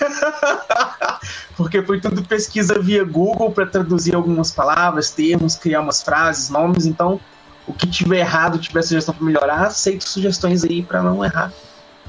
[1.57, 6.85] Porque foi tudo pesquisa via Google para traduzir algumas palavras, termos, criar umas frases, nomes.
[6.85, 7.19] Então,
[7.67, 11.51] o que tiver errado, tiver sugestão para melhorar, aceito sugestões aí para não errar.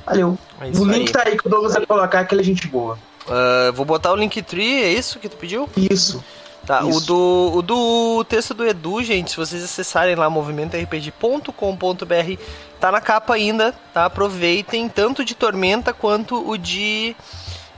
[0.05, 0.37] Valeu.
[0.61, 1.11] É o link aí.
[1.11, 2.97] tá aí que o Douglas vai colocar, aquele é gente boa.
[3.27, 5.67] Uh, vou botar o Linktree, é isso que tu pediu?
[5.75, 6.23] Isso.
[6.65, 6.97] Tá, isso.
[6.97, 12.41] o do, o do texto do Edu, gente, se vocês acessarem lá movimentorpg.com.br,
[12.79, 14.05] tá na capa ainda, tá?
[14.05, 17.15] Aproveitem tanto de Tormenta quanto o de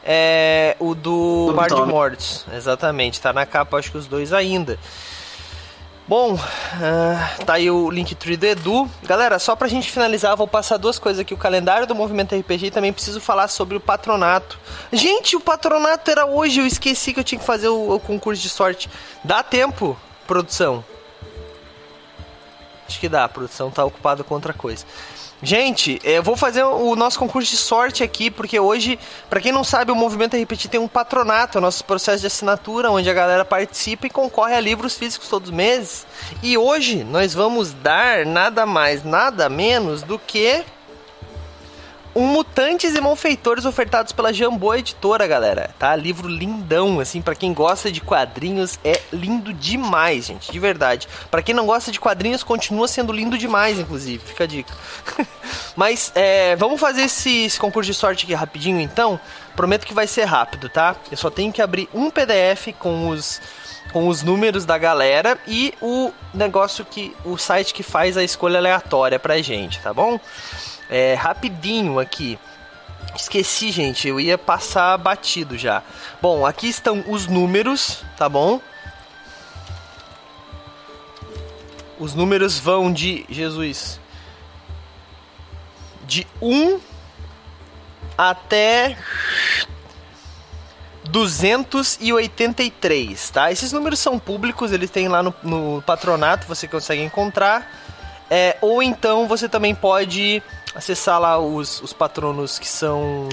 [0.03, 2.45] é, o do Bar de Mortos.
[2.53, 4.79] Exatamente, tá na capa, acho que os dois ainda.
[6.07, 8.89] Bom, uh, tá aí o Linktree do Edu.
[9.03, 11.33] Galera, só pra gente finalizar, vou passar duas coisas aqui.
[11.33, 14.57] O calendário do Movimento RPG e também preciso falar sobre o patronato.
[14.93, 18.41] Gente, o patronato era hoje, eu esqueci que eu tinha que fazer o, o concurso
[18.41, 18.89] de sorte.
[19.21, 20.83] Dá tempo, produção?
[22.87, 24.85] Acho que dá, a produção tá ocupada com outra coisa.
[25.41, 28.97] Gente, eu vou fazer o nosso concurso de sorte aqui, porque hoje,
[29.29, 32.89] para quem não sabe, o Movimento RPG tem um patronato, é nosso processo de assinatura,
[32.89, 36.07] onde a galera participa e concorre a livros físicos todos os meses.
[36.41, 40.63] E hoje nós vamos dar nada mais, nada menos do que
[42.17, 45.69] um Mutantes e Malfeitores ofertados pela Jambô Editora, galera.
[45.77, 45.95] Tá?
[45.95, 51.07] Livro lindão, assim, para quem gosta de quadrinhos, é lindo demais, gente, de verdade.
[51.29, 54.73] Para quem não gosta de quadrinhos, continua sendo lindo demais, inclusive, fica a dica.
[55.77, 59.19] Mas, é, vamos fazer esse, esse concurso de sorte aqui rapidinho, então.
[59.55, 60.95] Prometo que vai ser rápido, tá?
[61.11, 63.39] Eu só tenho que abrir um PDF com os
[63.91, 68.59] com os números da galera e o negócio que o site que faz a escolha
[68.59, 70.19] aleatória pra gente, tá bom?
[70.89, 72.39] É, rapidinho aqui.
[73.15, 75.81] Esqueci, gente, eu ia passar batido já.
[76.21, 78.61] Bom, aqui estão os números, tá bom?
[81.99, 83.99] Os números vão de Jesus
[86.05, 86.79] de 1
[88.17, 88.97] até
[91.09, 93.51] 283, tá?
[93.51, 97.71] Esses números são públicos, eles têm lá no, no patronato, você consegue encontrar.
[98.29, 100.43] É, ou então você também pode
[100.77, 103.27] acessar lá os, os patronos que são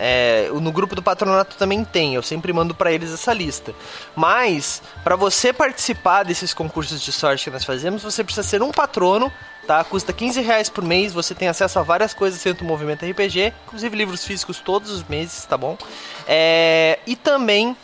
[0.00, 3.74] É, no grupo do patronato também tem, eu sempre mando para eles essa lista.
[4.14, 8.70] Mas, para você participar desses concursos de sorte que nós fazemos, você precisa ser um
[8.70, 9.32] patrono,
[9.66, 9.82] tá?
[9.82, 13.52] Custa 15 reais por mês, você tem acesso a várias coisas dentro do Movimento RPG,
[13.66, 15.76] inclusive livros físicos todos os meses, tá bom?
[16.28, 17.76] É, e também.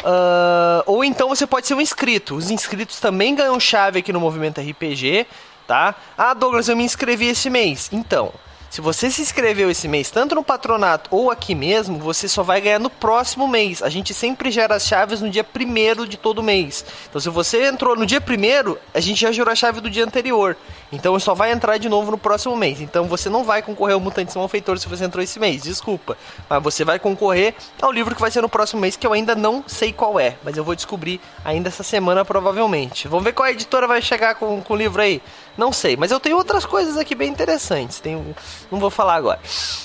[0.00, 2.34] Uh, ou então você pode ser um inscrito.
[2.34, 5.26] Os inscritos também ganham chave aqui no Movimento RPG,
[5.66, 5.94] tá?
[6.16, 7.88] Ah, Douglas, eu me inscrevi esse mês.
[7.92, 8.32] Então,
[8.76, 12.60] se você se inscreveu esse mês, tanto no patronato ou aqui mesmo, você só vai
[12.60, 13.82] ganhar no próximo mês.
[13.82, 16.84] A gente sempre gera as chaves no dia primeiro de todo mês.
[17.08, 20.04] Então, se você entrou no dia primeiro, a gente já gerou a chave do dia
[20.04, 20.56] anterior.
[20.92, 22.80] Então, só vai entrar de novo no próximo mês.
[22.80, 26.18] Então, você não vai concorrer ao Mutantes Malfeitor se você entrou esse mês, desculpa.
[26.46, 29.34] Mas você vai concorrer ao livro que vai ser no próximo mês, que eu ainda
[29.34, 30.36] não sei qual é.
[30.44, 33.08] Mas eu vou descobrir ainda essa semana, provavelmente.
[33.08, 35.22] Vamos ver qual editora vai chegar com, com o livro aí.
[35.56, 38.00] Não sei, mas eu tenho outras coisas aqui bem interessantes.
[38.00, 38.34] Tenho,
[38.70, 39.40] não vou falar agora.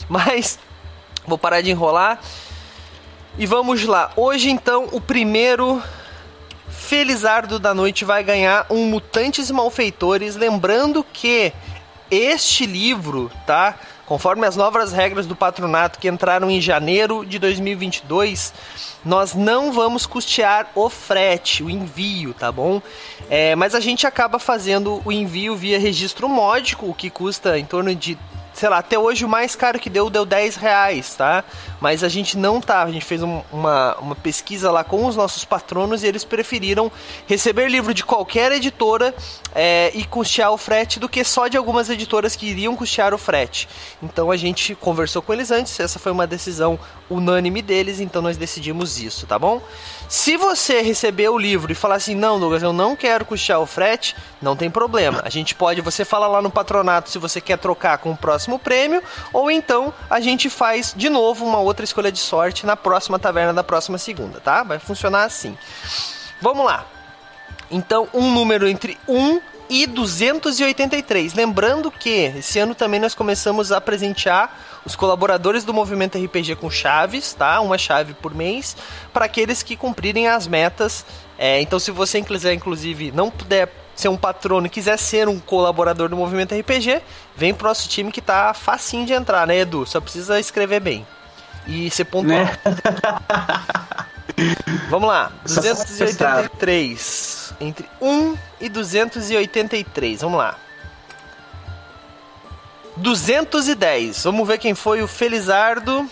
[0.10, 0.60] Mas
[1.26, 2.20] vou parar de enrolar.
[3.38, 4.12] E vamos lá.
[4.16, 5.82] Hoje então o primeiro
[6.70, 11.54] Felizardo da noite vai ganhar um Mutantes Malfeitores, lembrando que
[12.10, 13.78] este livro, tá?
[14.12, 18.54] Conforme as novas regras do patronato que entraram em janeiro de 2022,
[19.06, 22.82] nós não vamos custear o frete, o envio, tá bom?
[23.30, 27.64] É, mas a gente acaba fazendo o envio via registro módico, o que custa em
[27.64, 28.18] torno de
[28.62, 31.44] sei lá, até hoje o mais caro que deu deu 10 reais, tá?
[31.80, 35.16] Mas a gente não tá, a gente fez um, uma, uma pesquisa lá com os
[35.16, 36.92] nossos patronos e eles preferiram
[37.26, 39.16] receber livro de qualquer editora
[39.56, 43.18] é, e custear o frete do que só de algumas editoras que iriam custear o
[43.18, 43.68] frete.
[44.00, 46.78] Então a gente conversou com eles antes, essa foi uma decisão
[47.10, 49.60] unânime deles, então nós decidimos isso, tá bom?
[50.12, 53.66] Se você receber o livro e falar assim, não, Douglas, eu não quero custear o
[53.66, 55.22] frete, não tem problema.
[55.24, 58.60] A gente pode, você fala lá no patronato se você quer trocar com o próximo
[58.60, 59.02] prêmio,
[59.32, 63.54] ou então a gente faz de novo uma outra escolha de sorte na próxima taverna
[63.54, 64.64] da próxima segunda, tá?
[64.64, 65.58] Vai funcionar assim.
[66.42, 66.86] Vamos lá.
[67.72, 69.40] Então, um número entre 1
[69.70, 71.34] e 283.
[71.34, 74.54] Lembrando que esse ano também nós começamos a presentear
[74.86, 77.60] os colaboradores do movimento RPG com chaves, tá?
[77.62, 78.76] Uma chave por mês,
[79.14, 81.06] para aqueles que cumprirem as metas.
[81.38, 85.40] É, então, se você quiser, inclusive, não puder ser um patrono e quiser ser um
[85.40, 87.02] colaborador do movimento RPG,
[87.36, 89.86] vem pro nosso time que tá facinho de entrar, né, Edu?
[89.86, 91.06] Só precisa escrever bem.
[91.68, 92.40] E ser pontual.
[92.40, 92.58] Né?
[94.90, 97.54] Vamos lá, 283.
[97.60, 100.22] Entre 1 e 283.
[100.22, 100.58] Vamos lá.
[102.98, 104.24] 210.
[104.24, 106.06] Vamos ver quem foi o Felizardo.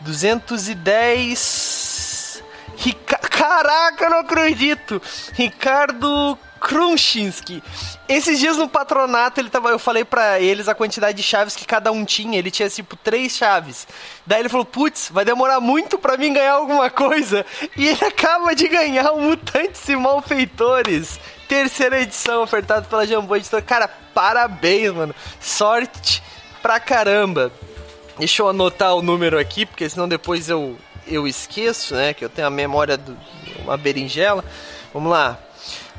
[0.00, 2.42] 210.
[2.76, 3.18] Rica...
[3.18, 5.02] Caraca, não acredito!
[5.32, 7.62] Ricardo Krunchinski.
[8.08, 11.66] Esses dias no patronato, ele tava, eu falei para eles a quantidade de chaves que
[11.66, 12.38] cada um tinha.
[12.38, 13.86] Ele tinha tipo três chaves.
[14.24, 17.44] Daí ele falou: Putz, vai demorar muito para mim ganhar alguma coisa.
[17.76, 21.18] E ele acaba de ganhar o Mutantes e Malfeitores.
[21.48, 23.62] Terceira edição, ofertado pela Jambô Editora.
[23.62, 25.14] Cara, parabéns, mano.
[25.40, 26.22] Sorte
[26.60, 27.52] pra caramba.
[28.18, 30.76] Deixa eu anotar o número aqui, porque senão depois eu,
[31.06, 32.14] eu esqueço, né?
[32.14, 33.14] Que eu tenho a memória de
[33.58, 34.44] uma berinjela.
[34.92, 35.38] Vamos lá.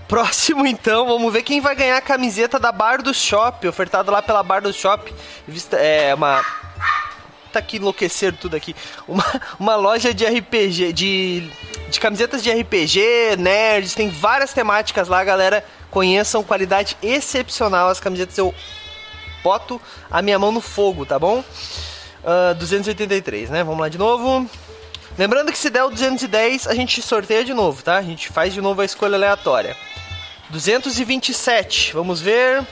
[0.08, 4.22] Próximo, então, vamos ver quem vai ganhar a camiseta da Bar do Shop, ofertada lá
[4.22, 5.14] pela Bar do Shop.
[5.72, 6.44] É uma.
[7.52, 8.76] Tá aqui enlouquecer tudo aqui.
[9.08, 9.26] Uma,
[9.60, 11.52] uma loja de RPG, de,
[11.90, 15.64] de camisetas de RPG, nerds, tem várias temáticas lá, galera.
[15.94, 17.88] Conheçam, qualidade excepcional.
[17.88, 18.54] As camisetas eu
[19.44, 19.80] boto
[20.10, 21.40] a minha mão no fogo, tá bom?
[21.40, 23.64] Uh, ah, 283, né?
[23.64, 24.50] Vamos lá de novo.
[25.16, 27.98] Lembrando que se der o 210, a gente sorteia de novo, tá?
[27.98, 29.78] A gente faz de novo a escolha aleatória.
[30.50, 32.66] 227, vamos ver.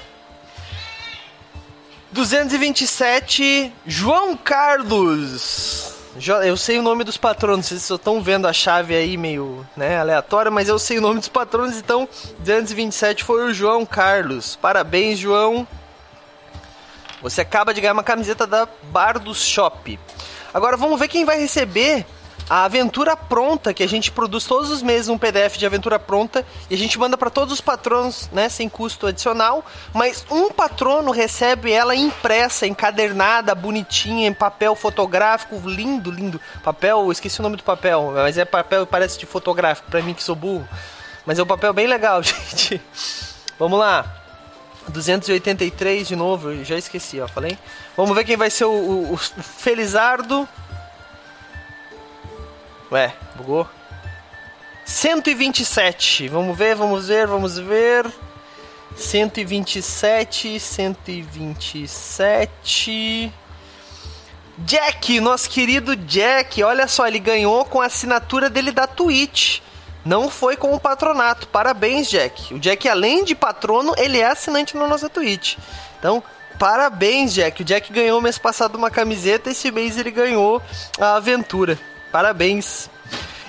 [2.12, 5.81] 227, João Carlos.
[6.44, 9.98] Eu sei o nome dos patronos, vocês só estão vendo a chave aí meio né,
[9.98, 12.08] aleatória, mas eu sei o nome dos patronos, então
[12.40, 14.58] 227 foi o João Carlos.
[14.58, 15.66] Parabéns, João.
[17.22, 19.98] Você acaba de ganhar uma camiseta da Bar do Shop.
[20.54, 22.06] Agora vamos ver quem vai receber
[22.52, 26.46] a aventura pronta, que a gente produz todos os meses um PDF de aventura pronta
[26.70, 31.12] e a gente manda para todos os patronos, né, sem custo adicional, mas um patrono
[31.12, 36.42] recebe ela impressa, encadernada, bonitinha, em papel fotográfico, lindo, lindo.
[36.62, 40.22] Papel, esqueci o nome do papel, mas é papel parece de fotográfico para mim que
[40.22, 40.68] sou burro.
[41.26, 42.82] Mas é um papel bem legal, gente.
[43.58, 44.18] Vamos lá.
[44.90, 47.58] 283 de novo, já esqueci, ó, falei.
[47.96, 50.46] Vamos ver quem vai ser o, o, o Felizardo
[52.92, 53.68] Ué, bugou?
[54.84, 56.28] 127.
[56.28, 58.06] Vamos ver, vamos ver, vamos ver.
[58.98, 63.32] 127, 127.
[64.58, 69.62] Jack, nosso querido Jack, olha só, ele ganhou com a assinatura dele da Twitch.
[70.04, 71.48] Não foi com o patronato.
[71.48, 72.54] Parabéns, Jack.
[72.54, 75.58] O Jack, além de patrono, ele é assinante na nossa Twitch.
[75.98, 76.22] Então,
[76.60, 77.62] parabéns, Jack.
[77.62, 80.62] O Jack ganhou mês passado uma camiseta, esse mês ele ganhou
[81.00, 81.80] a aventura.
[82.12, 82.90] Parabéns.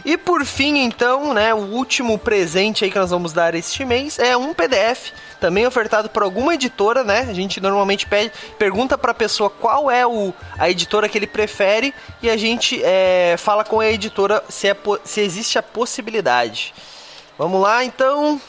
[0.05, 4.19] E por fim, então, né, o último presente aí que nós vamos dar este mês
[4.19, 7.27] é um PDF também ofertado por alguma editora, né?
[7.29, 11.27] A gente normalmente pede, pergunta para a pessoa qual é o, a editora que ele
[11.27, 16.75] prefere e a gente é, fala com a editora se, é, se existe a possibilidade.
[17.39, 18.41] Vamos lá, então.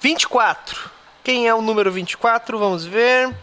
[0.00, 0.90] 24.
[1.22, 2.58] Quem é o número 24?
[2.58, 3.34] Vamos ver.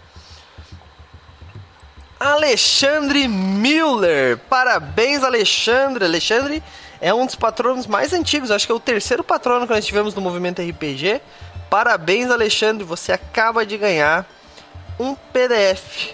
[2.20, 4.38] Alexandre Miller.
[4.50, 6.06] Parabéns, Alexandre.
[6.06, 6.64] Alexandre
[7.00, 10.16] é um dos patronos mais antigos, acho que é o terceiro patrono que nós tivemos
[10.16, 11.22] no movimento RPG.
[11.70, 14.28] Parabéns, Alexandre, você acaba de ganhar
[15.00, 16.14] um PDF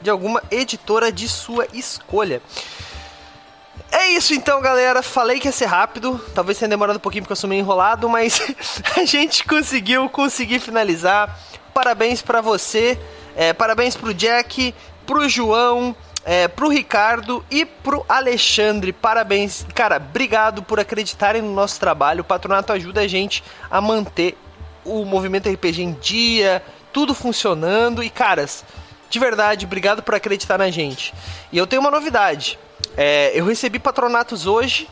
[0.00, 2.42] de alguma editora de sua escolha.
[3.92, 5.02] É isso então, galera.
[5.02, 6.18] Falei que ia ser rápido.
[6.34, 8.40] Talvez tenha demorado um pouquinho porque eu sou meio enrolado, mas
[8.96, 11.38] a gente conseguiu conseguir finalizar.
[11.72, 12.98] Parabéns para você,
[13.36, 14.74] é, parabéns pro Jack,
[15.06, 18.92] pro João, é, pro Ricardo e pro Alexandre.
[18.92, 19.96] Parabéns, cara.
[19.96, 22.22] Obrigado por acreditarem no nosso trabalho.
[22.22, 24.36] O patronato ajuda a gente a manter
[24.84, 26.62] o movimento RPG em dia,
[26.92, 28.02] tudo funcionando.
[28.02, 28.64] E, caras,
[29.10, 31.12] de verdade, obrigado por acreditar na gente.
[31.50, 32.58] E eu tenho uma novidade.
[32.96, 34.88] É, eu recebi patronatos hoje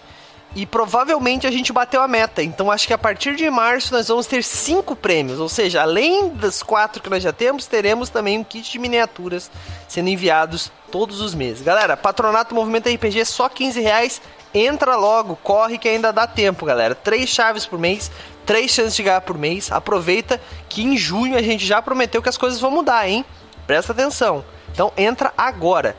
[0.55, 2.43] e provavelmente a gente bateu a meta.
[2.43, 5.39] Então acho que a partir de março nós vamos ter cinco prêmios.
[5.39, 9.51] Ou seja, além das quatro que nós já temos, teremos também um kit de miniaturas
[9.87, 11.63] sendo enviados todos os meses.
[11.63, 14.21] Galera, patronato Movimento RPG só 15 reais.
[14.53, 16.93] Entra logo, corre que ainda dá tempo, galera.
[16.93, 18.11] Três chaves por mês,
[18.45, 19.71] três chances de ganhar por mês.
[19.71, 23.25] Aproveita que em junho a gente já prometeu que as coisas vão mudar, hein?
[23.65, 24.45] Presta atenção.
[24.73, 25.97] Então entra agora.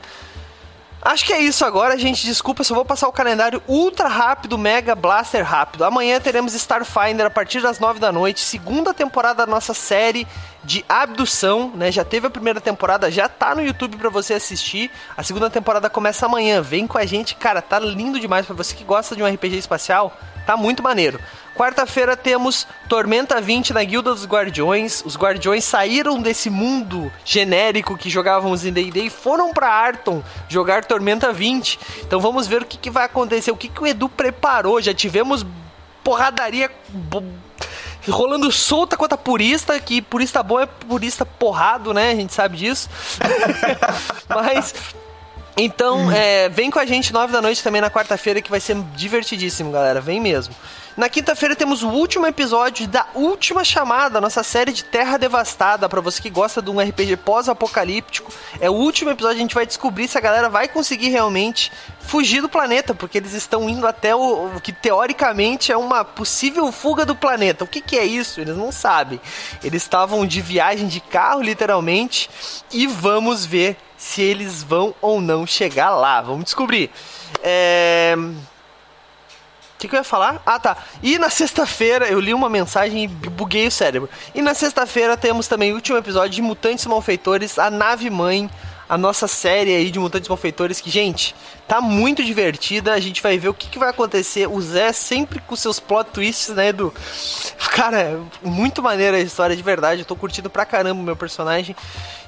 [1.03, 2.23] Acho que é isso agora, gente.
[2.23, 5.84] Desculpa, só vou passar o calendário ultra rápido, mega blaster rápido.
[5.84, 10.28] Amanhã teremos Starfinder a partir das 9 da noite, segunda temporada da nossa série
[10.64, 11.91] de abdução, né?
[11.91, 14.91] Já teve a primeira temporada, já tá no YouTube para você assistir.
[15.18, 16.61] A segunda temporada começa amanhã.
[16.61, 19.57] Vem com a gente, cara, tá lindo demais para você que gosta de um RPG
[19.57, 20.15] espacial.
[20.45, 21.19] Tá muito maneiro.
[21.56, 25.03] Quarta-feira temos Tormenta 20 na Guilda dos Guardiões.
[25.06, 30.86] Os Guardiões saíram desse mundo genérico que jogávamos em D&D e foram para Arton jogar
[30.86, 31.80] Tormenta 20.
[32.02, 34.82] Então vamos ver o que, que vai acontecer, o que, que o Edu preparou.
[34.82, 35.45] Já tivemos
[36.03, 36.72] porradaria
[38.10, 42.11] rolando solta contra purista, que purista bom é purista porrado, né?
[42.11, 42.90] A gente sabe disso.
[44.28, 44.73] Mas
[45.57, 48.76] então, é, vem com a gente nove da noite também na quarta-feira que vai ser
[48.95, 49.99] divertidíssimo, galera.
[50.02, 50.56] Vem mesmo.
[50.97, 55.88] Na quinta-feira temos o último episódio da última chamada, nossa série de Terra Devastada.
[55.88, 59.38] Para você que gosta de um RPG pós-apocalíptico, é o último episódio.
[59.38, 63.31] A gente vai descobrir se a galera vai conseguir realmente fugir do planeta, porque eles
[63.31, 67.63] estão indo até o, o que teoricamente é uma possível fuga do planeta.
[67.63, 68.41] O que, que é isso?
[68.41, 69.22] Eles não sabem.
[69.63, 72.30] Eles estavam de viagem de carro, literalmente,
[72.69, 76.22] e vamos ver se eles vão ou não chegar lá.
[76.22, 76.91] Vamos descobrir.
[77.41, 78.13] É
[79.82, 80.41] que, que eu ia falar?
[80.45, 80.78] Ah, tá.
[81.02, 84.10] E na sexta-feira eu li uma mensagem e buguei o cérebro.
[84.34, 88.49] E na sexta-feira temos também o último episódio de Mutantes Malfeitores, a nave mãe,
[88.88, 91.34] a nossa série aí de Mutantes Malfeitores, que, gente,
[91.68, 92.94] tá muito divertida.
[92.94, 94.48] A gente vai ver o que, que vai acontecer.
[94.48, 96.94] O Zé sempre com seus plot twists, né, Edu?
[97.72, 100.02] Cara, muito maneira a história de verdade.
[100.02, 101.76] Eu tô curtindo pra caramba o meu personagem.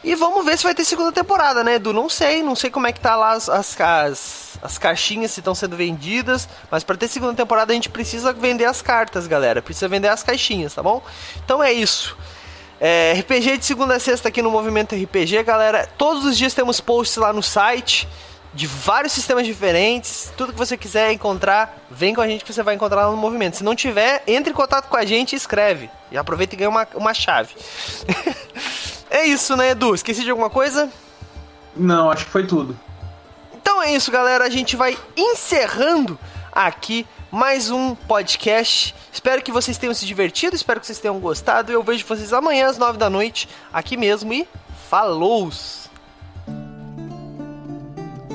[0.03, 1.93] E vamos ver se vai ter segunda temporada, né, Edu?
[1.93, 5.41] Não sei, não sei como é que tá lá as, as, as as caixinhas se
[5.41, 9.61] estão sendo vendidas, mas para ter segunda temporada a gente precisa vender as cartas, galera.
[9.61, 11.03] Precisa vender as caixinhas, tá bom?
[11.43, 12.17] Então é isso.
[12.79, 15.89] É, RPG de segunda a sexta aqui no Movimento RPG, galera.
[15.97, 18.07] Todos os dias temos posts lá no site
[18.53, 20.31] de vários sistemas diferentes.
[20.37, 23.17] Tudo que você quiser encontrar, vem com a gente que você vai encontrar lá no
[23.17, 23.57] movimento.
[23.57, 25.89] Se não tiver, entre em contato com a gente e escreve.
[26.11, 27.55] E aproveita e ganha uma, uma chave.
[29.09, 29.95] é isso, né, Edu?
[29.95, 30.89] Esqueci de alguma coisa?
[31.75, 32.79] Não, acho que foi tudo.
[33.53, 34.45] Então é isso, galera.
[34.45, 36.19] A gente vai encerrando
[36.51, 38.93] aqui mais um podcast.
[39.11, 41.71] Espero que vocês tenham se divertido, espero que vocês tenham gostado.
[41.71, 44.47] Eu vejo vocês amanhã às nove da noite aqui mesmo e
[44.89, 45.49] falou!